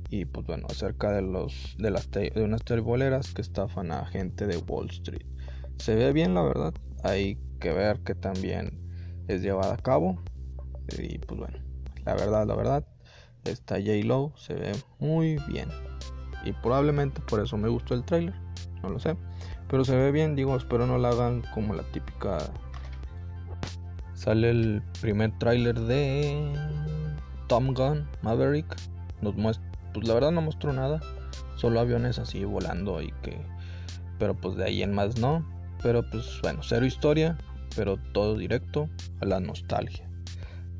Y 0.08 0.24
pues 0.24 0.46
bueno, 0.46 0.68
acerca 0.70 1.10
de 1.10 1.20
los 1.20 1.74
de 1.78 1.90
las 1.90 2.08
de 2.12 2.30
unas 2.36 2.62
terboleras 2.62 3.34
que 3.34 3.42
estafan 3.42 3.90
a 3.90 4.06
gente 4.06 4.46
de 4.46 4.56
Wall 4.58 4.88
Street. 4.90 5.26
Se 5.78 5.96
ve 5.96 6.12
bien 6.12 6.34
la 6.34 6.42
verdad. 6.42 6.74
Hay 7.02 7.38
que 7.60 7.72
ver 7.72 8.00
que 8.00 8.14
también 8.14 8.80
es 9.26 9.42
llevada 9.42 9.74
a 9.74 9.78
cabo. 9.78 10.22
Y 10.96 11.18
pues 11.18 11.40
bueno. 11.40 11.65
La 12.06 12.14
verdad, 12.14 12.46
la 12.46 12.54
verdad, 12.54 12.84
esta 13.44 13.74
J-Lo 13.74 14.32
se 14.36 14.54
ve 14.54 14.72
muy 15.00 15.38
bien. 15.48 15.68
Y 16.44 16.52
probablemente 16.52 17.20
por 17.20 17.40
eso 17.40 17.56
me 17.56 17.68
gustó 17.68 17.94
el 17.94 18.04
trailer. 18.04 18.34
No 18.82 18.90
lo 18.90 19.00
sé. 19.00 19.16
Pero 19.68 19.84
se 19.84 19.96
ve 19.96 20.12
bien, 20.12 20.36
digo, 20.36 20.56
espero 20.56 20.86
no 20.86 20.98
la 20.98 21.08
hagan 21.08 21.42
como 21.52 21.74
la 21.74 21.82
típica. 21.90 22.38
Sale 24.14 24.50
el 24.50 24.82
primer 25.00 25.36
trailer 25.38 25.78
de 25.80 26.52
Tom 27.48 27.74
Gunn, 27.74 28.08
Maverick. 28.22 28.66
Nos 29.20 29.34
muestra, 29.34 29.66
pues 29.92 30.06
la 30.06 30.14
verdad 30.14 30.30
no 30.30 30.42
mostró 30.42 30.72
nada. 30.72 31.00
Solo 31.56 31.80
aviones 31.80 32.20
así 32.20 32.44
volando 32.44 33.02
y 33.02 33.12
que. 33.22 33.36
Pero 34.20 34.34
pues 34.34 34.54
de 34.54 34.64
ahí 34.64 34.82
en 34.82 34.94
más 34.94 35.18
no. 35.18 35.44
Pero 35.82 36.08
pues 36.08 36.38
bueno, 36.42 36.60
cero 36.62 36.86
historia. 36.86 37.36
Pero 37.74 37.96
todo 38.12 38.36
directo 38.36 38.88
a 39.20 39.26
la 39.26 39.40
nostalgia. 39.40 40.08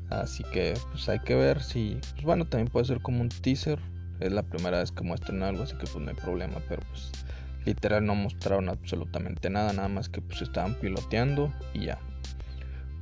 Así 0.09 0.43
que 0.45 0.73
pues 0.91 1.07
hay 1.09 1.19
que 1.19 1.35
ver 1.35 1.61
si, 1.61 1.99
pues 2.13 2.23
bueno, 2.23 2.45
también 2.45 2.69
puede 2.69 2.85
ser 2.85 3.01
como 3.01 3.21
un 3.21 3.29
teaser. 3.29 3.79
Es 4.19 4.31
la 4.31 4.43
primera 4.43 4.79
vez 4.79 4.91
que 4.91 5.03
muestran 5.03 5.43
algo, 5.43 5.63
así 5.63 5.75
que 5.77 5.85
pues 5.85 5.97
no 5.97 6.09
hay 6.09 6.15
problema, 6.15 6.57
pero 6.67 6.81
pues 6.89 7.11
literal 7.65 8.05
no 8.05 8.15
mostraron 8.15 8.69
absolutamente 8.69 9.49
nada, 9.49 9.73
nada 9.73 9.89
más 9.89 10.09
que 10.09 10.21
pues 10.21 10.41
estaban 10.41 10.73
piloteando 10.75 11.53
y 11.73 11.85
ya. 11.85 11.99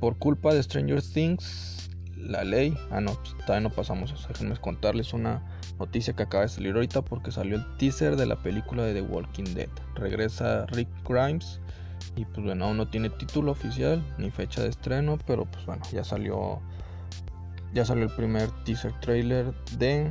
Por 0.00 0.18
culpa 0.18 0.52
de 0.52 0.62
Stranger 0.62 1.00
Things, 1.00 1.88
la 2.16 2.44
ley, 2.44 2.76
ah 2.90 3.00
no, 3.00 3.14
pues, 3.14 3.34
todavía 3.46 3.68
no 3.68 3.74
pasamos 3.74 4.12
eso, 4.12 4.28
déjenme 4.28 4.56
contarles 4.56 5.14
una 5.14 5.42
noticia 5.78 6.14
que 6.14 6.24
acaba 6.24 6.42
de 6.42 6.48
salir 6.48 6.74
ahorita 6.74 7.02
porque 7.02 7.30
salió 7.30 7.56
el 7.56 7.76
teaser 7.78 8.16
de 8.16 8.26
la 8.26 8.36
película 8.36 8.82
de 8.82 8.94
The 8.94 9.02
Walking 9.02 9.54
Dead. 9.54 9.70
Regresa 9.94 10.66
Rick 10.66 10.88
Grimes 11.08 11.60
y 12.16 12.24
pues 12.24 12.44
bueno, 12.44 12.66
aún 12.66 12.76
no 12.76 12.88
tiene 12.88 13.08
título 13.10 13.52
oficial 13.52 14.04
ni 14.18 14.30
fecha 14.30 14.62
de 14.62 14.68
estreno, 14.68 15.18
pero 15.26 15.44
pues 15.46 15.64
bueno, 15.64 15.82
ya 15.92 16.04
salió 16.04 16.60
ya 17.76 17.84
salió 17.84 18.04
el 18.04 18.10
primer 18.10 18.50
teaser 18.64 18.90
trailer 19.00 19.52
de 19.76 20.10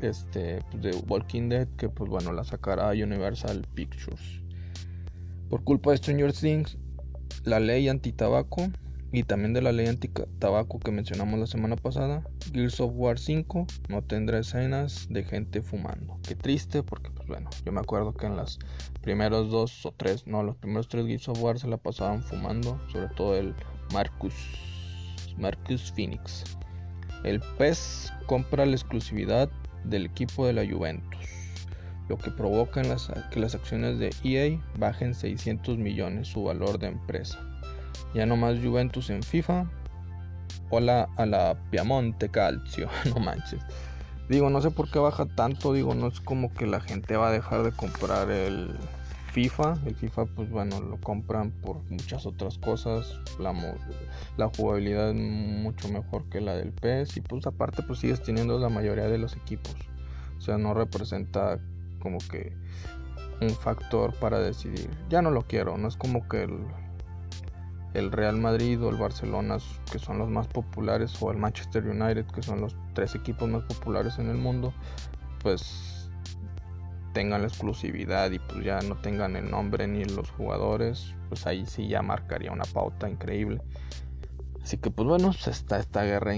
este 0.00 0.62
pues, 0.70 0.80
de 0.80 1.04
Walking 1.08 1.48
Dead 1.48 1.66
que 1.76 1.88
pues 1.88 2.08
bueno 2.08 2.32
la 2.32 2.44
sacará 2.44 2.90
Universal 2.90 3.66
Pictures 3.74 4.42
por 5.50 5.64
culpa 5.64 5.90
de 5.90 5.96
Stranger 5.96 6.32
Things 6.32 6.78
la 7.42 7.58
ley 7.58 7.88
antitabaco 7.88 8.68
y 9.10 9.24
también 9.24 9.54
de 9.54 9.62
la 9.62 9.72
ley 9.72 9.88
anti-tabaco 9.88 10.78
que 10.78 10.90
mencionamos 10.90 11.38
la 11.38 11.46
semana 11.46 11.76
pasada, 11.76 12.22
Gears 12.52 12.80
of 12.80 12.92
War 12.94 13.18
5 13.18 13.66
no 13.88 14.02
tendrá 14.02 14.40
escenas 14.40 15.06
de 15.08 15.22
gente 15.22 15.62
fumando. 15.62 16.18
Qué 16.26 16.34
triste 16.34 16.82
porque 16.82 17.10
pues 17.10 17.26
bueno, 17.26 17.48
yo 17.64 17.72
me 17.72 17.80
acuerdo 17.80 18.14
que 18.14 18.26
en 18.26 18.36
las 18.36 18.58
primeros 19.00 19.48
dos 19.50 19.86
o 19.86 19.92
tres, 19.92 20.26
no, 20.26 20.42
los 20.42 20.56
primeros 20.56 20.88
tres 20.88 21.06
Gears 21.06 21.28
of 21.28 21.40
War 21.40 21.58
se 21.58 21.68
la 21.68 21.76
pasaban 21.76 22.22
fumando, 22.22 22.80
sobre 22.90 23.08
todo 23.14 23.36
el 23.36 23.54
Marcus 23.92 24.34
Marcus 25.36 25.92
Phoenix. 25.92 26.44
El 27.24 27.40
PES 27.58 28.12
compra 28.26 28.66
la 28.66 28.72
exclusividad 28.72 29.48
del 29.84 30.06
equipo 30.06 30.46
de 30.46 30.52
la 30.52 30.66
Juventus, 30.66 31.26
lo 32.08 32.18
que 32.18 32.30
provoca 32.30 32.82
que 33.30 33.40
las 33.40 33.54
acciones 33.54 33.98
de 33.98 34.10
EA 34.24 34.60
bajen 34.78 35.14
600 35.14 35.78
millones 35.78 36.28
su 36.28 36.44
valor 36.44 36.78
de 36.78 36.88
empresa. 36.88 37.38
Ya 38.14 38.26
no 38.26 38.36
más 38.36 38.58
Juventus 38.62 39.10
en 39.10 39.22
FIFA. 39.22 39.70
Hola 40.70 41.08
a 41.16 41.26
la 41.26 41.56
Piamonte 41.70 42.28
Calcio, 42.28 42.88
no 43.14 43.20
manches. 43.20 43.60
Digo, 44.28 44.50
no 44.50 44.60
sé 44.60 44.70
por 44.70 44.90
qué 44.90 44.98
baja 44.98 45.26
tanto, 45.26 45.72
digo, 45.72 45.94
no 45.94 46.08
es 46.08 46.20
como 46.20 46.52
que 46.52 46.66
la 46.66 46.80
gente 46.80 47.16
va 47.16 47.28
a 47.28 47.32
dejar 47.32 47.62
de 47.62 47.70
comprar 47.70 48.30
el 48.30 48.76
FIFA. 49.36 49.76
El 49.84 49.94
FIFA, 49.94 50.24
pues 50.34 50.48
bueno, 50.48 50.80
lo 50.80 50.98
compran 50.98 51.50
por 51.50 51.82
muchas 51.90 52.24
otras 52.24 52.56
cosas. 52.56 53.20
La, 53.38 53.52
la 54.38 54.48
jugabilidad 54.56 55.10
es 55.10 55.14
mucho 55.14 55.90
mejor 55.90 56.24
que 56.30 56.40
la 56.40 56.54
del 56.54 56.72
PES. 56.72 57.18
Y 57.18 57.20
pues 57.20 57.46
aparte, 57.46 57.82
pues 57.82 57.98
sigues 57.98 58.22
teniendo 58.22 58.58
la 58.58 58.70
mayoría 58.70 59.08
de 59.08 59.18
los 59.18 59.36
equipos. 59.36 59.74
O 60.38 60.40
sea, 60.40 60.56
no 60.56 60.72
representa 60.72 61.58
como 62.00 62.16
que 62.16 62.56
un 63.42 63.50
factor 63.50 64.14
para 64.14 64.38
decidir. 64.38 64.88
Ya 65.10 65.20
no 65.20 65.30
lo 65.30 65.42
quiero, 65.42 65.76
no 65.76 65.86
es 65.86 65.98
como 65.98 66.26
que 66.30 66.44
el, 66.44 66.58
el 67.92 68.12
Real 68.12 68.38
Madrid 68.38 68.82
o 68.82 68.88
el 68.88 68.96
Barcelona, 68.96 69.58
que 69.92 69.98
son 69.98 70.16
los 70.16 70.30
más 70.30 70.46
populares, 70.46 71.14
o 71.20 71.30
el 71.30 71.36
Manchester 71.36 71.86
United, 71.86 72.24
que 72.24 72.42
son 72.42 72.62
los 72.62 72.74
tres 72.94 73.14
equipos 73.14 73.50
más 73.50 73.64
populares 73.64 74.18
en 74.18 74.30
el 74.30 74.38
mundo, 74.38 74.72
pues 75.42 75.95
tengan 77.16 77.40
la 77.40 77.48
exclusividad 77.48 78.30
y 78.30 78.38
pues 78.38 78.62
ya 78.62 78.78
no 78.82 78.94
tengan 78.96 79.36
el 79.36 79.50
nombre 79.50 79.86
ni 79.86 80.04
los 80.04 80.30
jugadores, 80.32 81.14
pues 81.30 81.46
ahí 81.46 81.64
sí 81.64 81.88
ya 81.88 82.02
marcaría 82.02 82.52
una 82.52 82.66
pauta 82.66 83.08
increíble. 83.08 83.62
Así 84.62 84.76
que 84.76 84.90
pues 84.90 85.08
bueno, 85.08 85.28
pues 85.28 85.46
está 85.46 85.78
esta 85.78 86.04
guerra 86.04 86.34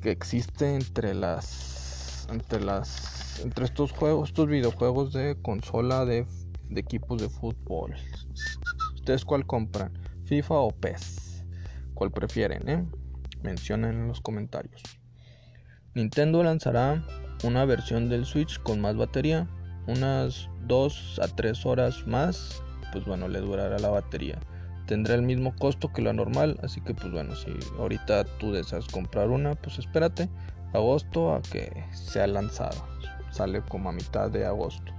que 0.00 0.12
existe 0.12 0.76
entre 0.76 1.12
las 1.14 2.28
entre 2.30 2.60
las 2.60 3.40
entre 3.42 3.64
estos 3.64 3.90
juegos, 3.90 4.28
estos 4.28 4.46
videojuegos 4.46 5.12
de 5.12 5.36
consola 5.42 6.04
de, 6.04 6.24
equipos 6.76 7.20
de 7.20 7.28
fútbol. 7.28 7.96
¿Ustedes 8.94 9.24
cuál 9.24 9.44
compran? 9.44 9.92
FIFA 10.26 10.54
o 10.54 10.70
PES. 10.70 11.44
¿Cuál 11.94 12.12
prefieren? 12.12 12.68
Eh? 12.68 12.86
Mencionen 13.42 14.02
en 14.02 14.06
los 14.06 14.20
comentarios. 14.20 14.82
Nintendo 15.96 16.44
lanzará 16.44 17.04
una 17.42 17.64
versión 17.64 18.08
del 18.08 18.24
Switch 18.24 18.62
con 18.62 18.80
más 18.80 18.96
batería, 18.96 19.48
unas 19.86 20.48
2 20.66 21.20
a 21.22 21.28
3 21.28 21.66
horas 21.66 22.06
más, 22.06 22.62
pues 22.92 23.04
bueno, 23.04 23.28
le 23.28 23.40
durará 23.40 23.78
la 23.78 23.90
batería. 23.90 24.38
Tendrá 24.86 25.14
el 25.14 25.22
mismo 25.22 25.54
costo 25.56 25.92
que 25.92 26.02
la 26.02 26.12
normal, 26.12 26.58
así 26.62 26.80
que 26.80 26.94
pues 26.94 27.12
bueno, 27.12 27.34
si 27.36 27.50
ahorita 27.78 28.24
tú 28.38 28.52
deseas 28.52 28.86
comprar 28.88 29.30
una, 29.30 29.54
pues 29.54 29.78
espérate 29.78 30.28
agosto 30.72 31.34
a 31.34 31.42
que 31.42 31.70
sea 31.92 32.26
lanzada. 32.26 32.76
Sale 33.30 33.62
como 33.62 33.88
a 33.88 33.92
mitad 33.92 34.30
de 34.30 34.44
agosto. 34.44 34.92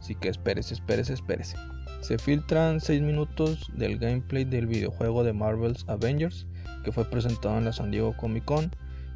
Así 0.00 0.14
que 0.14 0.28
espérese, 0.28 0.74
espérese, 0.74 1.14
espérese. 1.14 1.56
Se 2.00 2.18
filtran 2.18 2.80
6 2.80 3.02
minutos 3.02 3.70
del 3.74 3.98
gameplay 3.98 4.44
del 4.44 4.66
videojuego 4.66 5.24
de 5.24 5.32
Marvel's 5.32 5.84
Avengers 5.88 6.46
que 6.84 6.92
fue 6.92 7.04
presentado 7.04 7.58
en 7.58 7.64
la 7.64 7.72
San 7.72 7.90
Diego 7.90 8.16
Comic 8.16 8.44
Con 8.44 8.70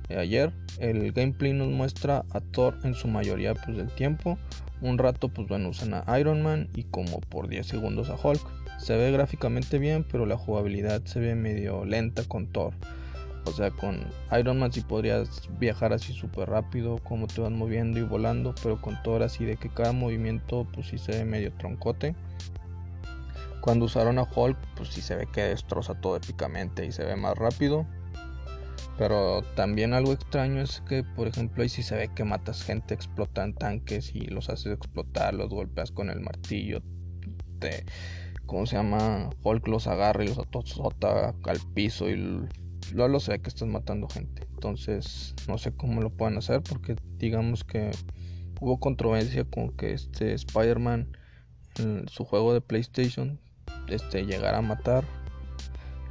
eh, 0.08 0.18
ayer. 0.18 0.52
El 0.78 1.12
gameplay 1.12 1.52
nos 1.52 1.68
muestra 1.68 2.24
a 2.32 2.40
Thor 2.40 2.78
en 2.84 2.94
su 2.94 3.08
mayoría 3.08 3.54
pues, 3.54 3.76
del 3.76 3.88
tiempo. 3.88 4.38
Un 4.83 4.99
rato 4.99 5.29
pues 5.29 5.47
bueno 5.47 5.68
usan 5.68 5.95
a 5.95 6.18
Iron 6.18 6.42
Man 6.42 6.68
y 6.75 6.83
como 6.83 7.21
por 7.21 7.49
10 7.49 7.66
segundos 7.66 8.11
a 8.11 8.16
Hulk. 8.16 8.42
Se 8.79 8.97
ve 8.97 9.12
gráficamente 9.12 9.79
bien 9.79 10.05
pero 10.05 10.27
la 10.27 10.37
jugabilidad 10.37 11.03
se 11.05 11.21
ve 11.21 11.37
medio 11.37 11.85
lenta 11.85 12.25
con 12.25 12.49
Thor. 12.49 12.75
O 13.45 13.53
sea, 13.53 13.71
con 13.71 14.05
Iron 14.38 14.59
Man 14.59 14.73
si 14.73 14.81
podrías 14.81 15.49
viajar 15.59 15.92
así 15.92 16.12
súper 16.12 16.51
rápido, 16.51 16.99
como 16.99 17.29
te 17.29 17.40
van 17.40 17.57
moviendo 17.57 17.99
y 18.01 18.03
volando, 18.03 18.55
pero 18.61 18.81
con 18.81 19.01
Thor 19.03 19.23
así 19.23 19.45
de 19.45 19.57
que 19.57 19.68
cada 19.68 19.92
movimiento 19.92 20.66
pues 20.73 20.88
sí 20.88 20.99
se 20.99 21.12
ve 21.12 21.25
medio 21.25 21.53
troncote. 21.53 22.14
Cuando 23.61 23.85
usaron 23.85 24.18
a 24.18 24.25
Hulk, 24.25 24.59
pues 24.77 24.88
sí 24.88 25.01
se 25.01 25.14
ve 25.14 25.29
que 25.33 25.42
destroza 25.42 25.95
todo 25.95 26.16
épicamente 26.16 26.85
y 26.85 26.90
se 26.90 27.05
ve 27.05 27.14
más 27.14 27.38
rápido. 27.38 27.87
Pero 28.98 29.42
también 29.57 29.94
algo 29.94 30.12
extraño 30.12 30.61
es 30.61 30.83
que, 30.83 31.02
por 31.02 31.26
ejemplo, 31.26 31.62
ahí 31.62 31.68
sí 31.68 31.83
se 31.83 31.96
ve 31.96 32.11
que 32.14 32.24
matas 32.24 32.62
gente, 32.62 32.94
explotan 32.94 33.55
tanques 33.55 34.14
y 34.14 34.26
los 34.26 34.48
haces 34.50 34.74
explotar, 34.74 35.35
los 35.35 35.48
golpeas 35.48 35.90
con 35.90 36.11
el 36.11 36.20
martillo. 36.20 36.83
Te, 37.59 37.85
¿Cómo 38.46 38.66
se 38.66 38.76
llama? 38.76 39.31
Hulk 39.42 39.66
los 39.66 39.87
agarra 39.87 40.24
y 40.24 40.28
los 40.28 40.38
atozota 40.38 41.35
al 41.44 41.61
piso 41.74 42.11
y 42.11 42.46
luego 42.92 43.20
se 43.20 43.33
ve 43.33 43.40
que 43.40 43.48
estás 43.48 43.68
matando 43.68 44.09
gente. 44.09 44.46
Entonces, 44.52 45.35
no 45.48 45.59
sé 45.59 45.72
cómo 45.72 46.02
lo 46.02 46.11
pueden 46.11 46.37
hacer 46.37 46.62
porque 46.62 46.96
digamos 47.16 47.64
que 47.64 47.90
hubo 48.61 48.78
controversia 48.78 49.44
con 49.44 49.70
que 49.70 49.92
este 49.92 50.35
Spider-Man 50.35 51.16
en 51.78 52.07
su 52.09 52.24
juego 52.24 52.52
de 52.52 52.61
PlayStation 52.61 53.40
este, 53.88 54.24
llegar 54.24 54.55
a 54.55 54.62
matar. 54.62 55.05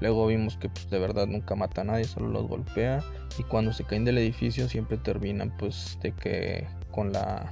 Luego 0.01 0.25
vimos 0.25 0.57
que 0.57 0.67
pues, 0.67 0.89
de 0.89 0.99
verdad 0.99 1.27
nunca 1.27 1.55
mata 1.55 1.81
a 1.81 1.83
nadie, 1.83 2.05
solo 2.05 2.27
los 2.29 2.47
golpea. 2.47 3.03
Y 3.37 3.43
cuando 3.43 3.71
se 3.71 3.83
caen 3.83 4.03
del 4.03 4.17
edificio 4.17 4.67
siempre 4.67 4.97
terminan 4.97 5.55
pues 5.57 5.97
de 6.01 6.11
que 6.11 6.67
con 6.89 7.13
la... 7.13 7.51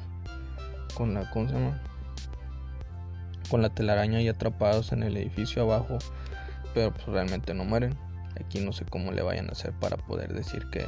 Con 0.96 1.14
la... 1.14 1.30
¿Cómo 1.30 1.48
se 1.48 1.54
llama? 1.54 1.80
Con 3.50 3.62
la 3.62 3.70
telaraña 3.70 4.20
y 4.22 4.28
atrapados 4.28 4.92
en 4.92 5.04
el 5.04 5.16
edificio 5.16 5.62
abajo. 5.62 6.00
Pero 6.74 6.92
pues 6.92 7.06
realmente 7.06 7.54
no 7.54 7.66
mueren. 7.66 7.96
Aquí 8.44 8.60
no 8.60 8.74
sé 8.74 8.84
cómo 8.84 9.12
le 9.12 9.22
vayan 9.22 9.50
a 9.50 9.52
hacer 9.52 9.72
para 9.74 9.98
poder 9.98 10.34
decir 10.34 10.66
que, 10.72 10.86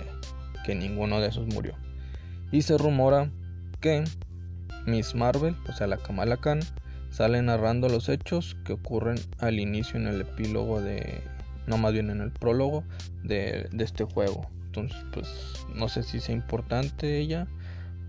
que 0.66 0.74
ninguno 0.74 1.22
de 1.22 1.28
esos 1.28 1.46
murió. 1.54 1.76
Y 2.52 2.64
se 2.64 2.78
rumora 2.78 3.30
que 3.82 4.04
Miss 4.88 5.14
Marvel, 5.14 5.56
o 5.70 5.74
sea 5.74 5.86
la 5.86 5.98
Kamala 5.98 6.38
Khan, 6.38 6.62
sale 7.12 7.42
narrando 7.42 7.88
los 7.88 8.10
hechos 8.10 8.56
que 8.66 8.74
ocurren 8.74 9.20
al 9.40 9.60
inicio 9.60 10.00
en 10.00 10.08
el 10.08 10.22
epílogo 10.22 10.82
de, 10.82 11.22
no 11.68 11.78
más 11.78 11.94
bien 11.94 12.10
en 12.10 12.22
el 12.22 12.32
prólogo 12.32 12.84
de, 13.24 13.70
este 13.80 14.04
juego. 14.04 14.48
Entonces, 14.66 14.98
pues 15.12 15.28
no 15.76 15.90
sé 15.90 16.04
si 16.04 16.20
sea 16.20 16.36
importante 16.36 17.20
ella 17.20 17.48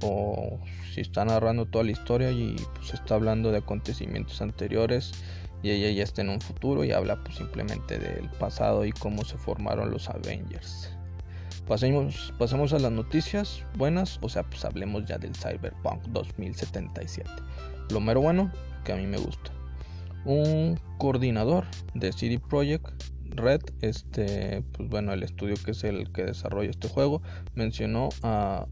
o 0.02 0.60
si 0.92 1.00
está 1.00 1.24
narrando 1.24 1.66
toda 1.66 1.84
la 1.84 1.92
historia 1.92 2.30
y 2.30 2.56
pues 2.74 2.94
está 2.94 3.14
hablando 3.14 3.50
de 3.52 3.58
acontecimientos 3.58 4.40
anteriores 4.42 5.12
y 5.62 5.70
ella 5.70 5.90
ya 5.90 6.02
está 6.02 6.22
en 6.22 6.28
un 6.28 6.40
futuro 6.40 6.84
y 6.84 6.92
habla 6.92 7.22
pues 7.22 7.36
simplemente 7.36 7.98
del 7.98 8.28
pasado 8.30 8.84
y 8.84 8.92
cómo 8.92 9.24
se 9.24 9.38
formaron 9.38 9.90
los 9.90 10.08
Avengers. 10.08 10.90
Pasemos, 11.66 12.34
pasemos 12.38 12.72
a 12.72 12.80
las 12.80 12.90
noticias 12.90 13.62
buenas, 13.76 14.18
o 14.20 14.28
sea, 14.28 14.42
pues 14.42 14.64
hablemos 14.64 15.04
ya 15.06 15.18
del 15.18 15.34
Cyberpunk 15.34 16.02
2077. 16.08 17.30
Lo 17.90 18.00
mero 18.00 18.20
bueno 18.20 18.50
que 18.84 18.92
a 18.92 18.96
mí 18.96 19.06
me 19.06 19.18
gusta. 19.18 19.52
Un 20.24 20.78
coordinador 20.98 21.64
de 21.94 22.12
CD 22.12 22.40
Projekt 22.40 22.90
Red, 23.36 23.62
este, 23.80 24.62
pues 24.72 24.88
bueno, 24.88 25.12
el 25.12 25.22
estudio 25.22 25.54
que 25.64 25.72
es 25.72 25.84
el 25.84 26.12
que 26.12 26.24
desarrolla 26.24 26.70
este 26.70 26.88
juego, 26.88 27.22
mencionó 27.54 28.10
a 28.22 28.66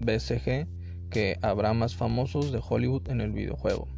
BCG 0.00 0.66
que 1.10 1.38
habrá 1.42 1.72
más 1.72 1.96
famosos 1.96 2.52
de 2.52 2.60
Hollywood 2.66 3.08
en 3.10 3.20
el 3.20 3.32
videojuego. 3.32 3.88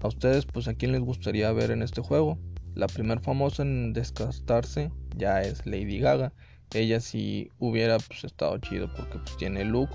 A 0.00 0.08
ustedes, 0.08 0.46
pues 0.46 0.68
a 0.68 0.74
quién 0.74 0.92
les 0.92 1.00
gustaría 1.00 1.50
ver 1.52 1.70
en 1.70 1.82
este 1.82 2.00
juego. 2.00 2.38
La 2.74 2.86
primer 2.86 3.20
famosa 3.20 3.62
en 3.62 3.92
desgastarse 3.92 4.90
ya 5.16 5.42
es 5.42 5.66
Lady 5.66 5.98
Gaga. 5.98 6.32
Ella 6.74 7.00
si 7.00 7.50
hubiera 7.58 7.98
pues 7.98 8.24
estado 8.24 8.58
chido 8.58 8.92
porque 8.94 9.18
pues 9.18 9.36
tiene 9.36 9.64
look 9.64 9.90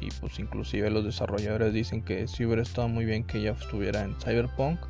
y 0.00 0.08
pues 0.20 0.38
inclusive 0.38 0.90
los 0.90 1.04
desarrolladores 1.04 1.72
dicen 1.72 2.02
que 2.02 2.26
sí 2.26 2.44
hubiera 2.44 2.62
estado 2.62 2.88
muy 2.88 3.04
bien 3.04 3.24
que 3.24 3.38
ella 3.38 3.52
estuviera 3.52 4.02
en 4.02 4.16
Cyberpunk, 4.20 4.80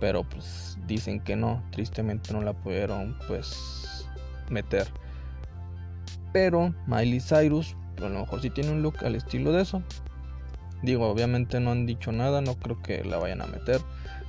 pero 0.00 0.24
pues 0.24 0.78
dicen 0.86 1.20
que 1.20 1.36
no, 1.36 1.62
tristemente 1.70 2.32
no 2.32 2.42
la 2.42 2.52
pudieron 2.52 3.16
pues 3.28 4.06
meter. 4.50 4.88
Pero 6.32 6.74
Miley 6.86 7.20
Cyrus, 7.20 7.76
pues, 7.96 8.10
a 8.10 8.14
lo 8.14 8.20
mejor 8.20 8.40
sí 8.40 8.50
tiene 8.50 8.70
un 8.70 8.82
look 8.82 9.04
al 9.04 9.14
estilo 9.14 9.52
de 9.52 9.62
eso. 9.62 9.82
Digo, 10.82 11.08
obviamente 11.08 11.60
no 11.60 11.72
han 11.72 11.86
dicho 11.86 12.12
nada, 12.12 12.40
no 12.40 12.54
creo 12.54 12.80
que 12.82 13.04
la 13.04 13.18
vayan 13.18 13.42
a 13.42 13.46
meter. 13.46 13.80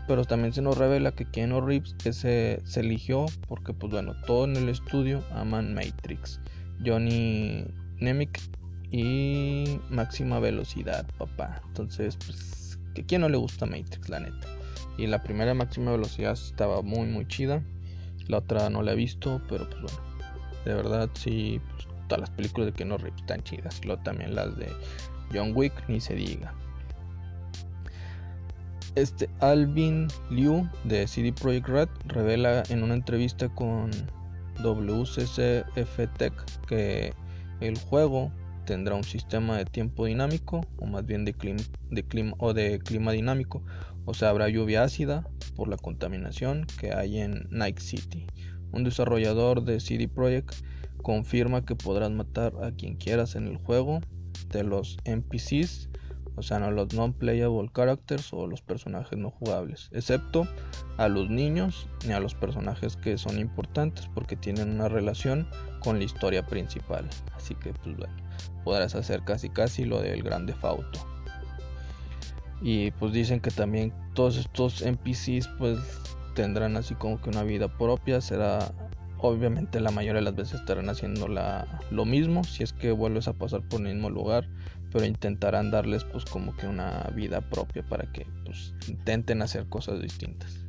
Pero 0.07 0.25
también 0.25 0.51
se 0.51 0.61
nos 0.61 0.77
revela 0.77 1.13
que 1.13 1.25
Keanu 1.25 1.61
Reeves 1.61 1.95
ese, 2.03 2.59
se 2.65 2.79
eligió 2.79 3.27
porque, 3.47 3.71
pues 3.73 3.91
bueno, 3.91 4.15
todo 4.25 4.45
en 4.45 4.55
el 4.57 4.67
estudio 4.67 5.23
aman 5.33 5.73
Matrix. 5.73 6.41
Johnny 6.83 7.65
Nemec 7.99 8.41
y 8.89 9.79
máxima 9.89 10.39
velocidad, 10.39 11.05
papá. 11.17 11.61
Entonces, 11.67 12.17
pues, 12.25 12.79
que 12.93 13.05
quién 13.05 13.21
no 13.21 13.29
le 13.29 13.37
gusta 13.37 13.65
Matrix, 13.65 14.09
la 14.09 14.19
neta. 14.19 14.47
Y 15.01 15.07
la 15.07 15.23
primera 15.23 15.55
máxima 15.55 15.93
velocidad 15.93 16.33
estaba 16.33 16.83
muy, 16.83 17.07
muy 17.07 17.27
chida. 17.27 17.63
La 18.27 18.37
otra 18.37 18.69
no 18.69 18.83
la 18.83 18.91
he 18.91 18.95
visto, 18.95 19.41
pero 19.49 19.67
pues 19.67 19.81
bueno. 19.81 19.97
De 20.63 20.75
verdad, 20.75 21.09
sí, 21.15 21.59
pues, 21.71 21.87
todas 22.07 22.19
las 22.19 22.29
películas 22.29 22.67
de 22.67 22.73
Keanu 22.73 22.99
Reeves 22.99 23.19
están 23.19 23.41
chidas. 23.41 23.83
Luego 23.83 23.99
también 24.03 24.35
las 24.35 24.55
de 24.57 24.71
John 25.33 25.53
Wick, 25.55 25.73
ni 25.87 25.99
se 25.99 26.13
diga. 26.13 26.53
Este 28.93 29.27
Alvin 29.39 30.07
Liu 30.29 30.69
de 30.83 31.07
CD 31.07 31.33
Projekt 31.33 31.67
Red 31.67 31.89
revela 32.05 32.61
en 32.69 32.83
una 32.83 32.93
entrevista 32.93 33.49
con 33.49 33.89
WCCF 34.61 35.99
Tech 36.19 36.33
que 36.67 37.15
el 37.59 37.75
juego 37.79 38.31
tendrá 38.65 38.93
un 38.93 39.03
sistema 39.03 39.57
de 39.57 39.65
tiempo 39.65 40.05
dinámico 40.05 40.61
o 40.77 40.85
más 40.85 41.07
bien 41.07 41.25
de 41.25 41.33
clima, 41.33 41.63
de 41.89 42.03
clima 42.03 42.35
o 42.37 42.53
de 42.53 42.77
clima 42.77 43.11
dinámico 43.13 43.63
o 44.05 44.13
sea 44.13 44.29
habrá 44.29 44.49
lluvia 44.49 44.83
ácida 44.83 45.27
por 45.55 45.67
la 45.67 45.77
contaminación 45.77 46.65
que 46.79 46.93
hay 46.93 47.19
en 47.19 47.47
Night 47.49 47.79
City 47.79 48.27
un 48.71 48.83
desarrollador 48.83 49.63
de 49.63 49.79
CD 49.79 50.07
Projekt 50.07 50.55
confirma 51.01 51.65
que 51.65 51.75
podrás 51.75 52.11
matar 52.11 52.53
a 52.63 52.71
quien 52.71 52.95
quieras 52.95 53.35
en 53.35 53.47
el 53.47 53.57
juego 53.57 54.01
de 54.49 54.63
los 54.63 54.97
NPCs 55.05 55.89
o 56.35 56.43
sea, 56.43 56.59
no 56.59 56.71
los 56.71 56.93
non-playable 56.93 57.69
characters 57.73 58.31
o 58.33 58.47
los 58.47 58.61
personajes 58.61 59.17
no 59.17 59.29
jugables, 59.31 59.89
excepto 59.91 60.47
a 60.97 61.07
los 61.09 61.29
niños 61.29 61.87
ni 62.07 62.13
a 62.13 62.19
los 62.19 62.35
personajes 62.35 62.95
que 62.95 63.17
son 63.17 63.37
importantes 63.37 64.07
porque 64.13 64.35
tienen 64.35 64.71
una 64.71 64.87
relación 64.87 65.47
con 65.81 65.99
la 65.99 66.05
historia 66.05 66.45
principal. 66.45 67.07
Así 67.35 67.53
que, 67.55 67.73
pues 67.73 67.97
bueno, 67.97 68.15
podrás 68.63 68.95
hacer 68.95 69.23
casi 69.23 69.49
casi 69.49 69.83
lo 69.83 70.01
del 70.01 70.23
grande 70.23 70.53
fauto. 70.53 71.10
Y 72.61 72.91
pues 72.91 73.11
dicen 73.11 73.39
que 73.39 73.51
también 73.51 73.93
todos 74.13 74.37
estos 74.37 74.81
NPCs 74.81 75.47
pues 75.57 75.79
tendrán 76.35 76.77
así 76.77 76.95
como 76.95 77.19
que 77.19 77.29
una 77.29 77.43
vida 77.43 77.67
propia, 77.77 78.21
será 78.21 78.71
obviamente 79.17 79.79
la 79.79 79.91
mayoría 79.91 80.19
de 80.19 80.25
las 80.25 80.35
veces 80.35 80.59
estarán 80.61 80.89
haciendo 80.89 81.27
lo 81.27 82.05
mismo 82.05 82.43
si 82.43 82.63
es 82.63 82.73
que 82.73 82.91
vuelves 82.91 83.27
a 83.27 83.33
pasar 83.33 83.61
por 83.61 83.81
el 83.81 83.93
mismo 83.93 84.09
lugar 84.09 84.47
pero 84.91 85.05
intentarán 85.05 85.71
darles 85.71 86.03
pues 86.03 86.25
como 86.25 86.55
que 86.55 86.67
una 86.67 87.09
vida 87.15 87.41
propia 87.41 87.83
para 87.83 88.11
que 88.11 88.25
pues 88.45 88.73
intenten 88.87 89.41
hacer 89.41 89.65
cosas 89.67 90.01
distintas. 90.01 90.59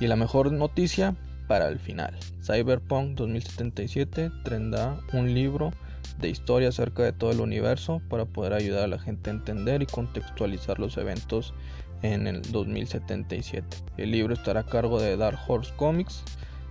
Y 0.00 0.06
la 0.06 0.16
mejor 0.16 0.50
noticia 0.50 1.14
para 1.46 1.68
el 1.68 1.78
final. 1.78 2.16
Cyberpunk 2.42 3.16
2077 3.16 4.30
tendrá 4.44 4.98
un 5.12 5.34
libro 5.34 5.72
de 6.20 6.28
historia 6.28 6.68
acerca 6.68 7.02
de 7.02 7.12
todo 7.12 7.32
el 7.32 7.40
universo 7.40 8.00
para 8.08 8.24
poder 8.24 8.52
ayudar 8.52 8.84
a 8.84 8.88
la 8.88 8.98
gente 8.98 9.30
a 9.30 9.34
entender 9.34 9.82
y 9.82 9.86
contextualizar 9.86 10.78
los 10.78 10.96
eventos 10.96 11.54
en 12.02 12.26
el 12.26 12.42
2077 12.42 13.76
el 13.96 14.10
libro 14.10 14.34
estará 14.34 14.60
a 14.60 14.66
cargo 14.66 15.00
de 15.00 15.16
Dark 15.16 15.38
Horse 15.46 15.72
Comics 15.76 16.24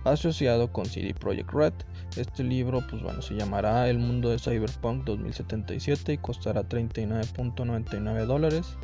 asociado 0.04 0.72
con 0.72 0.86
CD 0.86 1.14
Projekt 1.14 1.52
Red. 1.52 1.72
Este 2.16 2.42
libro, 2.42 2.84
pues 2.88 3.02
bueno, 3.02 3.22
se 3.22 3.34
llamará 3.34 3.88
El 3.88 3.98
mundo 3.98 4.30
de 4.30 4.38
Cyberpunk 4.38 5.04
2077 5.04 6.14
y 6.14 6.18
costará 6.18 6.68
39.99 6.68 8.24
dólares 8.26 8.76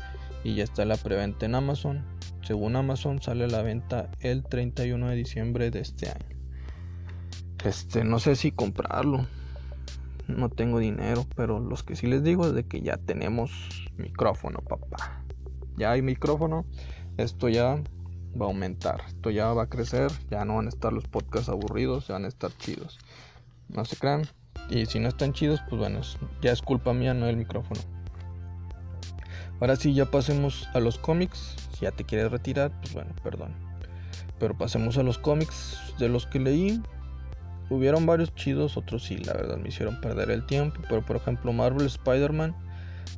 y 0.45 0.55
ya 0.55 0.65
está 0.65 0.85
la 0.85 0.97
preventa 0.97 1.47
en 1.47 1.55
Amazon. 1.55 2.05
Según 2.43 2.77
Amazon 2.77 3.21
sale 3.21 3.45
a 3.45 3.49
la 3.49 3.63
venta 3.63 4.11
el 4.21 4.45
31 4.45 5.09
de 5.09 5.17
diciembre 5.17 5.71
de 5.71 5.81
este 5.81 6.11
año. 6.11 6.37
Este, 7.65 8.05
no 8.05 8.21
sé 8.21 8.37
si 8.37 8.53
comprarlo. 8.53 9.27
No 10.29 10.49
tengo 10.49 10.79
dinero, 10.79 11.25
pero 11.37 11.61
los 11.61 11.83
que 11.83 11.95
sí 11.95 12.07
les 12.07 12.23
digo 12.23 12.47
es 12.47 12.55
de 12.55 12.65
que 12.65 12.81
ya 12.81 12.97
tenemos 12.97 13.51
micrófono, 13.97 14.61
papá. 14.61 15.25
Ya 15.77 15.93
hay 15.93 16.03
micrófono. 16.03 16.67
Esto 17.17 17.49
ya 17.49 17.77
va 18.41 18.47
a 18.47 18.49
aumentar. 18.49 19.03
Esto 19.07 19.31
ya 19.31 19.53
va 19.53 19.65
a 19.65 19.69
crecer, 19.69 20.11
ya 20.31 20.45
no 20.45 20.57
van 20.57 20.67
a 20.67 20.71
estar 20.71 20.93
los 20.93 21.07
podcasts 21.07 21.49
aburridos, 21.49 22.09
ya 22.09 22.15
van 22.15 22.25
a 22.25 22.29
estar 22.29 22.51
chidos. 22.59 22.99
No 23.69 23.85
se 23.85 23.97
crean. 23.97 24.27
Y 24.69 24.87
si 24.87 24.99
no 24.99 25.09
están 25.09 25.33
chidos, 25.33 25.61
pues 25.69 25.81
bueno, 25.81 26.01
ya 26.43 26.53
es 26.53 26.63
culpa 26.63 26.93
mía, 26.93 27.15
no 27.15 27.27
el 27.27 27.37
micrófono. 27.37 27.81
Ahora 29.61 29.77
sí, 29.77 29.95
ya 29.95 30.11
pasemos 30.11 30.69
a 30.75 30.81
los 30.81 30.99
cómics. 30.99 31.57
Si 31.73 31.83
ya 31.83 31.93
te 31.93 32.05
quieres 32.05 32.31
retirar, 32.31 32.73
pues 32.81 32.95
bueno, 32.95 33.15
perdón. 33.23 33.55
Pero 34.39 34.57
pasemos 34.57 34.99
a 34.99 35.03
los 35.03 35.19
cómics 35.19 35.79
de 35.99 36.09
los 36.09 36.27
que 36.27 36.41
leí. 36.41 36.83
Hubieron 37.69 38.07
varios 38.07 38.35
chidos, 38.35 38.77
otros 38.77 39.05
sí, 39.05 39.19
la 39.19 39.33
verdad 39.33 39.57
me 39.57 39.69
hicieron 39.69 40.01
perder 40.01 40.31
el 40.31 40.47
tiempo. 40.47 40.81
Pero 40.89 41.05
por 41.05 41.17
ejemplo, 41.17 41.53
Marvel 41.53 41.87
Spider-Man 41.87 42.55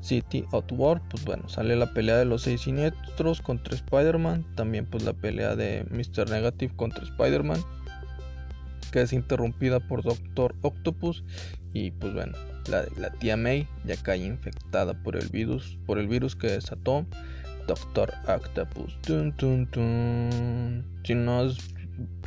City 0.00 0.44
Outward, 0.52 1.02
pues 1.11 1.24
bueno, 1.24 1.48
sale 1.48 1.76
la 1.76 1.92
pelea 1.92 2.16
de 2.16 2.24
los 2.24 2.42
seis 2.42 2.62
siniestros 2.62 3.40
contra 3.40 3.74
Spider-Man, 3.74 4.44
también 4.54 4.87
pues 4.87 5.02
la 5.02 5.12
pelea 5.12 5.56
de 5.56 5.84
Mr. 5.90 6.30
Negative 6.30 6.74
contra 6.76 7.04
Spider-Man, 7.04 7.61
que 8.92 9.02
es 9.02 9.12
interrumpida 9.12 9.80
por 9.80 10.02
Doctor 10.02 10.54
Octopus 10.62 11.24
y 11.72 11.90
pues 11.90 12.14
bueno, 12.14 12.37
la, 12.70 12.84
la 12.96 13.11
tía 13.11 13.37
May 13.37 13.66
ya 13.84 13.96
cae 13.96 14.18
infectada 14.18 14.94
por 15.02 15.16
el 15.16 15.28
virus, 15.28 15.78
por 15.87 15.98
el 15.98 16.08
virus 16.08 16.37
que 16.37 16.48
desató 16.48 17.04
Doctor 17.66 18.14
Octopus. 18.26 18.96
Si 21.04 21.14
no 21.14 21.40
has 21.40 21.58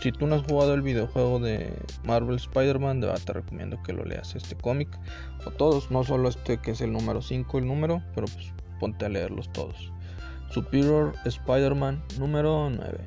si 0.01 0.11
tú 0.11 0.27
no 0.27 0.35
has 0.35 0.43
jugado 0.43 0.73
el 0.73 0.81
videojuego 0.81 1.39
de 1.39 1.73
Marvel 2.03 2.35
Spider-Man, 2.35 3.01
te 3.25 3.33
recomiendo 3.33 3.81
que 3.83 3.93
lo 3.93 4.03
leas 4.03 4.35
este 4.35 4.55
cómic. 4.55 4.89
O 5.45 5.51
todos, 5.51 5.91
no 5.91 6.03
solo 6.03 6.29
este 6.29 6.57
que 6.57 6.71
es 6.71 6.81
el 6.81 6.91
número 6.91 7.21
5 7.21 7.59
el 7.59 7.67
número, 7.67 8.01
pero 8.15 8.27
pues 8.27 8.53
ponte 8.79 9.05
a 9.05 9.09
leerlos 9.09 9.51
todos. 9.53 9.91
Superior 10.49 11.13
Spider-Man 11.25 12.03
número 12.19 12.69
9. 12.69 12.99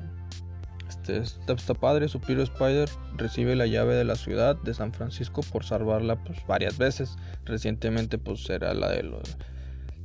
Este 0.89 1.17
está, 1.19 1.73
padre, 1.73 2.07
Superior 2.07 2.43
Spider 2.43 2.89
recibe 3.15 3.55
la 3.55 3.67
llave 3.67 3.95
de 3.95 4.03
la 4.05 4.15
ciudad 4.15 4.55
de 4.55 4.73
San 4.73 4.91
Francisco 4.93 5.41
por 5.51 5.63
salvarla 5.63 6.23
pues 6.23 6.39
varias 6.47 6.77
veces. 6.77 7.17
Recientemente 7.45 8.17
pues 8.17 8.49
era 8.49 8.73
la 8.73 8.89
de 8.89 9.03
los 9.03 9.37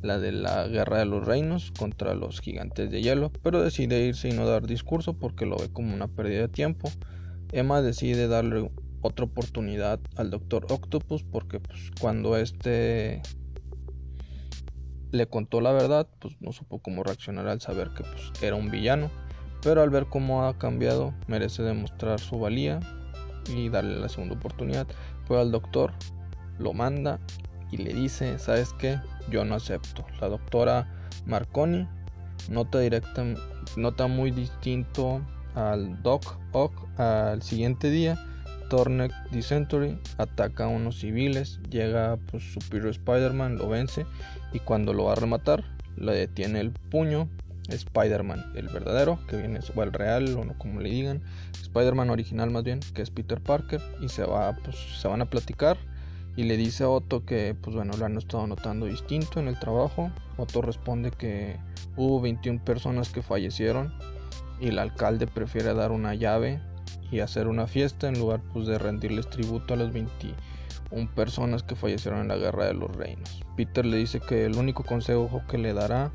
la 0.03 0.19
de 0.19 0.33
la 0.33 0.67
guerra 0.67 0.99
de 0.99 1.05
los 1.05 1.25
reinos 1.25 1.73
contra 1.79 2.15
los 2.15 2.41
gigantes 2.41 2.91
de 2.91 3.03
hielo, 3.03 3.31
pero 3.43 3.63
decide 3.63 4.07
irse 4.07 4.29
y 4.29 4.33
no 4.33 4.47
dar 4.47 4.67
discurso 4.67 5.15
porque 5.15 5.47
lo 5.47 5.57
ve 5.57 5.69
como 5.73 5.95
una 5.95 6.09
pérdida 6.09 6.43
de 6.43 6.49
tiempo. 6.49 6.91
Emma 7.53 7.83
decide 7.83 8.29
darle 8.29 8.71
otra 9.03 9.25
oportunidad 9.25 10.01
al 10.17 10.31
Doctor 10.31 10.67
Octopus 10.71 11.25
porque 11.25 11.61
pues, 11.61 11.91
cuando 12.01 12.37
este 12.37 13.23
le 15.11 15.27
contó 15.27 15.61
la 15.61 15.73
verdad, 15.73 16.09
pues 16.21 16.37
no 16.41 16.53
supo 16.53 16.81
cómo 16.81 17.03
reaccionar 17.03 17.49
al 17.49 17.61
saber 17.61 17.91
que 17.91 18.05
pues, 18.05 18.31
era 18.43 18.57
un 18.57 18.71
villano, 18.71 19.11
pero 19.63 19.83
al 19.83 19.91
ver 19.91 20.07
cómo 20.07 20.47
ha 20.47 20.57
cambiado 20.57 21.15
merece 21.27 21.63
demostrar 21.63 22.21
su 22.21 22.39
valía 22.39 22.81
y 23.55 23.69
darle 23.69 23.99
la 23.99 24.09
segunda 24.09 24.37
oportunidad. 24.37 24.87
Pero 25.27 25.41
al 25.41 25.51
doctor 25.51 25.93
lo 26.59 26.73
manda 26.73 27.19
y 27.70 27.78
le 27.78 27.92
dice, 27.92 28.38
¿sabes 28.38 28.74
qué? 28.78 28.98
Yo 29.30 29.44
no 29.44 29.54
acepto. 29.54 30.04
La 30.20 30.28
doctora 30.28 30.88
Marconi 31.26 31.87
nota 32.48 32.78
directa, 32.78 33.24
nota 33.76 34.06
muy 34.06 34.30
distinto 34.30 35.20
al 35.54 36.02
Doc 36.02 36.38
Ock 36.52 36.88
al 36.98 37.42
siguiente 37.42 37.90
día. 37.90 38.18
Tornek 38.68 39.12
Dysentery 39.33 39.98
ataca 40.18 40.64
a 40.64 40.68
unos 40.68 41.00
civiles, 41.00 41.59
llega 41.70 42.16
pues, 42.30 42.52
Superior 42.52 42.90
Spider-Man, 42.90 43.56
lo 43.59 43.68
vence 43.68 44.06
y 44.52 44.61
cuando 44.61 44.92
lo 44.92 45.04
va 45.04 45.12
a 45.12 45.16
rematar, 45.16 45.64
le 45.96 46.12
detiene 46.12 46.61
el 46.61 46.70
puño. 46.70 47.28
Spider-Man, 47.68 48.52
el 48.56 48.66
verdadero, 48.66 49.24
que 49.28 49.37
viene, 49.37 49.61
o 49.76 49.83
el 49.85 49.92
real, 49.92 50.37
o 50.37 50.44
no 50.44 50.59
como 50.59 50.80
le 50.80 50.90
digan, 50.90 51.22
Spider-Man 51.52 52.11
original 52.11 52.50
más 52.50 52.64
bien, 52.64 52.80
que 52.94 53.02
es 53.02 53.11
Peter 53.11 53.40
Parker, 53.40 53.80
y 54.00 54.09
se 54.09 54.24
va, 54.24 54.56
pues, 54.64 54.76
se 55.00 55.06
van 55.06 55.22
a 55.22 55.26
platicar 55.26 55.76
y 56.40 56.44
le 56.44 56.57
dice 56.57 56.85
a 56.85 56.88
Otto 56.88 57.26
que 57.26 57.55
pues 57.55 57.76
bueno 57.76 57.92
lo 57.98 58.07
han 58.07 58.16
estado 58.16 58.46
notando 58.46 58.87
distinto 58.87 59.40
en 59.40 59.46
el 59.46 59.59
trabajo. 59.59 60.11
Otto 60.38 60.62
responde 60.62 61.11
que 61.11 61.59
hubo 61.98 62.18
21 62.18 62.64
personas 62.64 63.11
que 63.11 63.20
fallecieron 63.20 63.92
y 64.59 64.68
el 64.68 64.79
alcalde 64.79 65.26
prefiere 65.26 65.74
dar 65.74 65.92
una 65.92 66.14
llave 66.14 66.59
y 67.11 67.20
hacer 67.20 67.46
una 67.46 67.66
fiesta 67.66 68.09
en 68.09 68.18
lugar 68.18 68.40
pues 68.55 68.66
de 68.66 68.79
rendirles 68.79 69.29
tributo 69.29 69.74
a 69.74 69.76
las 69.76 69.92
21 69.92 70.35
personas 71.14 71.62
que 71.62 71.76
fallecieron 71.76 72.22
en 72.22 72.29
la 72.29 72.38
guerra 72.38 72.64
de 72.64 72.72
los 72.72 72.90
reinos. 72.96 73.42
Peter 73.55 73.85
le 73.85 73.98
dice 73.98 74.18
que 74.20 74.46
el 74.46 74.57
único 74.57 74.83
consejo 74.83 75.42
que 75.46 75.59
le 75.59 75.74
dará 75.74 76.11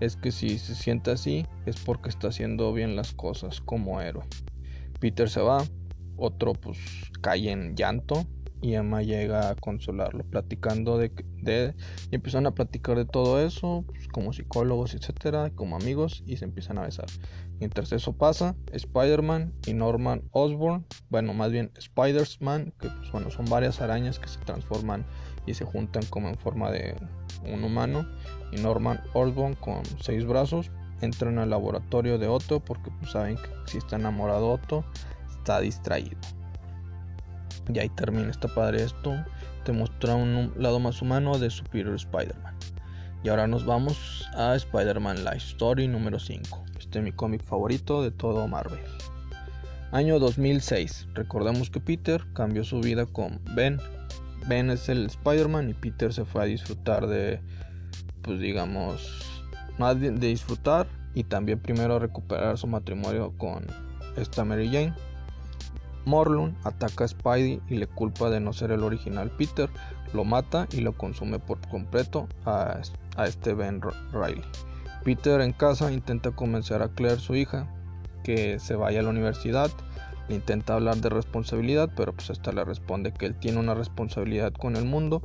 es 0.00 0.14
que 0.14 0.30
si 0.30 0.58
se 0.58 0.74
siente 0.74 1.10
así 1.10 1.46
es 1.64 1.80
porque 1.80 2.10
está 2.10 2.28
haciendo 2.28 2.74
bien 2.74 2.96
las 2.96 3.14
cosas 3.14 3.62
como 3.62 4.02
héroe. 4.02 4.26
Peter 4.98 5.30
se 5.30 5.40
va, 5.40 5.64
otro 6.18 6.52
pues 6.52 6.76
cae 7.22 7.50
en 7.50 7.74
llanto 7.76 8.26
y 8.60 8.74
Emma 8.74 9.02
llega 9.02 9.50
a 9.50 9.54
consolarlo, 9.54 10.24
platicando 10.24 10.98
de, 10.98 11.74
y 12.10 12.14
empiezan 12.14 12.46
a 12.46 12.54
platicar 12.54 12.96
de 12.96 13.04
todo 13.06 13.40
eso, 13.40 13.84
pues, 13.86 14.08
como 14.08 14.32
psicólogos, 14.32 14.94
etcétera, 14.94 15.50
como 15.54 15.76
amigos, 15.76 16.22
y 16.26 16.36
se 16.36 16.44
empiezan 16.44 16.78
a 16.78 16.82
besar. 16.82 17.06
Mientras 17.58 17.92
eso 17.92 18.12
pasa, 18.12 18.56
Spider-Man 18.72 19.54
y 19.66 19.74
Norman 19.74 20.22
Osborn, 20.32 20.86
bueno, 21.08 21.32
más 21.34 21.50
bien 21.50 21.72
Spider-Man, 21.76 22.74
que 22.78 22.88
pues, 22.88 23.12
bueno, 23.12 23.30
son 23.30 23.46
varias 23.46 23.80
arañas 23.80 24.18
que 24.18 24.28
se 24.28 24.38
transforman 24.40 25.06
y 25.46 25.54
se 25.54 25.64
juntan 25.64 26.04
como 26.10 26.28
en 26.28 26.36
forma 26.36 26.70
de 26.70 26.94
un 27.44 27.64
humano, 27.64 28.06
y 28.52 28.60
Norman 28.60 29.00
Osborn 29.14 29.54
con 29.54 29.82
seis 30.00 30.26
brazos, 30.26 30.70
entran 31.00 31.38
al 31.38 31.50
laboratorio 31.50 32.18
de 32.18 32.28
Otto 32.28 32.60
porque 32.60 32.90
pues, 32.98 33.12
saben 33.12 33.36
que 33.36 33.48
si 33.64 33.78
está 33.78 33.96
enamorado 33.96 34.50
Otto, 34.50 34.84
está 35.38 35.60
distraído. 35.60 36.18
Y 37.72 37.78
ahí 37.78 37.88
termina, 37.90 38.30
está 38.30 38.48
padre 38.48 38.82
esto. 38.82 39.14
Te 39.64 39.72
muestra 39.72 40.14
un 40.14 40.52
lado 40.56 40.80
más 40.80 41.02
humano 41.02 41.38
de 41.38 41.50
Superior 41.50 41.94
Spider-Man. 41.94 42.54
Y 43.22 43.28
ahora 43.28 43.46
nos 43.46 43.66
vamos 43.66 44.26
a 44.34 44.54
Spider-Man 44.54 45.24
Life 45.24 45.48
Story 45.48 45.86
número 45.86 46.18
5. 46.18 46.64
Este 46.78 46.98
es 46.98 47.04
mi 47.04 47.12
cómic 47.12 47.44
favorito 47.44 48.02
de 48.02 48.10
todo 48.10 48.48
Marvel. 48.48 48.80
Año 49.92 50.18
2006. 50.18 51.08
Recordemos 51.14 51.68
que 51.68 51.80
Peter 51.80 52.24
cambió 52.32 52.64
su 52.64 52.80
vida 52.80 53.06
con 53.06 53.40
Ben. 53.54 53.78
Ben 54.46 54.70
es 54.70 54.88
el 54.88 55.06
Spider-Man 55.06 55.68
y 55.68 55.74
Peter 55.74 56.12
se 56.12 56.24
fue 56.24 56.42
a 56.42 56.46
disfrutar 56.46 57.06
de, 57.06 57.40
pues 58.22 58.40
digamos, 58.40 59.42
más 59.78 60.00
de, 60.00 60.12
disfrutar 60.12 60.86
y 61.12 61.24
también 61.24 61.58
primero 61.58 61.98
recuperar 61.98 62.56
su 62.56 62.66
matrimonio 62.66 63.34
con 63.36 63.66
esta 64.16 64.44
Mary 64.44 64.68
Jane. 64.68 64.94
Morlun 66.04 66.56
ataca 66.64 67.04
a 67.04 67.08
Spidey 67.08 67.60
y 67.68 67.76
le 67.76 67.86
culpa 67.86 68.30
de 68.30 68.40
no 68.40 68.52
ser 68.52 68.70
el 68.72 68.82
original 68.82 69.30
Peter, 69.30 69.68
lo 70.12 70.24
mata 70.24 70.66
y 70.72 70.80
lo 70.80 70.92
consume 70.92 71.38
por 71.38 71.60
completo 71.68 72.28
a, 72.44 72.80
este 73.24 73.54
Ben 73.54 73.80
Riley. 74.12 74.42
Peter 75.04 75.40
en 75.40 75.52
casa 75.52 75.92
intenta 75.92 76.30
convencer 76.30 76.82
a 76.82 76.88
Claire, 76.88 77.20
su 77.20 77.34
hija, 77.34 77.68
que 78.24 78.58
se 78.58 78.74
vaya 78.74 79.00
a 79.00 79.02
la 79.02 79.10
universidad. 79.10 79.70
Le 80.28 80.36
intenta 80.36 80.74
hablar 80.74 80.96
de 80.98 81.08
responsabilidad, 81.08 81.90
pero 81.96 82.12
pues 82.12 82.30
esta 82.30 82.52
le 82.52 82.64
responde 82.64 83.12
que 83.12 83.26
él 83.26 83.34
tiene 83.34 83.58
una 83.58 83.74
responsabilidad 83.74 84.52
con 84.52 84.76
el 84.76 84.84
mundo, 84.84 85.22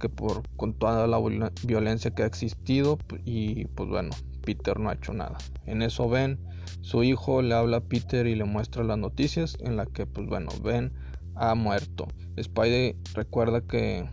que 0.00 0.08
por 0.08 0.42
con 0.56 0.74
toda 0.74 1.06
la 1.06 1.18
violencia 1.64 2.12
que 2.12 2.22
ha 2.22 2.26
existido 2.26 2.98
y 3.24 3.66
pues 3.66 3.88
bueno, 3.88 4.10
Peter 4.46 4.78
no 4.78 4.88
ha 4.88 4.94
hecho 4.94 5.12
nada. 5.12 5.36
En 5.66 5.82
eso 5.82 6.08
Ben, 6.08 6.38
su 6.80 7.02
hijo, 7.02 7.42
le 7.42 7.54
habla 7.54 7.78
a 7.78 7.80
Peter 7.84 8.26
y 8.26 8.34
le 8.34 8.44
muestra 8.44 8.84
las 8.84 8.96
noticias 8.96 9.58
en 9.60 9.76
la 9.76 9.84
que 9.84 10.06
pues 10.06 10.26
bueno, 10.26 10.50
Ben 10.64 10.94
ha 11.34 11.54
muerto. 11.54 12.08
Spidey 12.40 12.96
recuerda 13.14 13.60
que 13.60 14.08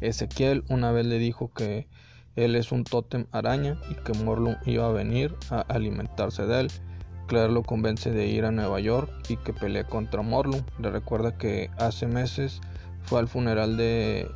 Ezequiel 0.00 0.62
una 0.68 0.92
vez 0.92 1.06
le 1.06 1.18
dijo 1.18 1.52
que 1.52 1.88
él 2.36 2.54
es 2.54 2.70
un 2.70 2.84
tótem 2.84 3.26
araña 3.32 3.80
y 3.90 3.94
que 3.94 4.12
Morlun 4.22 4.58
iba 4.66 4.86
a 4.86 4.92
venir 4.92 5.34
a 5.50 5.60
alimentarse 5.62 6.46
de 6.46 6.60
él. 6.60 6.68
Claire 7.26 7.50
lo 7.50 7.62
convence 7.62 8.12
de 8.12 8.26
ir 8.28 8.44
a 8.44 8.52
Nueva 8.52 8.78
York 8.78 9.10
y 9.28 9.36
que 9.38 9.52
pelee 9.52 9.84
contra 9.84 10.22
Morlun. 10.22 10.64
Le 10.78 10.90
recuerda 10.90 11.36
que 11.36 11.70
hace 11.78 12.06
meses 12.06 12.60
fue 13.02 13.18
al 13.18 13.26
funeral 13.26 13.76
de 13.76 14.28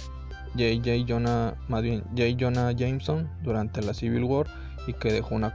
J.J. 0.55 1.05
Jonah, 1.07 1.57
Jonah 2.39 2.73
Jameson 2.73 3.31
durante 3.43 3.83
la 3.83 3.95
Civil 3.95 4.25
War 4.25 4.47
y 4.87 4.95
que 4.95 5.13
dejó 5.13 5.35
una, 5.35 5.55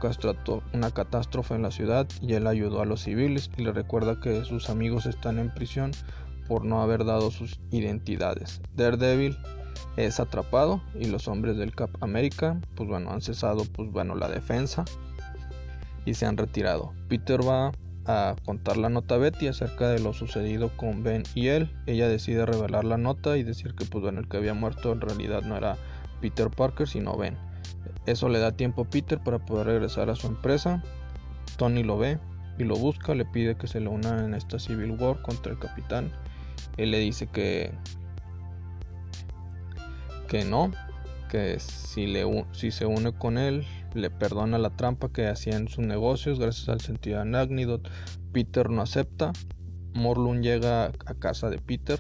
una 0.74 0.92
catástrofe 0.92 1.56
en 1.56 1.62
la 1.62 1.72
ciudad 1.72 2.08
y 2.22 2.34
él 2.34 2.48
ayudó 2.48 2.82
a 2.82 2.86
los 2.86 3.02
civiles 3.02 3.50
y 3.58 3.64
le 3.64 3.72
recuerda 3.72 4.20
que 4.20 4.44
sus 4.46 4.70
amigos 4.70 5.06
están 5.06 5.40
en 5.40 5.54
prisión 5.54 5.92
por 6.48 6.64
no 6.64 6.82
haber 6.82 7.06
dado 7.06 7.32
sus 7.32 7.60
identidades. 7.72 8.62
Daredevil 8.76 9.38
es 9.98 10.20
atrapado 10.20 10.82
y 11.00 11.06
los 11.06 11.28
hombres 11.28 11.58
del 11.58 11.74
Cap 11.74 11.90
América 12.02 12.60
pues 12.76 12.88
bueno 12.90 13.12
han 13.12 13.22
cesado 13.22 13.64
pues 13.66 13.92
bueno 13.92 14.16
la 14.16 14.30
defensa 14.30 14.86
y 16.06 16.14
se 16.14 16.26
han 16.26 16.38
retirado. 16.38 16.94
Peter 17.08 17.46
va 17.46 17.72
a 18.08 18.36
contar 18.46 18.78
la 18.78 18.90
nota 18.90 19.16
a 19.16 19.18
Betty 19.18 19.48
acerca 19.48 19.90
de 19.90 20.00
lo 20.00 20.14
sucedido 20.14 20.70
con 20.78 21.04
Ben 21.04 21.24
y 21.34 21.48
él. 21.48 21.72
Ella 21.88 22.08
decide 22.08 22.46
revelar 22.46 22.84
la 22.84 22.98
nota 22.98 23.38
y 23.38 23.44
decir 23.44 23.74
que 23.74 23.86
pues 23.86 24.04
bueno 24.04 24.20
el 24.20 24.28
que 24.28 24.38
había 24.38 24.54
muerto 24.54 24.92
en 24.92 25.02
realidad 25.02 25.42
no 25.42 25.58
era 25.58 25.78
Peter 26.22 26.50
Parker 26.50 26.88
sino 26.88 27.18
Ben. 27.18 27.38
Eso 28.06 28.30
le 28.30 28.40
da 28.40 28.52
tiempo 28.52 28.84
a 28.84 28.90
Peter 28.90 29.20
para 29.20 29.40
poder 29.40 29.68
regresar 29.68 30.10
a 30.10 30.16
su 30.16 30.28
empresa. 30.28 30.84
Tony 31.58 31.84
lo 31.84 31.98
ve 31.98 32.20
y 32.58 32.64
lo 32.64 32.76
busca, 32.76 33.16
le 33.16 33.26
pide 33.26 33.56
que 33.56 33.68
se 33.68 33.80
le 33.80 33.88
una 33.88 34.26
en 34.26 34.34
esta 34.34 34.60
Civil 34.60 34.92
War 34.92 35.22
contra 35.22 35.52
el 35.52 35.60
capitán. 35.60 36.12
Él 36.78 36.92
le 36.92 37.00
dice 37.00 37.28
que 37.28 37.72
que 40.28 40.44
no, 40.44 40.72
que 41.30 41.60
si, 41.60 42.08
le, 42.08 42.26
si 42.52 42.72
se 42.72 42.86
une 42.86 43.14
con 43.14 43.38
él, 43.38 43.66
le 43.94 44.10
perdona 44.10 44.58
la 44.58 44.72
trampa 44.72 45.10
que 45.10 45.28
hacía 45.28 45.56
en 45.56 45.68
sus 45.68 45.86
negocios 45.86 46.40
gracias 46.40 46.70
al 46.70 46.82
sentido 46.82 47.24
de 47.24 47.38
Agnidot. 47.38 47.90
Peter 48.32 48.70
no 48.70 48.82
acepta. 48.82 49.32
Morlun 49.94 50.44
llega 50.44 50.86
a 50.86 51.14
casa 51.20 51.50
de 51.50 51.58
Peter. 51.58 52.00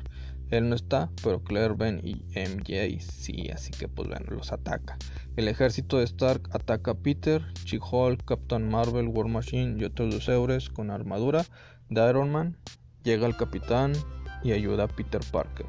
Él 0.56 0.70
no 0.70 0.76
está, 0.76 1.10
pero 1.24 1.44
Claire, 1.44 1.74
Ben 1.74 2.02
y 2.04 2.24
MJ 2.36 3.00
sí, 3.00 3.50
así 3.54 3.72
que 3.72 3.88
pues 3.88 4.08
bueno, 4.08 4.26
los 4.30 4.52
ataca. 4.52 4.98
El 5.36 5.48
ejército 5.48 5.98
de 5.98 6.06
Stark 6.06 6.50
ataca 6.52 6.91
a 6.91 6.96
Peter, 6.96 7.44
She-Hulk, 7.65 8.24
Captain 8.26 8.70
Marvel, 8.70 9.08
War 9.10 9.28
Machine 9.28 9.78
y 9.80 9.84
otros 9.84 10.13
dos 10.13 10.30
héroes 10.30 10.70
con 10.70 10.91
armadura 10.91 11.46
de 11.89 12.10
Iron 12.10 12.32
Man. 12.32 12.58
Llega 13.04 13.28
el 13.28 13.36
capitán 13.36 13.94
y 14.44 14.54
ayuda 14.54 14.86
a 14.86 14.88
Peter 14.88 15.22
Parker. 15.32 15.65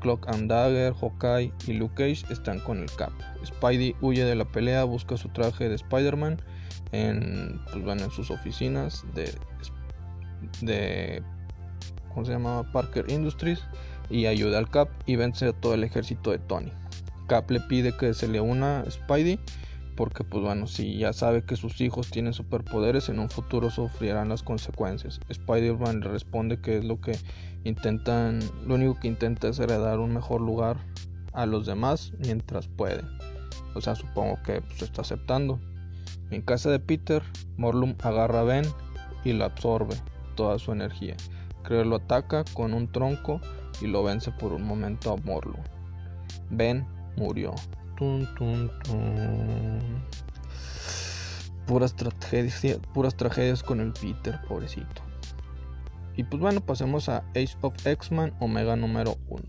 Clock 0.00 0.28
and 0.28 0.48
Dagger, 0.48 0.94
Hawkeye 0.94 1.52
y 1.66 1.72
Luke 1.72 1.94
Cage 1.94 2.32
están 2.32 2.60
con 2.60 2.78
el 2.78 2.90
Cap. 2.92 3.12
Spidey 3.44 3.96
huye 4.00 4.24
de 4.24 4.36
la 4.36 4.44
pelea, 4.44 4.84
busca 4.84 5.16
su 5.16 5.28
traje 5.30 5.68
de 5.68 5.74
Spider-Man 5.74 6.40
en, 6.92 7.60
pues 7.72 8.02
en 8.02 8.10
sus 8.10 8.30
oficinas 8.30 9.04
de, 9.14 9.34
de 10.60 11.22
¿cómo 12.08 12.24
se 12.24 12.32
llama? 12.32 12.70
Parker 12.72 13.10
Industries 13.10 13.60
y 14.10 14.26
ayuda 14.26 14.58
al 14.58 14.70
Cap 14.70 14.88
y 15.06 15.16
vence 15.16 15.46
a 15.46 15.52
todo 15.52 15.74
el 15.74 15.84
ejército 15.84 16.30
de 16.30 16.38
Tony. 16.38 16.72
Cap 17.26 17.50
le 17.50 17.60
pide 17.60 17.96
que 17.96 18.14
se 18.14 18.28
le 18.28 18.40
una 18.40 18.80
a 18.80 18.90
Spidey 18.90 19.38
porque 19.98 20.22
pues 20.22 20.44
bueno, 20.44 20.68
si 20.68 20.96
ya 20.96 21.12
sabe 21.12 21.42
que 21.42 21.56
sus 21.56 21.80
hijos 21.80 22.08
tienen 22.08 22.32
superpoderes, 22.32 23.08
en 23.08 23.18
un 23.18 23.28
futuro 23.28 23.68
sufrirán 23.68 24.28
las 24.28 24.44
consecuencias. 24.44 25.18
Spider-Man 25.28 26.02
responde 26.02 26.60
que 26.60 26.78
es 26.78 26.84
lo 26.84 27.00
que 27.00 27.18
intentan, 27.64 28.38
lo 28.64 28.76
único 28.76 29.00
que 29.00 29.08
intenta 29.08 29.48
es 29.48 29.58
heredar 29.58 29.98
un 29.98 30.14
mejor 30.14 30.40
lugar 30.40 30.76
a 31.32 31.46
los 31.46 31.66
demás 31.66 32.12
mientras 32.20 32.68
puede. 32.68 33.02
O 33.74 33.80
sea, 33.80 33.96
supongo 33.96 34.38
que 34.44 34.60
pues, 34.60 34.82
está 34.82 35.02
aceptando. 35.02 35.58
En 36.30 36.42
casa 36.42 36.70
de 36.70 36.78
Peter, 36.78 37.24
Morlum 37.56 37.96
agarra 38.00 38.42
a 38.42 38.44
Ben 38.44 38.66
y 39.24 39.32
lo 39.32 39.46
absorbe 39.46 39.96
toda 40.36 40.60
su 40.60 40.70
energía. 40.70 41.16
Creo 41.64 41.82
lo 41.82 41.96
ataca 41.96 42.44
con 42.54 42.72
un 42.72 42.86
tronco 42.92 43.40
y 43.80 43.86
lo 43.86 44.02
vence 44.02 44.30
por 44.32 44.52
un 44.52 44.62
momento 44.62 45.12
a 45.12 45.16
Morlum. 45.16 45.62
Ben 46.50 46.86
murió. 47.16 47.54
Puras 51.66 51.94
tragedias, 51.96 52.80
puras 52.94 53.16
tragedias 53.16 53.62
con 53.62 53.80
el 53.80 53.92
Peter, 53.92 54.40
pobrecito. 54.48 55.02
Y 56.16 56.24
pues 56.24 56.40
bueno, 56.40 56.60
pasemos 56.60 57.08
a 57.08 57.18
Age 57.30 57.56
of 57.60 57.74
X-Men 57.86 58.34
Omega 58.40 58.74
número 58.74 59.16
1. 59.28 59.44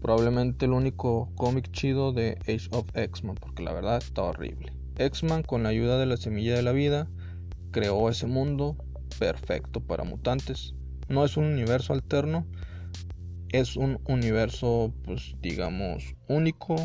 Probablemente 0.00 0.64
el 0.64 0.72
único 0.72 1.30
cómic 1.36 1.70
chido 1.70 2.12
de 2.12 2.38
Age 2.42 2.68
of 2.72 2.86
X-Men, 2.94 3.36
porque 3.36 3.62
la 3.62 3.72
verdad 3.72 3.98
está 3.98 4.22
horrible. 4.22 4.72
X-Men, 4.96 5.42
con 5.42 5.62
la 5.62 5.68
ayuda 5.68 5.98
de 5.98 6.06
la 6.06 6.16
semilla 6.16 6.56
de 6.56 6.62
la 6.62 6.72
vida, 6.72 7.06
creó 7.70 8.08
ese 8.08 8.26
mundo 8.26 8.76
perfecto 9.18 9.80
para 9.80 10.02
mutantes. 10.02 10.74
No 11.08 11.24
es 11.24 11.36
un 11.36 11.44
universo 11.44 11.92
alterno, 11.92 12.46
es 13.52 13.76
un 13.76 14.00
universo, 14.06 14.92
pues 15.04 15.36
digamos, 15.40 16.14
único, 16.28 16.76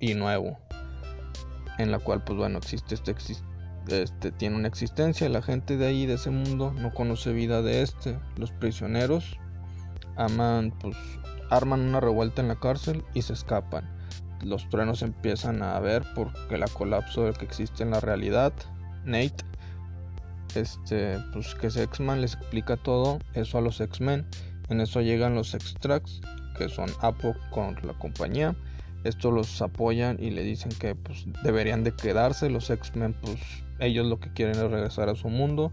y 0.00 0.14
nuevo 0.14 0.58
en 1.78 1.90
la 1.90 1.98
cual 1.98 2.22
pues 2.22 2.38
bueno 2.38 2.58
existe 2.58 2.94
este, 2.94 3.12
este 3.88 4.32
tiene 4.32 4.56
una 4.56 4.68
existencia 4.68 5.28
la 5.28 5.42
gente 5.42 5.76
de 5.76 5.86
ahí 5.86 6.06
de 6.06 6.14
ese 6.14 6.30
mundo 6.30 6.72
no 6.72 6.92
conoce 6.92 7.32
vida 7.32 7.62
de 7.62 7.82
este 7.82 8.18
los 8.36 8.52
prisioneros 8.52 9.38
aman 10.16 10.72
pues 10.78 10.96
arman 11.50 11.80
una 11.80 12.00
revuelta 12.00 12.42
en 12.42 12.48
la 12.48 12.56
cárcel 12.56 13.04
y 13.14 13.22
se 13.22 13.32
escapan. 13.32 13.88
Los 14.42 14.68
truenos 14.68 15.02
empiezan 15.02 15.62
a 15.62 15.78
ver 15.80 16.04
porque 16.14 16.58
la 16.58 16.68
colapso 16.68 17.30
que 17.32 17.44
existe 17.44 17.82
en 17.82 17.90
la 17.90 18.00
realidad 18.00 18.52
Nate 19.04 19.44
este 20.54 21.18
pues 21.32 21.54
que 21.54 21.66
es 21.68 21.76
X-Men 21.76 22.20
les 22.20 22.34
explica 22.34 22.76
todo 22.76 23.18
eso 23.32 23.58
a 23.58 23.60
los 23.60 23.80
X-Men 23.80 24.26
en 24.68 24.80
eso 24.80 25.00
llegan 25.00 25.34
los 25.34 25.54
extracts 25.54 26.20
que 26.58 26.68
son 26.68 26.90
Apo 27.00 27.34
con 27.50 27.76
la 27.82 27.94
compañía 27.94 28.54
estos 29.04 29.34
los 29.34 29.60
apoyan 29.60 30.16
y 30.18 30.30
le 30.30 30.42
dicen 30.42 30.72
que 30.72 30.94
pues, 30.94 31.26
deberían 31.42 31.84
de 31.84 31.92
quedarse. 31.92 32.48
Los 32.48 32.70
X-Men, 32.70 33.14
pues 33.20 33.38
ellos 33.78 34.06
lo 34.06 34.18
que 34.18 34.32
quieren 34.32 34.56
es 34.56 34.70
regresar 34.70 35.10
a 35.10 35.14
su 35.14 35.28
mundo. 35.28 35.72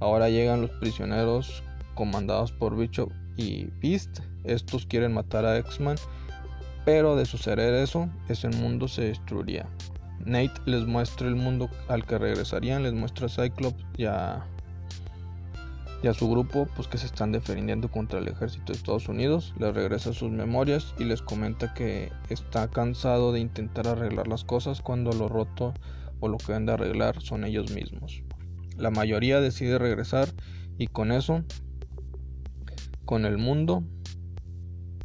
Ahora 0.00 0.30
llegan 0.30 0.62
los 0.62 0.70
prisioneros 0.70 1.62
comandados 1.94 2.52
por 2.52 2.76
Bishop 2.76 3.12
y 3.36 3.66
Beast. 3.82 4.20
Estos 4.44 4.86
quieren 4.86 5.12
matar 5.12 5.44
a 5.44 5.58
X-Men. 5.58 5.96
Pero 6.86 7.16
de 7.16 7.26
suceder 7.26 7.74
eso, 7.74 8.08
ese 8.30 8.48
mundo 8.48 8.88
se 8.88 9.02
destruiría. 9.02 9.66
Nate 10.24 10.54
les 10.64 10.86
muestra 10.86 11.28
el 11.28 11.36
mundo 11.36 11.68
al 11.88 12.06
que 12.06 12.16
regresarían. 12.16 12.82
Les 12.82 12.94
muestra 12.94 13.26
a 13.26 13.28
Cyclops 13.28 13.84
y 13.98 14.06
a 14.06 14.46
y 16.02 16.08
a 16.08 16.14
su 16.14 16.30
grupo 16.30 16.66
pues 16.74 16.88
que 16.88 16.98
se 16.98 17.06
están 17.06 17.32
defendiendo 17.32 17.90
contra 17.90 18.18
el 18.18 18.28
ejército 18.28 18.72
de 18.72 18.78
Estados 18.78 19.08
Unidos, 19.08 19.54
les 19.58 19.74
regresa 19.74 20.12
sus 20.12 20.30
memorias 20.30 20.94
y 20.98 21.04
les 21.04 21.22
comenta 21.22 21.74
que 21.74 22.10
está 22.28 22.68
cansado 22.68 23.32
de 23.32 23.40
intentar 23.40 23.86
arreglar 23.86 24.26
las 24.28 24.44
cosas 24.44 24.80
cuando 24.80 25.12
lo 25.12 25.28
roto 25.28 25.74
o 26.20 26.28
lo 26.28 26.38
que 26.38 26.52
ven 26.52 26.66
de 26.66 26.72
arreglar 26.72 27.20
son 27.20 27.44
ellos 27.44 27.70
mismos. 27.72 28.22
La 28.76 28.90
mayoría 28.90 29.40
decide 29.40 29.78
regresar 29.78 30.28
y 30.78 30.86
con 30.86 31.12
eso, 31.12 31.44
con 33.04 33.26
el 33.26 33.36
mundo, 33.36 33.84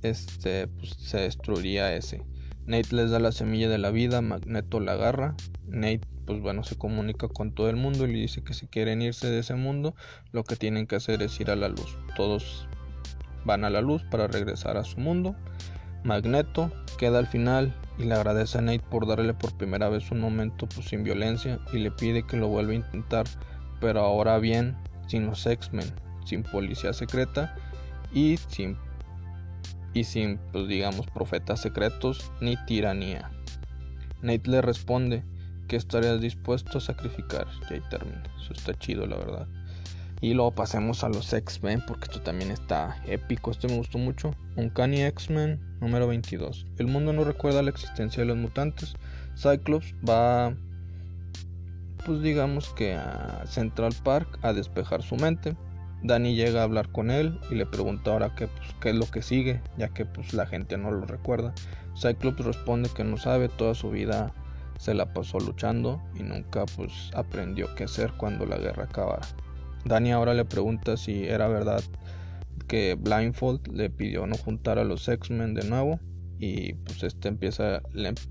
este, 0.01 0.67
pues, 0.67 0.91
se 0.91 1.17
destruiría 1.17 1.93
ese. 1.95 2.23
Nate 2.65 2.95
les 2.95 3.11
da 3.11 3.19
la 3.19 3.31
semilla 3.31 3.69
de 3.69 3.77
la 3.77 3.91
vida, 3.91 4.21
Magneto 4.21 4.79
la 4.79 4.93
agarra. 4.93 5.35
Nate, 5.67 6.07
pues 6.25 6.41
bueno, 6.41 6.63
se 6.63 6.77
comunica 6.77 7.27
con 7.27 7.51
todo 7.51 7.69
el 7.69 7.75
mundo 7.75 8.05
y 8.05 8.13
le 8.13 8.19
dice 8.19 8.43
que 8.43 8.53
si 8.53 8.67
quieren 8.67 9.01
irse 9.01 9.29
de 9.29 9.39
ese 9.39 9.55
mundo, 9.55 9.95
lo 10.31 10.43
que 10.43 10.55
tienen 10.55 10.87
que 10.87 10.95
hacer 10.95 11.21
es 11.21 11.39
ir 11.39 11.51
a 11.51 11.55
la 11.55 11.69
luz. 11.69 11.97
Todos 12.15 12.67
van 13.45 13.63
a 13.63 13.69
la 13.69 13.81
luz 13.81 14.03
para 14.09 14.27
regresar 14.27 14.77
a 14.77 14.83
su 14.83 14.99
mundo. 14.99 15.35
Magneto 16.03 16.71
queda 16.97 17.19
al 17.19 17.27
final 17.27 17.73
y 17.97 18.03
le 18.03 18.15
agradece 18.15 18.57
a 18.57 18.61
Nate 18.61 18.83
por 18.89 19.07
darle 19.07 19.33
por 19.33 19.55
primera 19.55 19.89
vez 19.89 20.11
un 20.11 20.19
momento 20.19 20.67
pues, 20.67 20.87
sin 20.87 21.03
violencia 21.03 21.59
y 21.71 21.77
le 21.77 21.91
pide 21.91 22.23
que 22.23 22.37
lo 22.37 22.47
vuelva 22.47 22.73
a 22.73 22.75
intentar, 22.75 23.25
pero 23.79 24.01
ahora 24.01 24.37
bien, 24.39 24.75
sin 25.07 25.27
los 25.27 25.45
X-Men, 25.45 25.91
sin 26.25 26.43
policía 26.43 26.93
secreta 26.93 27.55
y 28.13 28.37
sin, 28.49 28.77
y 29.93 30.03
sin 30.03 30.37
pues, 30.51 30.67
digamos, 30.67 31.07
profetas 31.07 31.61
secretos 31.61 32.31
ni 32.41 32.57
tiranía. 32.65 33.31
Nate 34.21 34.49
le 34.49 34.61
responde 34.61 35.23
que 35.67 35.75
estarías 35.75 36.21
dispuesto 36.21 36.77
a 36.77 36.81
sacrificar. 36.81 37.47
Y 37.69 37.75
ahí 37.75 37.81
termina. 37.89 38.23
Eso 38.39 38.53
está 38.53 38.73
chido, 38.77 39.05
la 39.05 39.17
verdad. 39.17 39.47
Y 40.21 40.33
luego 40.33 40.51
pasemos 40.51 41.03
a 41.03 41.09
los 41.09 41.31
X-Men, 41.33 41.83
porque 41.87 42.05
esto 42.05 42.21
también 42.21 42.51
está 42.51 43.01
épico. 43.05 43.51
Este 43.51 43.67
me 43.67 43.77
gustó 43.77 43.97
mucho. 43.97 44.33
Uncanny 44.55 45.03
X-Men 45.03 45.59
número 45.81 46.07
22. 46.07 46.65
El 46.77 46.87
mundo 46.87 47.13
no 47.13 47.23
recuerda 47.23 47.61
la 47.61 47.69
existencia 47.69 48.21
de 48.21 48.27
los 48.27 48.37
mutantes. 48.37 48.95
Cyclops 49.35 49.93
va, 50.07 50.55
pues 52.05 52.21
digamos 52.21 52.69
que 52.69 52.95
a 52.95 53.43
Central 53.45 53.93
Park 54.03 54.39
a 54.41 54.53
despejar 54.53 55.03
su 55.03 55.15
mente. 55.15 55.55
Danny 56.03 56.35
llega 56.35 56.61
a 56.61 56.63
hablar 56.63 56.91
con 56.91 57.09
él 57.09 57.39
y 57.49 57.55
le 57.55 57.65
pregunta 57.65 58.11
ahora 58.11 58.35
qué, 58.35 58.47
pues, 58.47 58.75
qué 58.79 58.89
es 58.91 58.95
lo 58.95 59.09
que 59.09 59.21
sigue, 59.21 59.61
ya 59.77 59.89
que 59.89 60.05
pues 60.05 60.33
la 60.33 60.45
gente 60.45 60.77
no 60.77 60.91
lo 60.91 61.05
recuerda. 61.05 61.53
Cyclops 61.99 62.45
responde 62.45 62.89
que 62.89 63.03
no 63.03 63.17
sabe, 63.17 63.49
toda 63.49 63.73
su 63.73 63.89
vida 63.89 64.33
se 64.79 64.93
la 64.93 65.13
pasó 65.13 65.39
luchando 65.39 66.01
y 66.15 66.23
nunca 66.23 66.65
pues 66.75 66.91
aprendió 67.13 67.73
qué 67.75 67.85
hacer 67.85 68.13
cuando 68.17 68.45
la 68.45 68.57
guerra 68.57 68.85
acabara. 68.85 69.27
Danny 69.85 70.11
ahora 70.11 70.33
le 70.33 70.45
pregunta 70.45 70.97
si 70.97 71.25
era 71.25 71.47
verdad 71.47 71.83
que 72.67 72.95
Blindfold 72.95 73.67
le 73.67 73.89
pidió 73.89 74.25
no 74.25 74.35
juntar 74.35 74.79
a 74.79 74.83
los 74.83 75.07
X-Men 75.07 75.53
de 75.53 75.67
nuevo 75.67 75.99
y 76.39 76.73
pues 76.73 77.03
este 77.03 77.27
empieza 77.27 77.81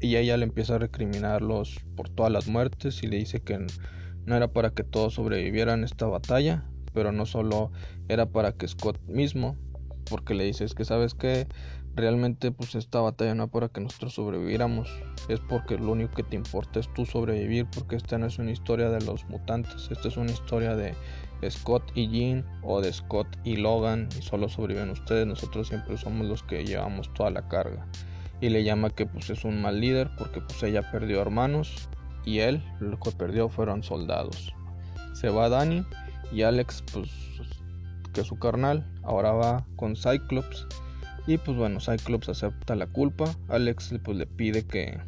y 0.00 0.16
ella 0.16 0.36
le 0.36 0.44
empieza 0.44 0.74
a 0.74 0.78
recriminarlos 0.78 1.80
por 1.96 2.08
todas 2.08 2.32
las 2.32 2.48
muertes 2.48 3.02
y 3.02 3.06
le 3.06 3.16
dice 3.16 3.40
que 3.40 3.66
no 4.26 4.36
era 4.36 4.48
para 4.48 4.70
que 4.70 4.84
todos 4.84 5.14
sobrevivieran 5.14 5.84
esta 5.84 6.06
batalla, 6.06 6.64
pero 6.92 7.12
no 7.12 7.26
solo 7.26 7.70
era 8.08 8.26
para 8.26 8.52
que 8.52 8.68
Scott 8.68 9.00
mismo, 9.06 9.56
porque 10.08 10.34
le 10.34 10.44
dice 10.44 10.64
es 10.64 10.74
que 10.74 10.84
sabes 10.84 11.14
que 11.14 11.46
realmente 11.94 12.50
pues 12.50 12.74
esta 12.74 13.00
batalla 13.00 13.34
no 13.34 13.44
es 13.44 13.50
para 13.50 13.68
que 13.68 13.80
nosotros 13.80 14.14
sobreviviéramos, 14.14 14.88
es 15.28 15.40
porque 15.40 15.78
lo 15.78 15.92
único 15.92 16.12
que 16.12 16.22
te 16.22 16.36
importa 16.36 16.80
es 16.80 16.92
tú 16.92 17.06
sobrevivir, 17.06 17.66
porque 17.74 17.96
esta 17.96 18.18
no 18.18 18.26
es 18.26 18.38
una 18.38 18.50
historia 18.50 18.90
de 18.90 19.00
los 19.04 19.24
mutantes, 19.28 19.88
esta 19.90 20.08
es 20.08 20.16
una 20.16 20.32
historia 20.32 20.74
de 20.76 20.94
Scott 21.50 21.92
y 21.94 22.08
Jean 22.08 22.44
o 22.62 22.80
de 22.80 22.92
Scott 22.92 23.28
y 23.44 23.56
Logan 23.56 24.08
y 24.18 24.22
solo 24.22 24.48
sobreviven 24.48 24.90
ustedes, 24.90 25.26
nosotros 25.26 25.68
siempre 25.68 25.96
somos 25.96 26.26
los 26.26 26.42
que 26.42 26.64
llevamos 26.64 27.12
toda 27.14 27.30
la 27.30 27.48
carga. 27.48 27.86
Y 28.40 28.48
le 28.48 28.64
llama 28.64 28.90
que 28.90 29.06
pues 29.06 29.30
es 29.30 29.44
un 29.44 29.62
mal 29.62 29.80
líder 29.80 30.10
porque 30.18 30.40
pues 30.40 30.62
ella 30.62 30.90
perdió 30.90 31.20
hermanos 31.20 31.88
y 32.24 32.40
él 32.40 32.62
lo 32.80 32.98
que 32.98 33.10
perdió 33.12 33.48
fueron 33.48 33.82
soldados. 33.82 34.54
Se 35.12 35.28
va 35.28 35.48
Danny 35.48 35.84
y 36.32 36.42
Alex 36.42 36.82
pues 36.92 37.10
que 38.12 38.20
es 38.20 38.26
su 38.26 38.38
carnal 38.38 38.86
ahora 39.02 39.32
va 39.32 39.66
con 39.76 39.96
Cyclops 39.96 40.66
y 41.26 41.38
pues 41.38 41.56
bueno 41.56 41.80
Cyclops 41.80 42.28
acepta 42.28 42.74
la 42.74 42.86
culpa. 42.86 43.24
Alex 43.48 43.94
pues 44.02 44.16
le 44.16 44.26
pide 44.26 44.64
que 44.64 45.00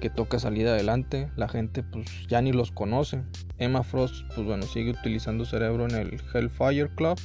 que 0.00 0.10
toca 0.10 0.38
salir 0.38 0.68
adelante. 0.68 1.30
La 1.36 1.48
gente 1.48 1.82
pues 1.82 2.06
ya 2.28 2.42
ni 2.42 2.52
los 2.52 2.70
conoce. 2.70 3.22
Emma 3.58 3.82
Frost 3.82 4.26
pues 4.34 4.46
bueno 4.46 4.64
sigue 4.64 4.90
utilizando 4.90 5.44
cerebro 5.44 5.86
en 5.86 5.94
el 5.94 6.20
Hellfire 6.32 6.94
Club. 6.94 7.18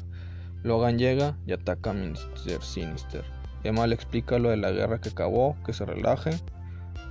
Logan 0.64 0.98
llega 0.98 1.38
y 1.46 1.54
ataca 1.54 1.92
a 1.92 1.94
Mr. 1.94 2.62
Sinister. 2.62 3.24
Emma 3.64 3.88
le 3.88 3.96
explica 3.96 4.40
lo 4.40 4.50
de 4.50 4.58
la 4.58 4.72
guerra 4.72 5.02
que 5.02 5.10
acabó, 5.10 5.58
que 5.66 5.74
se 5.74 5.86
relaje. 5.86 6.32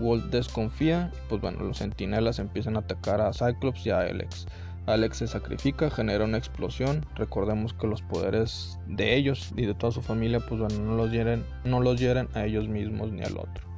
Walt 0.01 0.27
desconfía 0.27 1.11
y 1.13 1.29
pues 1.29 1.41
bueno 1.41 1.63
los 1.65 1.79
sentinelas 1.79 2.39
empiezan 2.39 2.77
a 2.77 2.81
atacar 2.81 3.21
a 3.21 3.33
Cyclops 3.33 3.87
y 3.87 3.91
a 3.91 4.01
Alex. 4.01 4.47
Alex 4.89 5.19
se 5.19 5.27
sacrifica, 5.27 5.91
genera 5.91 6.25
una 6.25 6.39
explosión. 6.39 7.05
Recordemos 7.15 7.75
que 7.75 7.87
los 7.87 8.01
poderes 8.01 8.79
de 8.87 9.17
ellos 9.17 9.53
y 9.55 9.67
de 9.67 9.75
toda 9.75 9.93
su 9.93 10.01
familia 10.01 10.41
pues 10.41 10.61
bueno 10.61 10.79
no 10.79 10.97
los 10.97 11.13
hieren, 11.13 11.45
no 11.65 11.81
los 11.81 12.01
hieren 12.01 12.29
a 12.33 12.47
ellos 12.47 12.69
mismos 12.69 13.13
ni 13.13 13.23
al 13.23 13.37
otro. 13.37 13.69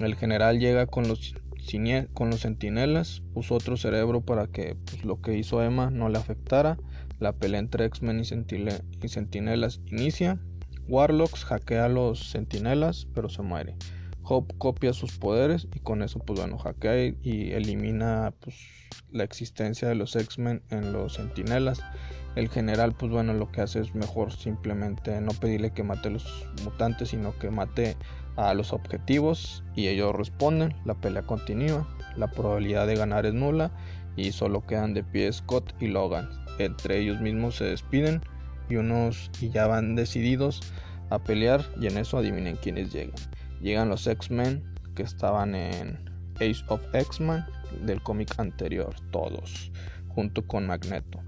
El 0.00 0.14
general 0.14 0.58
llega 0.58 0.86
con 0.86 1.08
los, 1.08 1.34
con 2.12 2.32
sentinelas, 2.34 3.22
puso 3.32 3.54
otro 3.54 3.78
cerebro 3.78 4.20
para 4.20 4.48
que 4.48 4.76
pues, 4.84 5.02
lo 5.02 5.22
que 5.22 5.38
hizo 5.38 5.62
Emma 5.62 5.90
no 5.90 6.10
le 6.10 6.18
afectara. 6.18 6.76
La 7.18 7.32
pelea 7.32 7.60
entre 7.60 7.86
X-Men 7.86 8.20
y, 8.20 9.04
y 9.04 9.08
sentinelas 9.08 9.80
inicia. 9.86 10.38
Warlocks 10.88 11.44
hackea 11.44 11.86
a 11.86 11.88
los 11.88 12.30
sentinelas, 12.30 13.06
pero 13.14 13.30
se 13.30 13.40
muere. 13.40 13.76
Hope 14.24 14.54
copia 14.58 14.92
sus 14.92 15.18
poderes 15.18 15.66
y 15.74 15.80
con 15.80 16.02
eso 16.02 16.20
pues 16.20 16.38
bueno 16.38 16.58
hackea 16.58 17.14
y 17.22 17.52
elimina 17.52 18.32
pues 18.40 18.56
la 19.10 19.24
existencia 19.24 19.88
de 19.88 19.94
los 19.94 20.14
X-Men 20.14 20.62
en 20.70 20.92
los 20.92 21.14
sentinelas. 21.14 21.80
El 22.36 22.48
general 22.48 22.94
pues 22.94 23.10
bueno 23.10 23.34
lo 23.34 23.50
que 23.50 23.60
hace 23.60 23.80
es 23.80 23.94
mejor 23.94 24.32
simplemente 24.32 25.20
no 25.20 25.32
pedirle 25.32 25.72
que 25.72 25.82
mate 25.82 26.08
a 26.08 26.12
los 26.12 26.46
mutantes 26.64 27.10
sino 27.10 27.36
que 27.38 27.50
mate 27.50 27.96
a 28.36 28.54
los 28.54 28.72
objetivos 28.72 29.62
y 29.74 29.88
ellos 29.88 30.14
responden, 30.14 30.74
la 30.84 30.94
pelea 30.94 31.22
continúa, 31.22 31.86
la 32.16 32.30
probabilidad 32.30 32.86
de 32.86 32.96
ganar 32.96 33.26
es 33.26 33.34
nula 33.34 33.70
y 34.16 34.32
solo 34.32 34.66
quedan 34.66 34.94
de 34.94 35.04
pie 35.04 35.32
Scott 35.32 35.74
y 35.80 35.88
Logan. 35.88 36.28
Entre 36.58 36.98
ellos 36.98 37.20
mismos 37.20 37.56
se 37.56 37.64
despiden 37.64 38.22
y 38.68 38.76
unos 38.76 39.30
y 39.40 39.50
ya 39.50 39.66
van 39.66 39.96
decididos 39.96 40.60
a 41.10 41.18
pelear 41.18 41.62
y 41.80 41.86
en 41.86 41.98
eso 41.98 42.18
adivinen 42.18 42.56
quiénes 42.56 42.92
llegan. 42.92 43.14
Llegan 43.62 43.88
los 43.88 44.06
X-Men 44.06 44.62
que 44.94 45.02
estaban 45.02 45.54
en 45.54 45.98
Age 46.36 46.64
of 46.68 46.82
X-Men 46.92 47.44
del 47.86 48.02
cómic 48.02 48.38
anterior, 48.38 48.94
todos, 49.10 49.70
junto 50.08 50.46
con 50.46 50.66
Magneto. 50.66 51.20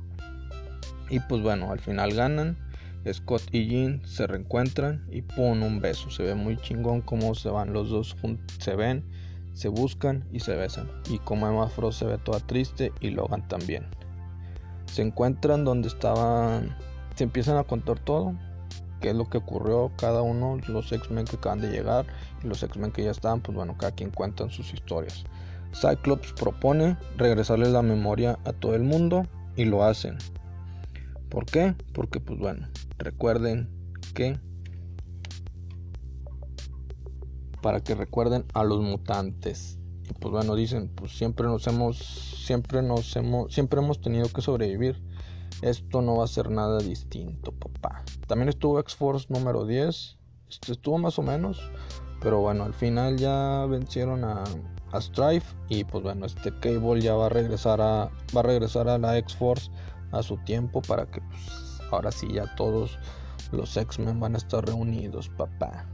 Y 1.10 1.20
pues 1.20 1.42
bueno, 1.42 1.70
al 1.70 1.80
final 1.80 2.12
ganan 2.12 2.58
Scott 3.12 3.42
y 3.52 3.66
Jean 3.66 4.00
se 4.06 4.26
reencuentran 4.26 5.06
y 5.10 5.22
ponen 5.22 5.62
un 5.62 5.80
beso. 5.80 6.10
Se 6.10 6.22
ve 6.22 6.34
muy 6.34 6.56
chingón 6.56 7.02
cómo 7.02 7.34
se 7.34 7.50
van 7.50 7.72
los 7.72 7.90
dos, 7.90 8.16
se 8.58 8.74
ven, 8.74 9.04
se 9.52 9.68
buscan 9.68 10.24
y 10.32 10.40
se 10.40 10.56
besan. 10.56 10.90
Y 11.10 11.18
como 11.18 11.46
Emma 11.46 11.68
Frost 11.68 11.98
se 11.98 12.06
ve 12.06 12.18
toda 12.18 12.40
triste 12.40 12.92
y 13.00 13.10
Logan 13.10 13.46
también. 13.48 13.86
Se 14.86 15.02
encuentran 15.02 15.64
donde 15.64 15.88
estaban, 15.88 16.76
se 17.14 17.24
empiezan 17.24 17.58
a 17.58 17.64
contar 17.64 17.98
todo, 17.98 18.34
qué 19.04 19.10
es 19.10 19.16
lo 19.16 19.28
que 19.28 19.36
ocurrió 19.36 19.92
cada 19.98 20.22
uno, 20.22 20.58
los 20.66 20.90
X-Men 20.90 21.26
que 21.26 21.36
acaban 21.36 21.60
de 21.60 21.70
llegar 21.70 22.06
y 22.42 22.46
los 22.46 22.62
X-Men 22.62 22.90
que 22.90 23.04
ya 23.04 23.10
estaban, 23.10 23.42
pues 23.42 23.54
bueno, 23.54 23.76
cada 23.76 23.92
quien 23.92 24.10
cuentan 24.10 24.48
sus 24.48 24.72
historias. 24.72 25.24
Cyclops 25.74 26.32
propone 26.32 26.96
regresarle 27.18 27.68
la 27.68 27.82
memoria 27.82 28.38
a 28.46 28.54
todo 28.54 28.74
el 28.74 28.82
mundo 28.82 29.26
y 29.56 29.66
lo 29.66 29.84
hacen. 29.84 30.16
¿Por 31.28 31.44
qué? 31.44 31.74
Porque 31.92 32.18
pues 32.18 32.38
bueno, 32.38 32.66
recuerden 32.96 33.68
que 34.14 34.40
para 37.60 37.80
que 37.80 37.94
recuerden 37.94 38.46
a 38.54 38.64
los 38.64 38.80
mutantes. 38.80 39.78
Y 40.08 40.14
pues 40.14 40.32
bueno, 40.32 40.54
dicen, 40.54 40.88
pues 40.94 41.12
siempre 41.12 41.46
nos 41.46 41.66
hemos 41.66 41.98
siempre 41.98 42.80
nos 42.80 43.14
hemos 43.16 43.52
siempre 43.52 43.80
hemos 43.80 44.00
tenido 44.00 44.30
que 44.30 44.40
sobrevivir. 44.40 45.02
Esto 45.62 46.02
no 46.02 46.16
va 46.16 46.24
a 46.24 46.28
ser 46.28 46.50
nada 46.50 46.78
distinto, 46.78 47.52
papá. 47.52 48.02
También 48.26 48.48
estuvo 48.48 48.78
X-Force 48.80 49.26
número 49.28 49.64
10. 49.64 50.18
Este 50.48 50.72
estuvo 50.72 50.98
más 50.98 51.18
o 51.18 51.22
menos, 51.22 51.60
pero 52.20 52.40
bueno, 52.40 52.64
al 52.64 52.74
final 52.74 53.16
ya 53.16 53.66
vencieron 53.66 54.24
a, 54.24 54.44
a 54.92 55.00
Strife 55.00 55.56
y 55.68 55.84
pues 55.84 56.02
bueno, 56.02 56.26
este 56.26 56.52
Cable 56.60 57.00
ya 57.00 57.14
va 57.14 57.26
a 57.26 57.28
regresar 57.30 57.80
a 57.80 58.10
va 58.36 58.40
a 58.40 58.42
regresar 58.42 58.88
a 58.88 58.98
la 58.98 59.18
X-Force 59.18 59.70
a 60.12 60.22
su 60.22 60.36
tiempo 60.38 60.80
para 60.82 61.06
que 61.06 61.20
pues, 61.20 61.80
ahora 61.90 62.12
sí 62.12 62.28
ya 62.32 62.54
todos 62.56 62.98
los 63.52 63.76
X-Men 63.76 64.20
van 64.20 64.34
a 64.34 64.38
estar 64.38 64.64
reunidos, 64.64 65.28
papá. 65.30 65.86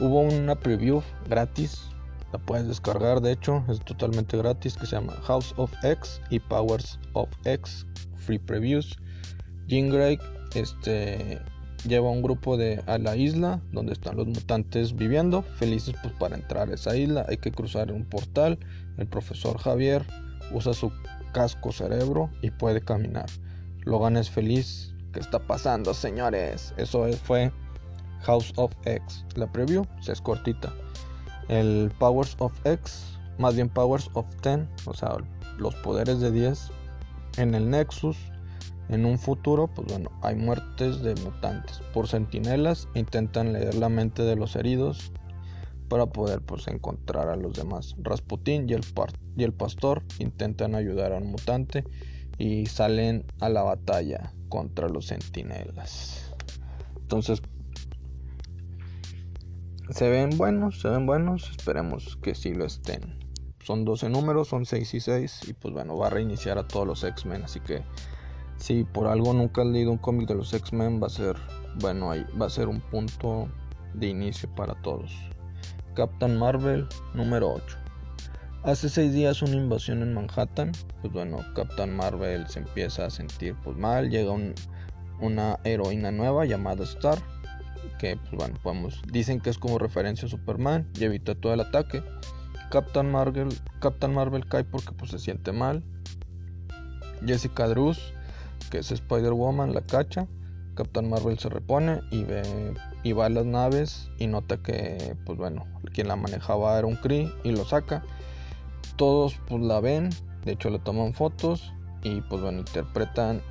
Hubo 0.00 0.20
una 0.20 0.54
preview 0.54 1.02
gratis, 1.28 1.90
la 2.32 2.38
puedes 2.38 2.66
descargar, 2.66 3.20
de 3.20 3.32
hecho, 3.32 3.64
es 3.68 3.80
totalmente 3.80 4.36
gratis, 4.36 4.76
que 4.76 4.86
se 4.86 4.96
llama 4.96 5.12
House 5.22 5.54
of 5.56 5.72
X 5.84 6.20
y 6.30 6.40
Powers 6.40 6.98
of 7.12 7.28
X, 7.44 7.86
free 8.22 8.38
previews. 8.38 8.96
Jean 9.66 9.90
Grey 9.90 10.18
este, 10.54 11.40
lleva 11.86 12.10
un 12.10 12.22
grupo 12.22 12.56
de, 12.56 12.82
a 12.86 12.98
la 12.98 13.16
isla 13.16 13.60
donde 13.72 13.92
están 13.92 14.16
los 14.16 14.26
mutantes 14.26 14.94
viviendo, 14.94 15.42
felices 15.42 15.94
pues 16.02 16.14
para 16.14 16.36
entrar 16.36 16.70
a 16.70 16.74
esa 16.74 16.96
isla, 16.96 17.26
hay 17.28 17.36
que 17.36 17.52
cruzar 17.52 17.92
un 17.92 18.04
portal, 18.04 18.58
el 18.98 19.06
profesor 19.06 19.58
Javier 19.58 20.04
usa 20.52 20.74
su 20.74 20.92
casco 21.32 21.72
cerebro 21.72 22.30
y 22.42 22.50
puede 22.50 22.80
caminar. 22.80 23.26
Logan 23.84 24.16
es 24.16 24.30
feliz. 24.30 24.94
¿Qué 25.12 25.20
está 25.20 25.38
pasando, 25.38 25.92
señores? 25.92 26.72
Eso 26.76 27.06
fue 27.24 27.52
House 28.20 28.52
of 28.56 28.72
X. 28.84 29.24
La 29.34 29.50
preview 29.50 29.86
se 30.00 30.12
es 30.12 30.20
cortita. 30.20 30.72
El 31.48 31.90
Powers 31.98 32.36
of 32.38 32.52
X, 32.64 33.18
más 33.38 33.56
bien 33.56 33.68
Powers 33.68 34.08
of 34.14 34.26
10, 34.42 34.60
o 34.86 34.94
sea, 34.94 35.16
los 35.58 35.74
poderes 35.76 36.20
de 36.20 36.30
10 36.30 36.70
en 37.36 37.54
el 37.54 37.70
Nexus. 37.70 38.16
En 38.88 39.06
un 39.06 39.18
futuro, 39.18 39.68
pues 39.68 39.86
bueno, 39.88 40.10
hay 40.22 40.34
muertes 40.34 41.02
de 41.02 41.14
mutantes 41.16 41.80
por 41.94 42.08
sentinelas. 42.08 42.88
Intentan 42.94 43.52
leer 43.52 43.74
la 43.74 43.88
mente 43.88 44.22
de 44.22 44.36
los 44.36 44.56
heridos 44.56 45.12
para 45.88 46.06
poder 46.06 46.40
pues 46.40 46.68
encontrar 46.68 47.28
a 47.28 47.36
los 47.36 47.54
demás. 47.54 47.94
Rasputin 47.98 48.68
y 48.68 48.74
el, 48.74 48.82
y 49.36 49.44
el 49.44 49.52
pastor 49.52 50.02
intentan 50.18 50.74
ayudar 50.74 51.12
a 51.12 51.18
un 51.18 51.30
mutante 51.30 51.84
y 52.38 52.66
salen 52.66 53.24
a 53.40 53.48
la 53.48 53.62
batalla 53.62 54.32
contra 54.48 54.88
los 54.88 55.06
sentinelas. 55.06 56.34
Entonces 56.96 57.42
se 59.90 60.08
ven 60.08 60.30
buenos, 60.38 60.80
se 60.80 60.88
ven 60.88 61.06
buenos, 61.06 61.50
esperemos 61.50 62.16
que 62.22 62.34
sí 62.34 62.54
lo 62.54 62.64
estén. 62.64 63.21
Son 63.64 63.84
12 63.84 64.08
números, 64.08 64.48
son 64.48 64.66
6 64.66 64.94
y 64.94 65.00
6 65.00 65.40
y 65.48 65.52
pues 65.52 65.72
bueno, 65.72 65.96
va 65.96 66.08
a 66.08 66.10
reiniciar 66.10 66.58
a 66.58 66.66
todos 66.66 66.86
los 66.86 67.04
X-Men, 67.04 67.44
así 67.44 67.60
que 67.60 67.82
si 68.56 68.84
por 68.84 69.06
algo 69.06 69.32
nunca 69.32 69.62
has 69.62 69.68
leído 69.68 69.92
un 69.92 69.98
cómic 69.98 70.28
de 70.28 70.34
los 70.34 70.52
X-Men 70.52 71.00
va 71.02 71.06
a 71.06 71.10
ser 71.10 71.36
bueno, 71.80 72.10
ahí 72.10 72.26
va 72.40 72.46
a 72.46 72.50
ser 72.50 72.68
un 72.68 72.80
punto 72.80 73.48
de 73.94 74.08
inicio 74.08 74.48
para 74.54 74.74
todos. 74.82 75.12
Captain 75.94 76.38
Marvel 76.38 76.86
número 77.14 77.52
8. 77.52 77.76
Hace 78.64 78.88
seis 78.88 79.12
días 79.12 79.42
una 79.42 79.56
invasión 79.56 80.02
en 80.02 80.14
Manhattan. 80.14 80.72
Pues 81.00 81.12
bueno, 81.12 81.38
Captain 81.54 81.94
Marvel 81.94 82.46
se 82.48 82.60
empieza 82.60 83.06
a 83.06 83.10
sentir 83.10 83.56
pues 83.64 83.76
mal. 83.76 84.08
Llega 84.08 84.32
una 85.20 85.58
heroína 85.64 86.12
nueva 86.12 86.44
llamada 86.44 86.84
Star. 86.84 87.18
Que 87.98 88.16
pues 88.16 88.32
bueno, 88.32 88.54
podemos, 88.62 89.02
dicen 89.10 89.40
que 89.40 89.50
es 89.50 89.58
como 89.58 89.78
referencia 89.78 90.26
a 90.26 90.30
Superman 90.30 90.88
y 90.98 91.04
evita 91.04 91.34
todo 91.34 91.54
el 91.54 91.60
ataque. 91.60 92.02
Captain 92.72 93.10
Marvel, 93.10 93.50
Marvel 94.08 94.46
cae 94.46 94.64
porque 94.64 94.92
pues 94.92 95.10
se 95.10 95.18
siente 95.18 95.52
mal. 95.52 95.84
Jessica 97.26 97.68
Drews, 97.68 98.14
que 98.70 98.78
es 98.78 98.90
Spider-Woman, 98.90 99.74
la 99.74 99.82
cacha. 99.82 100.26
Captain 100.74 101.10
Marvel 101.10 101.38
se 101.38 101.50
repone 101.50 102.00
y 102.10 102.24
ve 102.24 102.42
y 103.02 103.12
va 103.12 103.26
a 103.26 103.28
las 103.28 103.44
naves 103.44 104.08
y 104.18 104.26
nota 104.26 104.56
que 104.56 105.14
pues 105.26 105.36
bueno 105.36 105.66
quien 105.92 106.08
la 106.08 106.16
manejaba 106.16 106.78
era 106.78 106.86
un 106.86 106.96
Kree 106.96 107.30
y 107.44 107.52
lo 107.52 107.66
saca 107.66 108.02
todos 108.96 109.38
pues 109.48 109.60
la 109.60 109.80
ven 109.80 110.08
de 110.46 110.52
hecho 110.52 110.70
le 110.70 110.78
toman 110.78 111.12
fotos 111.12 111.74
y 112.02 112.22
pues 112.22 112.40
bueno 112.40 112.60
interpretan 112.60 113.42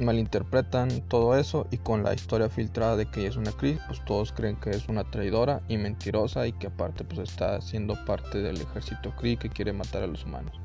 malinterpretan 0.00 1.02
todo 1.08 1.36
eso 1.36 1.66
y 1.70 1.78
con 1.78 2.02
la 2.02 2.14
historia 2.14 2.48
filtrada 2.48 2.96
de 2.96 3.06
que 3.06 3.20
ella 3.20 3.30
es 3.30 3.36
una 3.36 3.52
Kree 3.52 3.78
pues 3.86 4.04
todos 4.04 4.32
creen 4.32 4.56
que 4.56 4.70
es 4.70 4.88
una 4.88 5.10
traidora 5.10 5.62
y 5.68 5.76
mentirosa 5.76 6.46
y 6.46 6.52
que 6.52 6.68
aparte 6.68 7.04
pues 7.04 7.30
está 7.30 7.60
siendo 7.60 7.94
parte 8.04 8.38
del 8.42 8.60
ejército 8.60 9.14
Kree 9.16 9.36
que 9.36 9.50
quiere 9.50 9.72
matar 9.72 10.02
a 10.02 10.06
los 10.06 10.24
humanos 10.24 10.60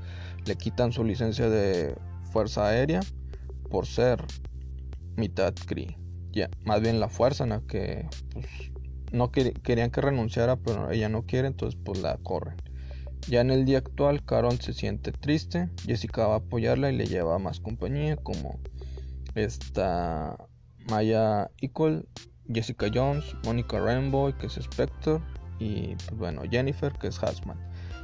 le 0.46 0.56
quitan 0.56 0.92
su 0.92 1.04
licencia 1.04 1.50
de 1.50 1.96
fuerza 2.32 2.68
aérea 2.68 3.02
por 3.70 3.86
ser 3.86 4.24
mitad 5.16 5.54
Kree 5.66 5.98
más 6.66 6.82
bien 6.82 7.00
la 7.00 7.10
fuerza 7.10 7.46
en 7.46 7.62
que 7.62 8.08
pues, 8.34 8.46
no 9.12 9.32
querían 9.32 9.92
que 9.92 10.02
renunciara, 10.02 10.58
pero 10.58 10.92
ella 10.92 11.10
no 11.10 11.26
quiere, 11.26 11.48
entonces 11.48 11.80
pues 11.84 12.02
la 12.02 12.18
corren. 12.18 12.58
Ya 13.28 13.42
en 13.42 13.50
el 13.50 13.66
día 13.66 13.80
actual, 13.80 14.24
Carol 14.24 14.60
se 14.60 14.74
siente 14.74 15.12
triste, 15.12 15.70
Jessica 15.86 16.28
va 16.28 16.36
a 16.36 16.38
apoyarla 16.38 16.92
y 16.92 16.96
le 16.96 17.08
lleva 17.08 17.40
más 17.40 17.60
compañía, 17.60 18.18
como 18.18 18.60
esta 19.36 20.36
Maya 20.90 21.52
Equal, 21.60 22.08
Jessica 22.52 22.88
Jones, 22.94 23.36
Monica 23.44 23.80
Rainbow, 23.80 24.34
que 24.38 24.48
es 24.48 24.54
Spectre, 24.54 25.20
y 25.60 25.96
pues 25.96 26.18
bueno, 26.18 26.42
Jennifer, 26.50 26.92
que 26.94 27.08
es 27.08 27.22
Hasman. 27.22 27.58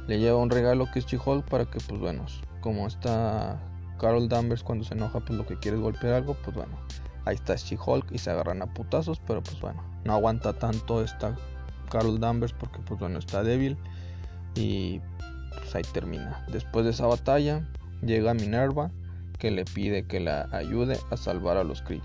Le 0.06 0.18
lleva 0.18 0.38
un 0.38 0.50
regalo 0.50 0.90
que 0.92 0.98
es 0.98 1.06
She-Hulk 1.06 1.48
para 1.48 1.64
que, 1.64 1.78
pues 1.80 2.00
bueno, 2.00 2.24
como 2.60 2.86
está 2.86 3.60
Carol 3.98 4.28
Danvers 4.28 4.62
cuando 4.62 4.84
se 4.84 4.94
enoja, 4.94 5.20
pues 5.20 5.32
lo 5.38 5.46
que 5.46 5.58
quiere 5.58 5.76
es 5.76 5.82
golpear 5.82 6.14
algo, 6.14 6.34
pues 6.42 6.56
bueno, 6.56 6.76
Ahí 7.24 7.36
está 7.36 7.54
She-Hulk 7.54 8.10
y 8.10 8.18
se 8.18 8.30
agarran 8.30 8.62
a 8.62 8.66
putazos, 8.66 9.20
pero 9.20 9.42
pues 9.42 9.60
bueno, 9.60 9.82
no 10.04 10.14
aguanta 10.14 10.52
tanto 10.54 11.02
esta 11.02 11.36
Carol 11.90 12.18
Danvers 12.18 12.52
porque 12.52 12.80
pues 12.80 12.98
bueno, 12.98 13.18
está 13.18 13.42
débil 13.42 13.76
y 14.56 15.00
pues 15.54 15.74
ahí 15.74 15.84
termina. 15.92 16.44
Después 16.50 16.84
de 16.84 16.90
esa 16.90 17.06
batalla 17.06 17.68
llega 18.02 18.34
Minerva 18.34 18.90
que 19.42 19.50
le 19.50 19.64
pide 19.64 20.04
que 20.04 20.20
la 20.20 20.48
ayude 20.52 21.00
a 21.10 21.16
salvar 21.16 21.56
a 21.56 21.64
los 21.64 21.82
Kree. 21.82 22.00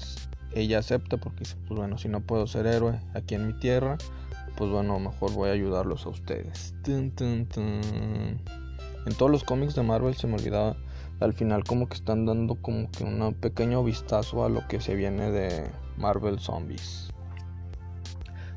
Ella 0.55 0.79
acepta 0.79 1.17
porque 1.17 1.41
dice, 1.41 1.55
pues 1.67 1.77
bueno, 1.77 1.99
si 1.99 2.09
no 2.09 2.21
puedo 2.21 2.47
ser 2.47 2.65
héroe 2.65 2.99
aquí 3.13 3.35
en 3.35 3.45
mi 3.45 3.53
tierra, 3.53 3.99
pues 4.55 4.71
bueno, 4.71 4.99
mejor 4.99 5.31
voy 5.33 5.49
a 5.49 5.51
ayudarlos 5.51 6.07
a 6.07 6.09
ustedes. 6.09 6.73
En 6.87 7.15
todos 9.19 9.29
los 9.29 9.43
cómics 9.43 9.75
de 9.75 9.83
Marvel 9.83 10.15
se 10.15 10.25
me 10.25 10.33
olvidaba 10.33 10.77
al 11.19 11.31
final 11.33 11.63
como 11.63 11.87
que 11.87 11.93
están 11.97 12.25
dando 12.25 12.55
como 12.55 12.89
que 12.89 13.03
un 13.03 13.35
pequeño 13.35 13.83
vistazo 13.83 14.43
a 14.43 14.49
lo 14.49 14.67
que 14.67 14.81
se 14.81 14.95
viene 14.95 15.29
de 15.29 15.69
Marvel 15.95 16.39
Zombies. 16.39 17.11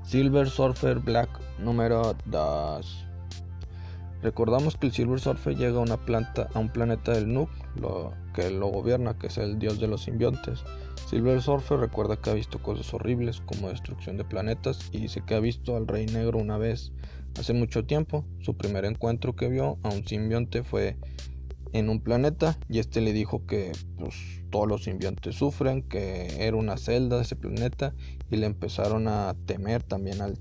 Silver 0.05 0.49
Surfer 0.49 1.01
Black 1.01 1.29
número 1.59 2.17
2. 2.25 3.07
Recordamos 4.23 4.79
que 4.79 4.87
el 4.87 4.93
Silver 4.95 5.21
Surfer 5.21 5.55
llega 5.55 5.81
a 5.81 5.83
una 5.83 5.99
planta 5.99 6.49
a 6.55 6.59
un 6.59 6.71
planeta 6.71 7.13
del 7.13 7.31
Nuke, 7.31 7.53
que 8.35 8.51
lo 8.51 8.69
gobierna, 8.69 9.19
que 9.19 9.29
es 9.29 9.39
el 9.39 9.59
dios 9.59 9.81
de 9.81 9.89
los 9.89 10.03
simbiontes. 10.03 10.65
Silver 11.09 11.41
Surfer 11.43 11.79
recuerda 11.79 12.17
que 12.17 12.31
ha 12.31 12.35
visto 12.35 12.63
cosas 12.63 12.93
horribles 12.95 13.41
como 13.41 13.69
destrucción 13.69 14.17
de 14.17 14.25
planetas 14.25 14.91
y 14.93 14.99
dice 14.99 15.23
que 15.27 15.35
ha 15.35 15.41
visto 15.41 15.77
al 15.77 15.87
Rey 15.87 16.07
Negro 16.07 16.39
una 16.39 16.59
vez 16.59 16.93
hace 17.39 17.53
mucho 17.53 17.85
tiempo. 17.85 18.25
Su 18.41 18.57
primer 18.57 18.85
encuentro 18.85 19.35
que 19.35 19.49
vio 19.49 19.79
a 19.83 19.89
un 19.89 20.07
simbionte 20.07 20.63
fue 20.63 20.97
en 21.73 21.89
un 21.89 22.01
planeta 22.01 22.59
y 22.69 22.79
este 22.79 23.01
le 23.01 23.13
dijo 23.13 23.47
que 23.47 23.73
pues, 23.99 24.15
todos 24.51 24.69
los 24.69 24.85
simbiontes 24.85 25.37
sufren, 25.37 25.83
que 25.83 26.45
era 26.47 26.57
una 26.57 26.77
celda 26.77 27.17
de 27.17 27.23
ese 27.23 27.37
planeta 27.37 27.95
y 28.31 28.37
le 28.37 28.47
empezaron 28.47 29.09
a 29.09 29.35
temer 29.47 29.83
también 29.83 30.21
al, 30.21 30.39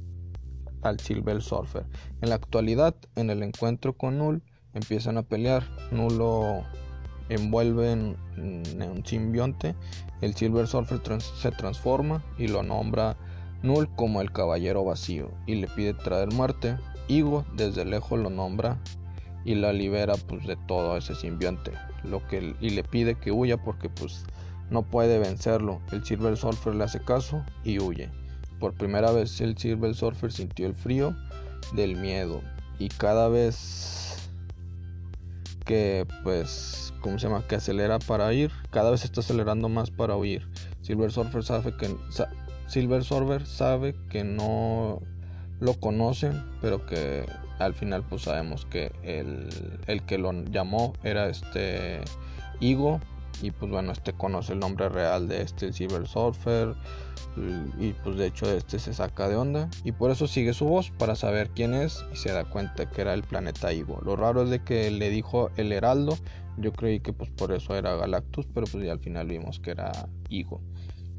al 0.81 0.99
Silver 0.99 1.41
Surfer. 1.41 1.85
En 2.21 2.29
la 2.29 2.35
actualidad, 2.35 2.95
en 3.15 3.29
el 3.29 3.43
encuentro 3.43 3.93
con 3.93 4.17
Null, 4.17 4.43
empiezan 4.73 5.17
a 5.17 5.23
pelear. 5.23 5.63
Null 5.91 6.17
lo 6.17 6.63
envuelve 7.29 7.91
en, 7.91 8.17
un 8.37 9.03
simbionte, 9.05 9.75
el 10.21 10.35
Silver 10.35 10.67
Surfer 10.67 10.99
se 11.21 11.51
transforma 11.51 12.23
y 12.37 12.47
lo 12.47 12.63
nombra 12.63 13.15
Null 13.61 13.89
como 13.95 14.21
el 14.21 14.31
caballero 14.31 14.83
vacío 14.83 15.31
y 15.45 15.55
le 15.55 15.67
pide 15.67 15.93
traer 15.93 16.33
muerte. 16.33 16.77
Igo 17.07 17.45
desde 17.55 17.85
lejos 17.85 18.19
lo 18.19 18.29
nombra 18.29 18.77
y 19.45 19.55
la 19.55 19.73
libera 19.73 20.15
pues 20.15 20.45
de 20.45 20.55
todo 20.67 20.97
ese 20.97 21.15
simbionte 21.15 21.71
lo 22.03 22.25
que 22.27 22.55
y 22.59 22.69
le 22.71 22.83
pide 22.83 23.15
que 23.15 23.31
huya 23.31 23.57
porque 23.57 23.89
pues 23.89 24.25
no 24.69 24.83
puede 24.83 25.17
vencerlo 25.19 25.79
el 25.91 26.03
Silver 26.05 26.37
Surfer 26.37 26.75
le 26.75 26.83
hace 26.83 26.99
caso 26.99 27.43
y 27.63 27.79
huye 27.79 28.09
por 28.59 28.73
primera 28.73 29.11
vez 29.11 29.39
el 29.41 29.57
Silver 29.57 29.95
Surfer 29.95 30.31
sintió 30.31 30.67
el 30.67 30.75
frío 30.75 31.15
del 31.73 31.95
miedo 31.95 32.41
y 32.77 32.89
cada 32.89 33.27
vez 33.27 34.29
que 35.65 36.05
pues 36.23 36.88
cómo 36.99 37.19
se 37.19 37.27
llama 37.27 37.45
que 37.47 37.55
acelera 37.55 37.99
para 37.99 38.31
ir 38.33 38.51
cada 38.71 38.91
vez 38.91 39.03
está 39.03 39.21
acelerando 39.21 39.69
más 39.69 39.91
para 39.91 40.15
huir. 40.15 40.47
Silver 40.81 41.11
Surfer 41.11 41.43
sabe 41.43 41.75
que 41.77 41.95
Silver 42.67 43.03
Surfer 43.03 43.45
sabe 43.45 43.95
que 44.09 44.23
no 44.23 45.01
lo 45.59 45.73
conocen 45.75 46.43
pero 46.61 46.85
que 46.85 47.25
al 47.59 47.73
final 47.73 48.03
pues 48.03 48.23
sabemos 48.23 48.65
que 48.65 48.91
el, 49.03 50.01
que 50.03 50.17
lo 50.17 50.31
llamó 50.45 50.93
era 51.03 51.27
este 51.27 52.01
Igo 52.59 52.99
y 53.41 53.51
pues 53.51 53.71
bueno 53.71 53.91
este 53.91 54.13
conoce 54.13 54.53
el 54.53 54.59
nombre 54.59 54.89
real 54.89 55.27
de 55.27 55.41
este 55.41 55.71
Silver 55.71 56.07
Surfer 56.07 56.75
y 57.79 57.93
pues 57.93 58.17
de 58.17 58.27
hecho 58.27 58.51
este 58.51 58.79
se 58.79 58.93
saca 58.93 59.29
de 59.29 59.35
onda 59.35 59.69
y 59.83 59.91
por 59.91 60.11
eso 60.11 60.27
sigue 60.27 60.53
su 60.53 60.65
voz 60.65 60.91
para 60.91 61.15
saber 61.15 61.49
quién 61.49 61.73
es 61.73 62.03
y 62.11 62.17
se 62.17 62.31
da 62.31 62.45
cuenta 62.45 62.89
que 62.89 63.01
era 63.01 63.13
el 63.13 63.23
planeta 63.23 63.71
Igo. 63.71 63.99
Lo 64.03 64.15
raro 64.15 64.43
es 64.43 64.49
de 64.49 64.63
que 64.63 64.89
le 64.91 65.09
dijo 65.09 65.51
el 65.55 65.71
Heraldo 65.71 66.17
yo 66.59 66.71
creí 66.73 66.99
que 66.99 67.13
pues 67.13 67.29
por 67.31 67.51
eso 67.51 67.75
era 67.75 67.95
Galactus 67.95 68.47
pero 68.53 68.67
pues 68.71 68.83
ya 68.83 68.91
al 68.91 68.99
final 68.99 69.27
vimos 69.27 69.59
que 69.59 69.71
era 69.71 69.91
Igo 70.29 70.61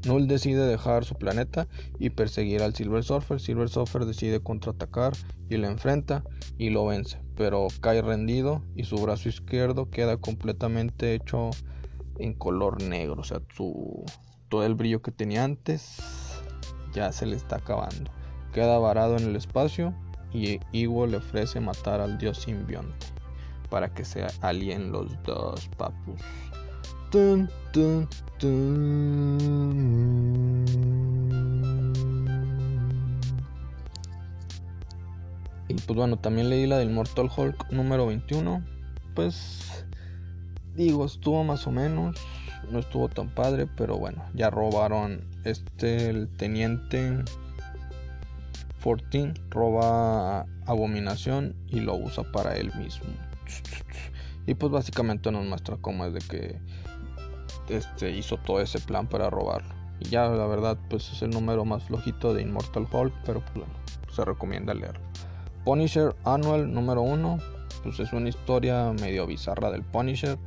Null 0.05 0.27
decide 0.27 0.65
dejar 0.65 1.05
su 1.05 1.15
planeta 1.15 1.67
y 1.99 2.09
perseguir 2.09 2.63
al 2.63 2.73
Silver 2.73 3.03
Surfer. 3.03 3.39
Silver 3.39 3.69
Surfer 3.69 4.05
decide 4.05 4.39
contraatacar 4.39 5.13
y 5.47 5.57
lo 5.57 5.67
enfrenta 5.67 6.23
y 6.57 6.71
lo 6.71 6.87
vence, 6.87 7.19
pero 7.35 7.67
cae 7.81 8.01
rendido 8.01 8.63
y 8.75 8.85
su 8.85 8.95
brazo 8.95 9.29
izquierdo 9.29 9.91
queda 9.91 10.17
completamente 10.17 11.13
hecho 11.13 11.51
en 12.17 12.33
color 12.33 12.81
negro, 12.81 13.21
o 13.21 13.23
sea, 13.23 13.41
todo 14.49 14.65
el 14.65 14.75
brillo 14.75 15.01
que 15.01 15.11
tenía 15.11 15.43
antes 15.43 15.97
ya 16.93 17.11
se 17.11 17.25
le 17.25 17.35
está 17.35 17.57
acabando. 17.57 18.11
Queda 18.53 18.79
varado 18.79 19.17
en 19.17 19.29
el 19.29 19.35
espacio 19.35 19.93
y 20.33 20.59
Iwo 20.71 21.05
le 21.05 21.17
ofrece 21.17 21.59
matar 21.59 22.01
al 22.01 22.17
dios 22.17 22.39
simbionte 22.39 23.10
para 23.71 23.91
que 23.91 24.05
se 24.05 24.27
alien 24.41 24.91
los 24.91 25.07
dos 25.23 25.67
papus. 25.77 26.21
Y 35.67 35.73
pues 35.73 35.95
bueno, 35.95 36.17
también 36.17 36.49
leí 36.49 36.67
la 36.67 36.77
del 36.77 36.91
Mortal 36.91 37.29
Hulk 37.35 37.71
número 37.71 38.05
21. 38.07 38.63
Pues 39.15 39.85
digo, 40.75 41.05
estuvo 41.05 41.43
más 41.43 41.65
o 41.65 41.71
menos. 41.71 42.17
No 42.69 42.79
estuvo 42.79 43.09
tan 43.09 43.29
padre, 43.29 43.67
pero 43.75 43.97
bueno, 43.97 44.23
ya 44.33 44.49
robaron 44.49 45.21
este, 45.43 46.09
el 46.09 46.29
teniente 46.29 47.23
14 48.83 49.33
roba 49.49 50.45
Abominación 50.65 51.55
y 51.67 51.81
lo 51.81 51.95
usa 51.95 52.23
para 52.31 52.55
él 52.55 52.71
mismo. 52.75 53.30
Y 54.47 54.55
pues 54.55 54.71
básicamente 54.71 55.31
nos 55.31 55.45
muestra 55.45 55.77
cómo 55.77 56.05
es 56.05 56.13
de 56.13 56.19
que 56.19 56.59
este 57.69 58.11
hizo 58.11 58.37
todo 58.37 58.59
ese 58.59 58.79
plan 58.79 59.07
para 59.07 59.29
robarlo. 59.29 59.73
Y 59.99 60.09
ya 60.09 60.27
la 60.29 60.47
verdad 60.47 60.77
pues 60.89 61.11
es 61.11 61.21
el 61.21 61.29
número 61.29 61.63
más 61.63 61.83
flojito 61.83 62.33
de 62.33 62.41
Immortal 62.41 62.87
Hulk, 62.91 63.13
pero 63.25 63.41
pues 63.41 63.53
bueno, 63.53 63.73
se 64.11 64.25
recomienda 64.25 64.73
leerlo. 64.73 65.01
Punisher 65.63 66.15
Annual 66.23 66.73
número 66.73 67.01
1, 67.01 67.37
pues 67.83 67.99
es 67.99 68.11
una 68.13 68.29
historia 68.29 68.91
medio 68.99 69.27
bizarra 69.27 69.69
del 69.69 69.83
Punisher, 69.83 70.39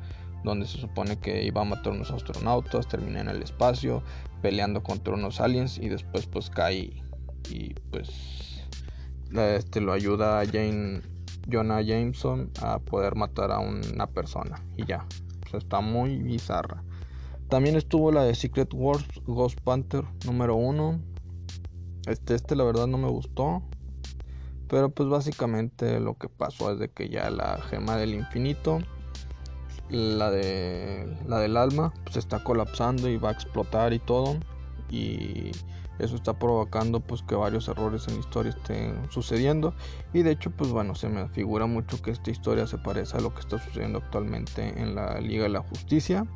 donde 0.42 0.66
se 0.66 0.78
supone 0.78 1.18
que 1.18 1.44
iba 1.44 1.62
a 1.62 1.64
matar 1.64 1.92
unos 1.92 2.10
astronautas, 2.10 2.88
termina 2.88 3.20
en 3.20 3.28
el 3.28 3.42
espacio, 3.42 4.02
peleando 4.42 4.82
contra 4.82 5.14
unos 5.14 5.40
aliens 5.40 5.78
y 5.78 5.88
después 5.88 6.26
pues 6.26 6.50
cae 6.50 7.02
y 7.48 7.74
pues 7.90 8.10
este 9.34 9.80
lo 9.80 9.92
ayuda 9.92 10.40
a 10.40 10.46
Jane 10.46 11.00
Jonah 11.46 11.80
Jameson 11.82 12.50
a 12.60 12.78
poder 12.78 13.14
matar 13.14 13.52
a 13.52 13.58
una 13.58 14.06
persona 14.06 14.62
y 14.76 14.84
ya, 14.86 15.06
está 15.56 15.80
muy 15.80 16.18
bizarra. 16.18 16.82
También 17.48 17.76
estuvo 17.76 18.10
la 18.10 18.24
de 18.24 18.34
Secret 18.34 18.72
Wars 18.74 19.04
Ghost 19.26 19.60
Panther 19.60 20.04
número 20.24 20.56
1. 20.56 21.00
Este, 22.06 22.34
este 22.34 22.56
la 22.56 22.64
verdad 22.64 22.86
no 22.86 22.98
me 22.98 23.08
gustó. 23.08 23.62
Pero 24.68 24.90
pues 24.90 25.08
básicamente 25.08 26.00
lo 26.00 26.16
que 26.16 26.28
pasó 26.28 26.72
es 26.72 26.78
de 26.78 26.90
que 26.90 27.08
ya 27.08 27.30
la 27.30 27.60
gema 27.60 27.96
del 27.96 28.14
infinito, 28.14 28.78
la 29.90 30.30
de 30.30 31.06
la 31.28 31.38
del 31.38 31.56
alma, 31.56 31.92
pues 32.02 32.16
está 32.16 32.42
colapsando 32.42 33.08
y 33.08 33.18
va 33.18 33.28
a 33.28 33.32
explotar 33.32 33.92
y 33.92 33.98
todo. 33.98 34.36
Y 34.90 35.52
eso 35.98 36.16
está 36.16 36.38
provocando 36.38 37.00
pues 37.00 37.22
que 37.22 37.34
varios 37.34 37.68
errores 37.68 38.08
en 38.08 38.14
la 38.14 38.20
historia 38.20 38.50
estén 38.50 39.10
sucediendo. 39.10 39.74
Y 40.12 40.22
de 40.22 40.32
hecho 40.32 40.50
pues 40.50 40.70
bueno, 40.70 40.94
se 40.94 41.08
me 41.08 41.28
figura 41.28 41.66
mucho 41.66 42.00
que 42.02 42.10
esta 42.10 42.30
historia 42.30 42.66
se 42.66 42.78
parece 42.78 43.16
a 43.16 43.20
lo 43.20 43.34
que 43.34 43.40
está 43.40 43.58
sucediendo 43.58 43.98
actualmente 43.98 44.80
en 44.80 44.94
la 44.94 45.20
Liga 45.20 45.44
de 45.44 45.50
la 45.50 45.60
Justicia 45.60 46.26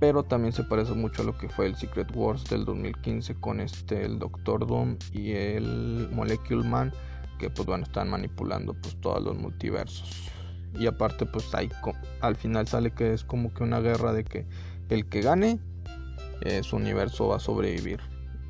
pero 0.00 0.22
también 0.22 0.52
se 0.52 0.64
parece 0.64 0.94
mucho 0.94 1.22
a 1.22 1.24
lo 1.24 1.36
que 1.36 1.48
fue 1.48 1.66
el 1.66 1.76
Secret 1.76 2.10
Wars 2.14 2.44
del 2.44 2.64
2015 2.64 3.34
con 3.36 3.60
este 3.60 4.04
el 4.04 4.18
Doctor 4.18 4.66
Doom 4.66 4.96
y 5.12 5.32
el 5.32 6.08
Molecule 6.12 6.64
Man 6.64 6.92
que 7.38 7.50
pues 7.50 7.66
bueno 7.66 7.84
están 7.84 8.08
manipulando 8.08 8.74
pues 8.74 8.96
todos 9.00 9.22
los 9.22 9.36
multiversos 9.36 10.30
y 10.78 10.86
aparte 10.86 11.26
pues 11.26 11.54
hay 11.54 11.70
al 12.20 12.36
final 12.36 12.66
sale 12.66 12.92
que 12.92 13.12
es 13.12 13.24
como 13.24 13.52
que 13.52 13.62
una 13.62 13.80
guerra 13.80 14.12
de 14.12 14.24
que 14.24 14.46
el 14.88 15.06
que 15.06 15.20
gane 15.20 15.58
eh, 16.42 16.62
su 16.62 16.76
universo 16.76 17.28
va 17.28 17.36
a 17.36 17.40
sobrevivir 17.40 18.00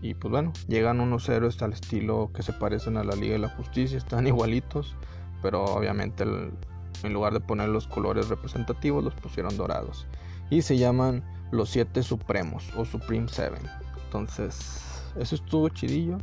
y 0.03 0.15
pues 0.15 0.31
bueno 0.31 0.53
llegan 0.69 1.01
unos 1.01 1.29
héroes 1.29 1.63
al 1.63 1.73
estilo 1.73 2.31
que 2.35 2.43
se 2.43 2.53
parecen 2.53 2.97
a 2.99 3.05
la 3.05 3.15
Liga 3.15 3.33
de 3.35 3.39
la 3.39 3.49
Justicia 3.49 3.97
están 3.99 4.27
igualitos 4.27 4.97
pero 5.41 5.65
obviamente 5.65 6.25
en 6.25 7.13
lugar 7.13 7.33
de 7.33 7.41
poner 7.41 7.69
los 7.71 7.87
colores 7.87 8.29
representativos 8.29 9.03
los 9.03 9.15
pusieron 9.15 9.57
dorados 9.57 10.07
y 10.51 10.61
se 10.61 10.77
llaman 10.77 11.25
los 11.51 11.71
siete 11.71 12.03
supremos 12.03 12.69
o 12.77 12.85
Supreme 12.85 13.29
Seven. 13.29 13.63
Entonces, 14.05 14.83
eso 15.17 15.37
estuvo 15.37 15.69
chidillo. 15.69 16.19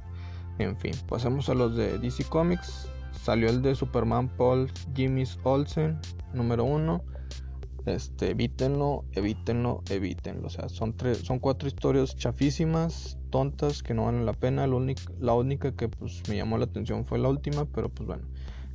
En 0.58 0.78
fin, 0.78 0.92
pasemos 1.08 1.50
a 1.50 1.54
los 1.54 1.76
de 1.76 1.98
DC 1.98 2.26
Comics. 2.26 2.90
Salió 3.12 3.50
el 3.50 3.62
de 3.62 3.74
Superman 3.74 4.28
Paul 4.28 4.72
Jimmy's 4.96 5.40
Olsen, 5.44 6.00
número 6.34 6.64
uno. 6.64 7.04
Este, 7.96 8.32
evítenlo, 8.32 9.06
evítenlo, 9.14 9.84
evítenlo. 9.90 10.48
O 10.48 10.50
sea, 10.50 10.70
son 10.70 10.96
tres, 10.96 11.20
son 11.20 11.40
cuatro 11.40 11.68
historias 11.68 12.16
chafísimas, 12.16 13.18
tontas, 13.30 13.84
que 13.84 13.94
no 13.94 14.06
valen 14.06 14.26
la 14.26 14.34
pena. 14.34 14.68
La 14.68 14.76
única, 14.76 15.04
la 15.20 15.34
única 15.34 15.76
que 15.76 15.90
pues 15.90 16.22
me 16.30 16.36
llamó 16.36 16.58
la 16.58 16.66
atención 16.66 17.06
fue 17.06 17.20
la 17.20 17.30
última, 17.30 17.66
pero 17.66 17.90
pues 17.90 18.08
bueno 18.08 18.24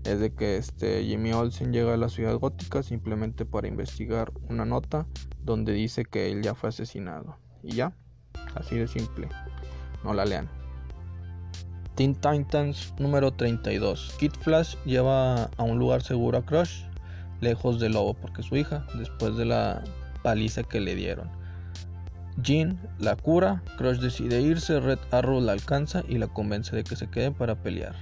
es 0.05 0.21
de 0.21 0.33
que 0.33 0.57
este 0.57 1.03
Jimmy 1.05 1.33
Olsen 1.33 1.73
llega 1.73 1.95
a 1.95 1.97
la 1.97 2.09
ciudad 2.09 2.37
gótica 2.37 2.83
simplemente 2.83 3.47
para 3.47 3.69
investigar 3.69 4.33
una 4.49 4.65
nota 4.65 5.07
donde 5.43 5.73
dice 5.73 6.05
que 6.05 6.31
él 6.31 6.43
ya 6.43 6.55
fue 6.55 6.69
asesinado. 6.69 7.39
Y 7.63 7.77
ya, 7.77 7.97
así 8.55 8.77
de 8.77 8.87
simple. 8.87 9.29
No 10.03 10.13
la 10.13 10.27
lean. 10.27 10.49
Teen 11.95 12.15
Titans 12.15 12.93
número 12.99 13.33
32. 13.33 14.17
Kid 14.19 14.33
Flash 14.41 14.77
lleva 14.85 15.45
a 15.45 15.63
un 15.63 15.79
lugar 15.79 16.03
seguro 16.03 16.39
a 16.39 16.45
Crush, 16.45 16.83
lejos 17.45 17.79
del 17.79 17.93
lobo, 17.93 18.15
porque 18.15 18.43
su 18.43 18.57
hija, 18.57 18.85
después 18.95 19.37
de 19.37 19.45
la 19.45 19.85
paliza 20.23 20.65
que 20.65 20.81
le 20.81 20.97
dieron. 20.97 21.31
Jean 22.43 22.81
la 22.99 23.15
cura, 23.15 23.63
Crush 23.79 23.99
decide 23.99 24.41
irse, 24.41 24.81
Red 24.81 24.99
Arrow 25.13 25.41
la 25.41 25.53
alcanza 25.53 26.03
y 26.09 26.19
la 26.19 26.27
convence 26.27 26.75
de 26.75 26.83
que 26.83 26.97
se 26.97 27.09
quede 27.09 27.31
para 27.31 27.55
pelear. 27.55 27.95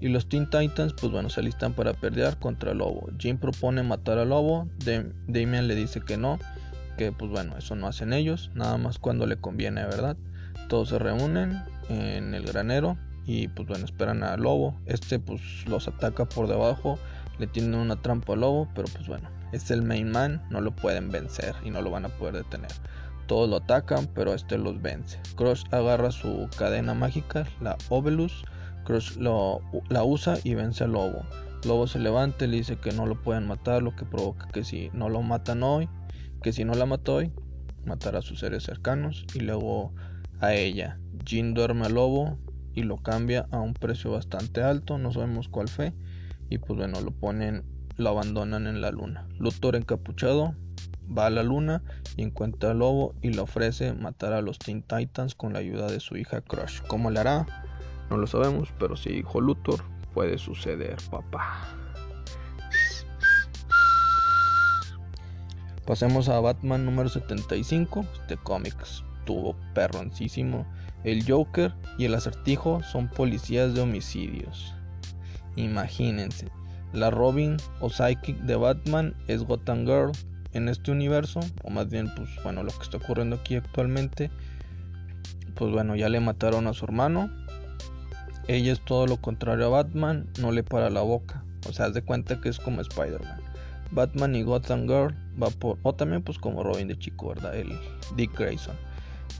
Y 0.00 0.08
los 0.08 0.26
Teen 0.30 0.48
Titans, 0.48 0.94
pues 0.98 1.12
bueno, 1.12 1.28
se 1.28 1.40
alistan 1.40 1.74
para 1.74 1.92
pelear 1.92 2.38
contra 2.38 2.72
el 2.72 2.78
Lobo. 2.78 3.10
Jim 3.18 3.36
propone 3.36 3.82
matar 3.82 4.16
al 4.18 4.30
Lobo, 4.30 4.66
Damian 5.26 5.68
le 5.68 5.74
dice 5.74 6.00
que 6.00 6.16
no, 6.16 6.38
que 6.96 7.12
pues 7.12 7.30
bueno, 7.30 7.58
eso 7.58 7.76
no 7.76 7.86
hacen 7.86 8.14
ellos, 8.14 8.50
nada 8.54 8.78
más 8.78 8.98
cuando 8.98 9.26
le 9.26 9.36
conviene, 9.36 9.84
¿verdad? 9.84 10.16
Todos 10.68 10.88
se 10.88 10.98
reúnen 10.98 11.62
en 11.90 12.34
el 12.34 12.44
granero 12.46 12.96
y 13.30 13.46
pues 13.46 13.68
bueno, 13.68 13.84
esperan 13.84 14.24
al 14.24 14.40
Lobo. 14.40 14.74
Este 14.86 15.20
pues 15.20 15.40
los 15.68 15.86
ataca 15.86 16.24
por 16.24 16.48
debajo, 16.48 16.98
le 17.38 17.46
tienen 17.46 17.76
una 17.76 18.02
trampa 18.02 18.32
al 18.32 18.40
Lobo, 18.40 18.68
pero 18.74 18.88
pues 18.92 19.06
bueno, 19.06 19.30
es 19.52 19.70
el 19.70 19.82
main 19.82 20.10
man, 20.10 20.42
no 20.50 20.60
lo 20.60 20.74
pueden 20.74 21.10
vencer 21.10 21.54
y 21.64 21.70
no 21.70 21.80
lo 21.80 21.92
van 21.92 22.06
a 22.06 22.08
poder 22.08 22.34
detener. 22.34 22.72
Todos 23.28 23.48
lo 23.48 23.58
atacan, 23.58 24.08
pero 24.16 24.34
este 24.34 24.58
los 24.58 24.82
vence. 24.82 25.20
Crush 25.36 25.62
agarra 25.70 26.10
su 26.10 26.48
cadena 26.58 26.92
mágica, 26.92 27.46
la 27.60 27.78
Ovelus, 27.88 28.42
Crush 28.84 29.14
lo, 29.16 29.60
la 29.88 30.02
usa 30.02 30.36
y 30.42 30.54
vence 30.54 30.82
al 30.82 30.92
lobo. 30.92 31.22
Lobo 31.64 31.86
se 31.86 32.00
levanta 32.00 32.46
y 32.46 32.48
le 32.48 32.56
dice 32.56 32.78
que 32.78 32.90
no 32.90 33.06
lo 33.06 33.22
pueden 33.22 33.46
matar, 33.46 33.80
lo 33.80 33.94
que 33.94 34.04
provoca 34.04 34.48
que 34.48 34.64
si 34.64 34.90
no 34.92 35.08
lo 35.08 35.22
matan 35.22 35.62
hoy, 35.62 35.88
que 36.42 36.52
si 36.52 36.64
no 36.64 36.74
la 36.74 36.86
mató 36.86 37.16
hoy, 37.16 37.32
matará 37.84 38.18
a 38.18 38.22
sus 38.22 38.40
seres 38.40 38.64
cercanos 38.64 39.24
y 39.34 39.40
luego 39.40 39.94
a 40.40 40.52
ella. 40.54 40.98
Jin 41.24 41.54
duerme 41.54 41.86
al 41.86 41.94
lobo 41.94 42.36
y 42.74 42.82
lo 42.82 42.96
cambia 42.96 43.46
a 43.50 43.58
un 43.58 43.74
precio 43.74 44.12
bastante 44.12 44.62
alto, 44.62 44.98
no 44.98 45.12
sabemos 45.12 45.48
cuál 45.48 45.68
fue, 45.68 45.92
y 46.48 46.58
pues 46.58 46.78
bueno, 46.78 47.00
lo 47.00 47.10
ponen, 47.10 47.64
lo 47.96 48.10
abandonan 48.10 48.66
en 48.66 48.80
la 48.80 48.90
luna. 48.90 49.26
Luthor 49.38 49.76
encapuchado 49.76 50.54
va 51.16 51.26
a 51.26 51.30
la 51.30 51.42
luna 51.42 51.82
y 52.16 52.22
encuentra 52.22 52.70
al 52.70 52.78
lobo 52.78 53.14
y 53.20 53.30
le 53.30 53.40
ofrece 53.40 53.92
matar 53.92 54.32
a 54.32 54.42
los 54.42 54.58
Teen 54.58 54.82
Titans 54.82 55.34
con 55.34 55.52
la 55.52 55.58
ayuda 55.58 55.90
de 55.90 56.00
su 56.00 56.16
hija 56.16 56.40
Crush. 56.40 56.80
¿Cómo 56.86 57.10
le 57.10 57.20
hará? 57.20 57.46
No 58.10 58.16
lo 58.16 58.26
sabemos, 58.26 58.72
pero 58.78 58.96
si 58.96 59.10
dijo 59.10 59.40
Luthor, 59.40 59.82
puede 60.12 60.38
suceder, 60.38 60.96
papá. 61.10 61.68
Pasemos 65.86 66.28
a 66.28 66.38
Batman 66.40 66.84
número 66.84 67.08
75. 67.08 68.04
Este 68.20 68.36
cómic 68.36 68.76
estuvo 68.80 69.56
perroncísimo. 69.74 70.66
El 71.04 71.24
Joker 71.26 71.72
y 71.98 72.04
el 72.04 72.14
acertijo 72.14 72.82
son 72.82 73.08
policías 73.08 73.74
de 73.74 73.80
homicidios. 73.80 74.74
Imagínense. 75.56 76.48
La 76.92 77.10
Robin 77.10 77.56
o 77.80 77.88
Psychic 77.88 78.36
de 78.40 78.56
Batman 78.56 79.14
es 79.28 79.42
Gotham 79.44 79.86
Girl 79.86 80.12
en 80.52 80.68
este 80.68 80.90
universo. 80.90 81.40
O 81.64 81.70
más 81.70 81.88
bien, 81.88 82.12
pues 82.16 82.28
bueno, 82.42 82.62
lo 82.62 82.72
que 82.72 82.82
está 82.82 82.98
ocurriendo 82.98 83.36
aquí 83.36 83.56
actualmente. 83.56 84.30
Pues 85.54 85.72
bueno, 85.72 85.96
ya 85.96 86.08
le 86.08 86.20
mataron 86.20 86.66
a 86.66 86.74
su 86.74 86.84
hermano. 86.84 87.30
Ella 88.48 88.72
es 88.72 88.84
todo 88.84 89.06
lo 89.06 89.16
contrario 89.18 89.66
a 89.66 89.68
Batman, 89.68 90.26
no 90.40 90.50
le 90.50 90.64
para 90.64 90.90
la 90.90 91.02
boca. 91.02 91.44
O 91.68 91.72
sea, 91.72 91.86
haz 91.86 91.94
de 91.94 92.02
cuenta 92.02 92.40
que 92.40 92.48
es 92.48 92.58
como 92.58 92.80
Spider-Man. 92.80 93.40
Batman 93.92 94.34
y 94.34 94.42
Gotham 94.42 94.82
Girl 94.82 95.14
va 95.40 95.50
por. 95.50 95.78
O 95.82 95.94
también 95.94 96.22
pues 96.22 96.38
como 96.38 96.62
Robin 96.62 96.88
de 96.88 96.98
chico, 96.98 97.28
¿verdad? 97.28 97.54
El 97.56 97.78
Dick 98.16 98.36
Grayson. 98.36 98.74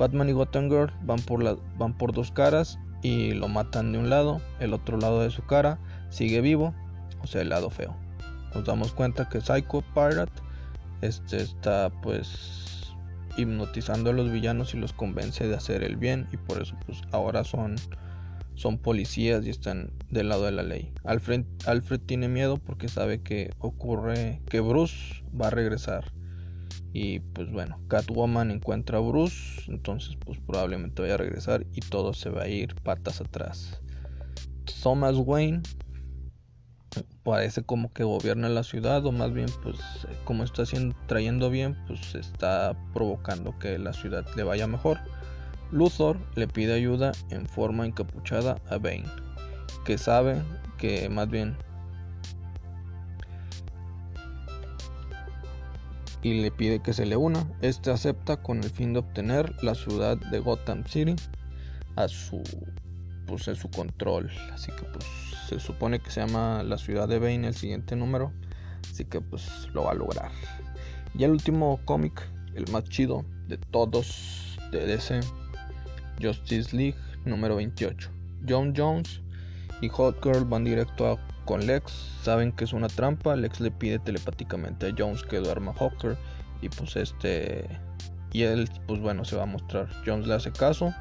Batman 0.00 0.30
y 0.30 0.32
Gotham 0.32 0.70
Girl 0.70 0.90
van 1.02 1.20
por, 1.20 1.60
van 1.76 1.92
por 1.92 2.14
dos 2.14 2.32
caras 2.32 2.78
y 3.02 3.32
lo 3.34 3.48
matan 3.48 3.92
de 3.92 3.98
un 3.98 4.08
lado. 4.08 4.40
El 4.58 4.72
otro 4.72 4.96
lado 4.96 5.20
de 5.20 5.30
su 5.30 5.44
cara 5.44 5.78
sigue 6.08 6.40
vivo. 6.40 6.74
O 7.22 7.26
sea, 7.26 7.42
el 7.42 7.50
lado 7.50 7.68
feo. 7.68 7.94
Nos 8.54 8.64
damos 8.64 8.92
cuenta 8.92 9.28
que 9.28 9.42
Psycho 9.42 9.84
Pirate 9.94 10.32
este 11.02 11.42
está 11.42 11.90
pues 12.00 12.94
hipnotizando 13.36 14.08
a 14.08 14.12
los 14.14 14.32
villanos 14.32 14.72
y 14.72 14.78
los 14.78 14.94
convence 14.94 15.46
de 15.46 15.54
hacer 15.54 15.84
el 15.84 15.96
bien. 15.96 16.26
Y 16.32 16.38
por 16.38 16.62
eso 16.62 16.74
pues 16.86 17.02
ahora 17.12 17.44
son 17.44 17.76
son 18.54 18.78
policías 18.78 19.44
y 19.44 19.50
están 19.50 19.92
del 20.08 20.30
lado 20.30 20.46
de 20.46 20.52
la 20.52 20.62
ley. 20.62 20.94
Alfred, 21.04 21.44
Alfred 21.66 22.00
tiene 22.00 22.28
miedo 22.28 22.56
porque 22.56 22.88
sabe 22.88 23.20
que 23.20 23.50
ocurre 23.58 24.40
que 24.48 24.60
Bruce 24.60 25.22
va 25.38 25.48
a 25.48 25.50
regresar 25.50 26.10
Y 26.92 27.20
pues 27.20 27.50
bueno, 27.52 27.80
Catwoman 27.88 28.50
encuentra 28.50 28.98
a 28.98 29.00
Bruce, 29.00 29.62
entonces 29.68 30.16
pues 30.24 30.38
probablemente 30.40 31.02
vaya 31.02 31.14
a 31.14 31.18
regresar 31.18 31.66
y 31.72 31.80
todo 31.80 32.14
se 32.14 32.30
va 32.30 32.42
a 32.42 32.48
ir 32.48 32.74
patas 32.82 33.20
atrás. 33.20 33.80
Thomas 34.82 35.14
Wayne 35.16 35.62
parece 37.22 37.62
como 37.62 37.92
que 37.92 38.02
gobierna 38.02 38.48
la 38.48 38.64
ciudad 38.64 39.04
o 39.06 39.12
más 39.12 39.32
bien 39.32 39.48
pues 39.62 39.76
como 40.24 40.42
está 40.42 40.62
haciendo, 40.62 40.96
trayendo 41.06 41.48
bien 41.50 41.76
pues 41.86 42.14
está 42.14 42.76
provocando 42.92 43.56
que 43.58 43.78
la 43.78 43.92
ciudad 43.92 44.26
le 44.36 44.42
vaya 44.42 44.66
mejor. 44.66 44.98
Luthor 45.70 46.18
le 46.34 46.48
pide 46.48 46.74
ayuda 46.74 47.12
en 47.30 47.46
forma 47.46 47.86
encapuchada 47.86 48.56
a 48.68 48.78
Bane, 48.78 49.04
que 49.84 49.98
sabe 49.98 50.42
que 50.78 51.08
más 51.08 51.28
bien 51.28 51.56
y 56.22 56.40
le 56.40 56.50
pide 56.50 56.80
que 56.80 56.92
se 56.92 57.06
le 57.06 57.16
una. 57.16 57.46
Este 57.62 57.90
acepta 57.90 58.42
con 58.42 58.62
el 58.62 58.70
fin 58.70 58.92
de 58.92 59.00
obtener 59.00 59.54
la 59.62 59.74
ciudad 59.74 60.16
de 60.16 60.38
Gotham 60.38 60.84
City 60.86 61.16
a 61.96 62.08
su 62.08 62.42
pues 63.26 63.46
en 63.48 63.56
su 63.56 63.70
control. 63.70 64.30
Así 64.52 64.72
que 64.72 64.82
pues 64.82 65.04
se 65.48 65.60
supone 65.60 66.00
que 66.00 66.10
se 66.10 66.20
llama 66.20 66.62
la 66.62 66.78
ciudad 66.78 67.08
de 67.08 67.18
Bane 67.18 67.46
el 67.46 67.54
siguiente 67.54 67.96
número, 67.96 68.32
así 68.90 69.04
que 69.04 69.20
pues 69.20 69.68
lo 69.72 69.84
va 69.84 69.92
a 69.92 69.94
lograr. 69.94 70.30
Y 71.16 71.24
el 71.24 71.30
último 71.30 71.80
cómic, 71.84 72.22
el 72.54 72.70
más 72.70 72.84
chido 72.84 73.24
de 73.48 73.56
todos 73.56 74.58
de 74.70 74.86
DC, 74.86 75.20
Justice 76.20 76.76
League 76.76 76.96
número 77.24 77.56
28. 77.56 78.10
John 78.48 78.74
Jones 78.76 79.20
y 79.80 79.88
Hot 79.88 80.22
Girl 80.22 80.44
van 80.44 80.64
directo 80.64 81.06
a 81.06 81.18
con 81.44 81.66
Lex, 81.66 81.92
saben 82.22 82.52
que 82.52 82.64
es 82.64 82.72
una 82.72 82.88
trampa, 82.88 83.34
Lex 83.34 83.60
le 83.60 83.70
pide 83.70 83.98
telepáticamente 83.98 84.86
a 84.86 84.94
Jones 84.96 85.24
que 85.24 85.38
duerma 85.38 85.72
Hawker 85.74 86.16
y 86.62 86.68
pues 86.68 86.94
este 86.96 87.66
y 88.32 88.42
él 88.42 88.68
pues 88.86 89.00
bueno 89.00 89.24
se 89.24 89.36
va 89.36 89.42
a 89.42 89.46
mostrar. 89.46 89.88
Jones 90.06 90.26
le 90.26 90.34
hace 90.34 90.52
caso 90.52 90.94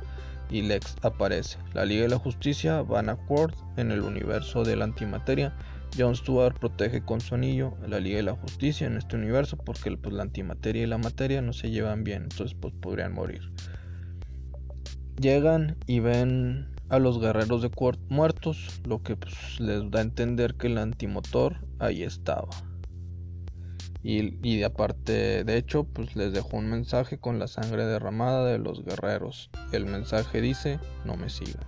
y 0.50 0.64
Lex 0.64 0.96
aparece. 1.04 1.60
La 1.74 1.86
Liga 1.86 2.04
de 2.04 2.10
la 2.10 2.18
Justicia 2.18 2.82
van 2.82 3.10
a 3.10 3.16
Court 3.16 3.56
en 3.78 3.92
el 3.92 4.02
universo 4.02 4.64
de 4.64 4.76
la 4.76 4.86
antimateria. 4.86 5.56
John 5.98 6.16
Stewart 6.16 6.58
protege 6.58 7.04
con 7.04 7.22
su 7.22 7.36
anillo 7.36 7.76
la 7.88 8.00
Liga 8.00 8.18
de 8.18 8.24
la 8.24 8.34
Justicia 8.34 8.88
en 8.88 8.98
este 8.98 9.16
universo 9.16 9.58
porque 9.58 9.96
pues, 9.98 10.14
la 10.14 10.24
antimateria 10.24 10.84
y 10.84 10.88
la 10.88 10.98
materia 10.98 11.42
no 11.42 11.54
se 11.54 11.70
llevan 11.70 12.04
bien, 12.04 12.24
entonces 12.24 12.58
pues 12.60 12.74
podrían 12.80 13.14
morir. 13.14 13.52
Llegan 15.20 15.78
y 15.86 16.00
ven 16.00 16.70
a 16.90 17.00
los 17.00 17.20
guerreros 17.20 17.62
de 17.62 17.72
muertos, 18.10 18.82
lo 18.86 19.02
que 19.02 19.16
pues, 19.16 19.60
les 19.60 19.90
da 19.92 20.00
a 20.00 20.04
entender 20.04 20.56
que 20.56 20.68
el 20.68 20.78
antimotor 20.78 21.58
ahí 21.80 22.04
estaba. 22.04 22.50
Y, 24.02 24.38
y 24.48 24.64
aparte, 24.64 25.44
de 25.44 25.58
hecho, 25.58 25.84
pues 25.84 26.16
les 26.16 26.34
dejó 26.34 26.58
un 26.58 26.70
mensaje 26.70 27.18
con 27.20 27.38
la 27.38 27.48
sangre 27.48 27.86
derramada 27.86 28.46
de 28.46 28.58
los 28.58 28.84
guerreros. 28.84 29.50
El 29.72 29.86
mensaje 29.86 30.42
dice, 30.42 30.80
no 31.06 31.18
me 31.18 31.30
sigan. 31.30 31.66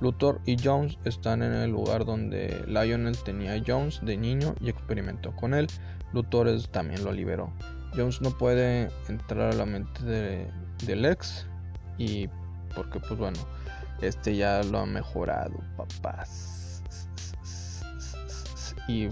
Luthor 0.00 0.40
y 0.44 0.56
Jones 0.62 0.98
están 1.04 1.42
en 1.42 1.52
el 1.52 1.70
lugar 1.70 2.04
donde 2.04 2.64
Lionel 2.66 3.16
tenía 3.18 3.54
a 3.54 3.62
Jones 3.64 4.00
de 4.02 4.16
niño 4.16 4.54
y 4.60 4.70
experimentó 4.70 5.34
con 5.36 5.54
él. 5.54 5.66
Luthor 6.12 6.50
también 6.68 7.04
lo 7.04 7.12
liberó. 7.12 7.52
Jones 7.96 8.20
no 8.20 8.30
puede 8.30 8.90
entrar 9.08 9.52
a 9.52 9.56
la 9.56 9.66
mente 9.66 10.02
de, 10.04 10.50
de 10.84 10.96
Lex 10.96 11.46
y 11.96 12.28
porque 12.74 12.98
pues 12.98 13.18
bueno, 13.18 13.38
este 14.06 14.36
ya 14.36 14.62
lo 14.62 14.78
ha 14.78 14.86
mejorado, 14.86 15.54
papás. 15.76 16.82
Y 18.88 19.08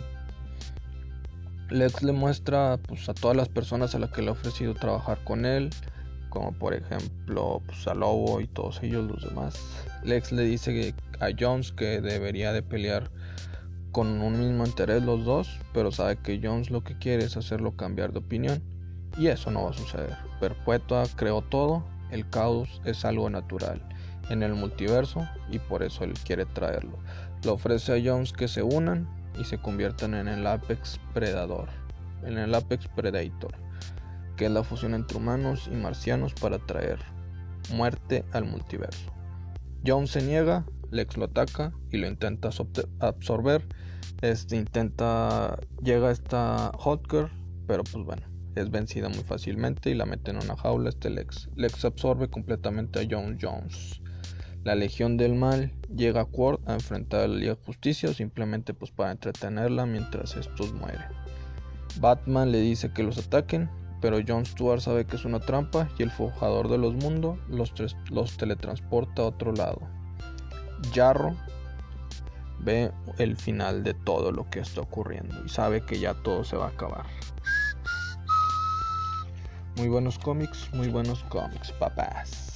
Lex 1.70 2.02
le 2.02 2.12
muestra 2.12 2.78
pues, 2.86 3.08
a 3.08 3.14
todas 3.14 3.36
las 3.36 3.48
personas 3.48 3.94
a 3.94 3.98
las 3.98 4.10
que 4.10 4.22
le 4.22 4.28
ha 4.28 4.32
ofrecido 4.32 4.74
trabajar 4.74 5.18
con 5.24 5.46
él, 5.46 5.70
como 6.28 6.52
por 6.52 6.74
ejemplo 6.74 7.62
pues, 7.64 7.86
a 7.86 7.94
Lobo 7.94 8.40
y 8.40 8.46
todos 8.46 8.82
ellos 8.82 9.10
los 9.10 9.26
demás. 9.26 9.58
Lex 10.04 10.32
le 10.32 10.42
dice 10.42 10.94
a 11.20 11.28
Jones 11.38 11.72
que 11.72 12.00
debería 12.00 12.52
de 12.52 12.62
pelear 12.62 13.10
con 13.92 14.20
un 14.20 14.38
mismo 14.38 14.66
interés 14.66 15.02
los 15.02 15.24
dos, 15.24 15.58
pero 15.72 15.92
sabe 15.92 16.16
que 16.16 16.40
Jones 16.42 16.70
lo 16.70 16.82
que 16.82 16.98
quiere 16.98 17.24
es 17.24 17.36
hacerlo 17.36 17.76
cambiar 17.76 18.12
de 18.12 18.18
opinión 18.18 18.62
y 19.16 19.28
eso 19.28 19.50
no 19.50 19.64
va 19.64 19.70
a 19.70 19.74
suceder. 19.74 20.16
Perpetua 20.40 21.04
creó 21.16 21.42
todo, 21.42 21.84
el 22.10 22.28
caos 22.28 22.80
es 22.84 23.04
algo 23.04 23.30
natural 23.30 23.82
en 24.30 24.42
el 24.42 24.54
multiverso 24.54 25.26
y 25.50 25.58
por 25.58 25.82
eso 25.82 26.04
él 26.04 26.14
quiere 26.24 26.46
traerlo. 26.46 26.98
Le 27.42 27.50
ofrece 27.50 27.92
a 27.92 28.02
Jones 28.02 28.32
que 28.32 28.48
se 28.48 28.62
unan 28.62 29.08
y 29.38 29.44
se 29.44 29.58
conviertan 29.58 30.14
en 30.14 30.28
el 30.28 30.46
Apex 30.46 31.00
Predador, 31.14 31.68
en 32.24 32.38
el 32.38 32.54
Apex 32.54 32.88
Predator, 32.88 33.54
que 34.36 34.46
es 34.46 34.50
la 34.50 34.62
fusión 34.62 34.94
entre 34.94 35.18
humanos 35.18 35.68
y 35.70 35.74
marcianos 35.74 36.34
para 36.34 36.58
traer 36.58 36.98
muerte 37.74 38.24
al 38.32 38.44
multiverso. 38.44 39.12
Jones 39.84 40.10
se 40.10 40.22
niega, 40.22 40.64
Lex 40.90 41.16
lo 41.16 41.24
ataca 41.24 41.72
y 41.90 41.96
lo 41.96 42.06
intenta 42.06 42.50
absorber. 43.00 43.66
Este 44.20 44.56
intenta 44.56 45.58
llega 45.82 46.10
esta 46.10 46.70
Hotker, 46.78 47.30
pero 47.66 47.82
pues 47.82 48.04
bueno, 48.04 48.22
es 48.54 48.70
vencida 48.70 49.08
muy 49.08 49.24
fácilmente 49.24 49.90
y 49.90 49.94
la 49.94 50.06
mete 50.06 50.30
en 50.30 50.36
una 50.36 50.56
jaula 50.56 50.90
este 50.90 51.10
Lex. 51.10 51.48
Lex 51.56 51.84
absorbe 51.84 52.28
completamente 52.28 53.00
a 53.00 53.06
Jones 53.10 53.38
Jones. 53.40 54.02
La 54.64 54.76
Legión 54.76 55.16
del 55.16 55.34
Mal 55.34 55.72
llega 55.92 56.20
a 56.20 56.24
Quord 56.24 56.60
a 56.66 56.74
enfrentar 56.74 57.22
a 57.22 57.26
la 57.26 57.34
Liga 57.34 57.56
Justicia 57.66 58.14
simplemente 58.14 58.74
pues 58.74 58.92
para 58.92 59.10
entretenerla 59.10 59.86
mientras 59.86 60.36
estos 60.36 60.72
mueren. 60.72 61.02
Batman 61.98 62.52
le 62.52 62.60
dice 62.60 62.92
que 62.92 63.02
los 63.02 63.18
ataquen, 63.18 63.68
pero 64.00 64.18
Jon 64.26 64.46
Stewart 64.46 64.80
sabe 64.80 65.04
que 65.04 65.16
es 65.16 65.24
una 65.24 65.40
trampa 65.40 65.88
y 65.98 66.04
el 66.04 66.12
forjador 66.12 66.68
de 66.68 66.78
los 66.78 66.94
mundos 66.94 67.38
los, 67.48 67.72
los 68.10 68.36
teletransporta 68.36 69.22
a 69.22 69.26
otro 69.26 69.52
lado. 69.52 69.80
Jarro 70.94 71.34
ve 72.60 72.92
el 73.18 73.36
final 73.36 73.82
de 73.82 73.94
todo 73.94 74.30
lo 74.30 74.48
que 74.48 74.60
está 74.60 74.80
ocurriendo 74.80 75.44
y 75.44 75.48
sabe 75.48 75.84
que 75.84 75.98
ya 75.98 76.14
todo 76.14 76.44
se 76.44 76.56
va 76.56 76.66
a 76.66 76.70
acabar. 76.70 77.06
Muy 79.76 79.88
buenos 79.88 80.20
cómics, 80.20 80.70
muy 80.72 80.88
buenos 80.88 81.24
cómics, 81.24 81.72
papás. 81.72 82.51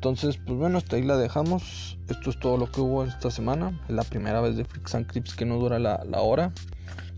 Entonces, 0.00 0.38
pues 0.38 0.58
bueno, 0.58 0.78
hasta 0.78 0.96
ahí 0.96 1.02
la 1.02 1.18
dejamos. 1.18 1.98
Esto 2.08 2.30
es 2.30 2.40
todo 2.40 2.56
lo 2.56 2.72
que 2.72 2.80
hubo 2.80 3.04
esta 3.04 3.30
semana. 3.30 3.78
Es 3.86 3.94
la 3.94 4.02
primera 4.02 4.40
vez 4.40 4.56
de 4.56 4.64
Freaks 4.64 4.94
and 4.94 5.06
Crips 5.06 5.34
que 5.34 5.44
no 5.44 5.58
dura 5.58 5.78
la, 5.78 6.22
hora. 6.22 6.54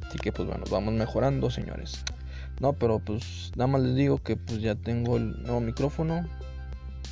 Así 0.05 0.19
que 0.19 0.33
pues 0.33 0.49
bueno, 0.49 0.65
vamos 0.69 0.93
mejorando, 0.93 1.49
señores. 1.49 2.03
No, 2.61 2.73
pero 2.73 2.99
pues 2.99 3.53
nada 3.55 3.69
más 3.69 3.83
les 3.83 3.95
digo 3.95 4.19
que 4.19 4.35
pues 4.35 4.61
ya 4.61 4.75
tengo 4.75 5.17
el 5.17 5.45
nuevo 5.45 5.61
micrófono. 5.61 6.27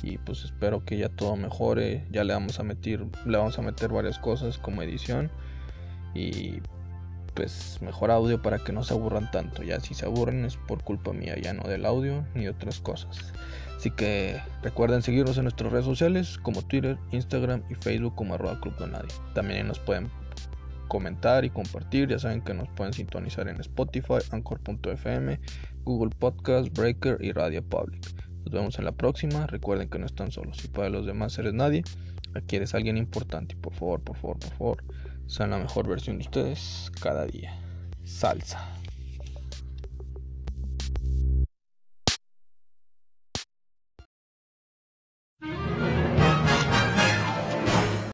Y 0.03 0.17
pues 0.17 0.43
espero 0.43 0.83
que 0.83 0.97
ya 0.97 1.07
todo 1.07 1.37
mejore. 1.37 2.05
Ya 2.11 2.25
le 2.25 2.33
vamos 2.33 2.59
a 2.59 2.63
meter, 2.63 3.05
le 3.25 3.37
vamos 3.37 3.57
a 3.57 3.61
meter 3.61 3.91
varias 3.91 4.19
cosas 4.19 4.57
como 4.57 4.81
edición. 4.81 5.31
Y 6.13 6.59
pues 7.33 7.77
mejor 7.81 8.11
audio 8.11 8.41
para 8.41 8.59
que 8.59 8.73
no 8.73 8.83
se 8.83 8.93
aburran 8.93 9.31
tanto. 9.31 9.63
Ya 9.63 9.79
si 9.79 9.93
se 9.93 10.05
aburren 10.05 10.43
es 10.43 10.57
por 10.57 10.83
culpa 10.83 11.13
mía, 11.13 11.37
ya 11.41 11.53
no 11.53 11.63
del 11.63 11.85
audio 11.85 12.25
ni 12.35 12.49
otras 12.49 12.81
cosas. 12.81 13.31
Así 13.81 13.89
que 13.89 14.39
recuerden 14.61 15.01
seguirnos 15.01 15.39
en 15.39 15.45
nuestras 15.45 15.71
redes 15.71 15.85
sociales 15.85 16.37
como 16.43 16.61
Twitter, 16.61 16.99
Instagram 17.09 17.63
y 17.67 17.73
Facebook 17.73 18.13
como 18.13 18.35
arroba 18.35 18.61
Club 18.61 18.75
Nadie. 18.87 19.09
También 19.33 19.67
nos 19.67 19.79
pueden 19.79 20.11
comentar 20.87 21.45
y 21.45 21.49
compartir. 21.49 22.07
Ya 22.07 22.19
saben 22.19 22.43
que 22.43 22.53
nos 22.53 22.69
pueden 22.69 22.93
sintonizar 22.93 23.47
en 23.47 23.59
Spotify, 23.59 24.19
Anchor.fm, 24.29 25.39
Google 25.83 26.11
Podcast, 26.19 26.71
Breaker 26.77 27.17
y 27.21 27.31
Radio 27.31 27.63
Public. 27.63 28.05
Nos 28.45 28.53
vemos 28.53 28.77
en 28.77 28.85
la 28.85 28.91
próxima. 28.91 29.47
Recuerden 29.47 29.89
que 29.89 29.97
no 29.97 30.05
están 30.05 30.29
solos. 30.29 30.63
Y 30.63 30.67
para 30.67 30.89
los 30.89 31.07
demás 31.07 31.35
eres 31.39 31.55
nadie, 31.55 31.83
aquí 32.35 32.57
eres 32.57 32.75
alguien 32.75 32.97
importante. 32.97 33.55
Por 33.55 33.73
favor, 33.73 33.99
por 34.01 34.15
favor, 34.15 34.37
por 34.37 34.51
favor, 34.51 34.83
sean 35.25 35.49
la 35.49 35.57
mejor 35.57 35.87
versión 35.87 36.19
de 36.19 36.25
ustedes 36.25 36.91
cada 37.01 37.25
día. 37.25 37.51
Salsa. 38.03 38.80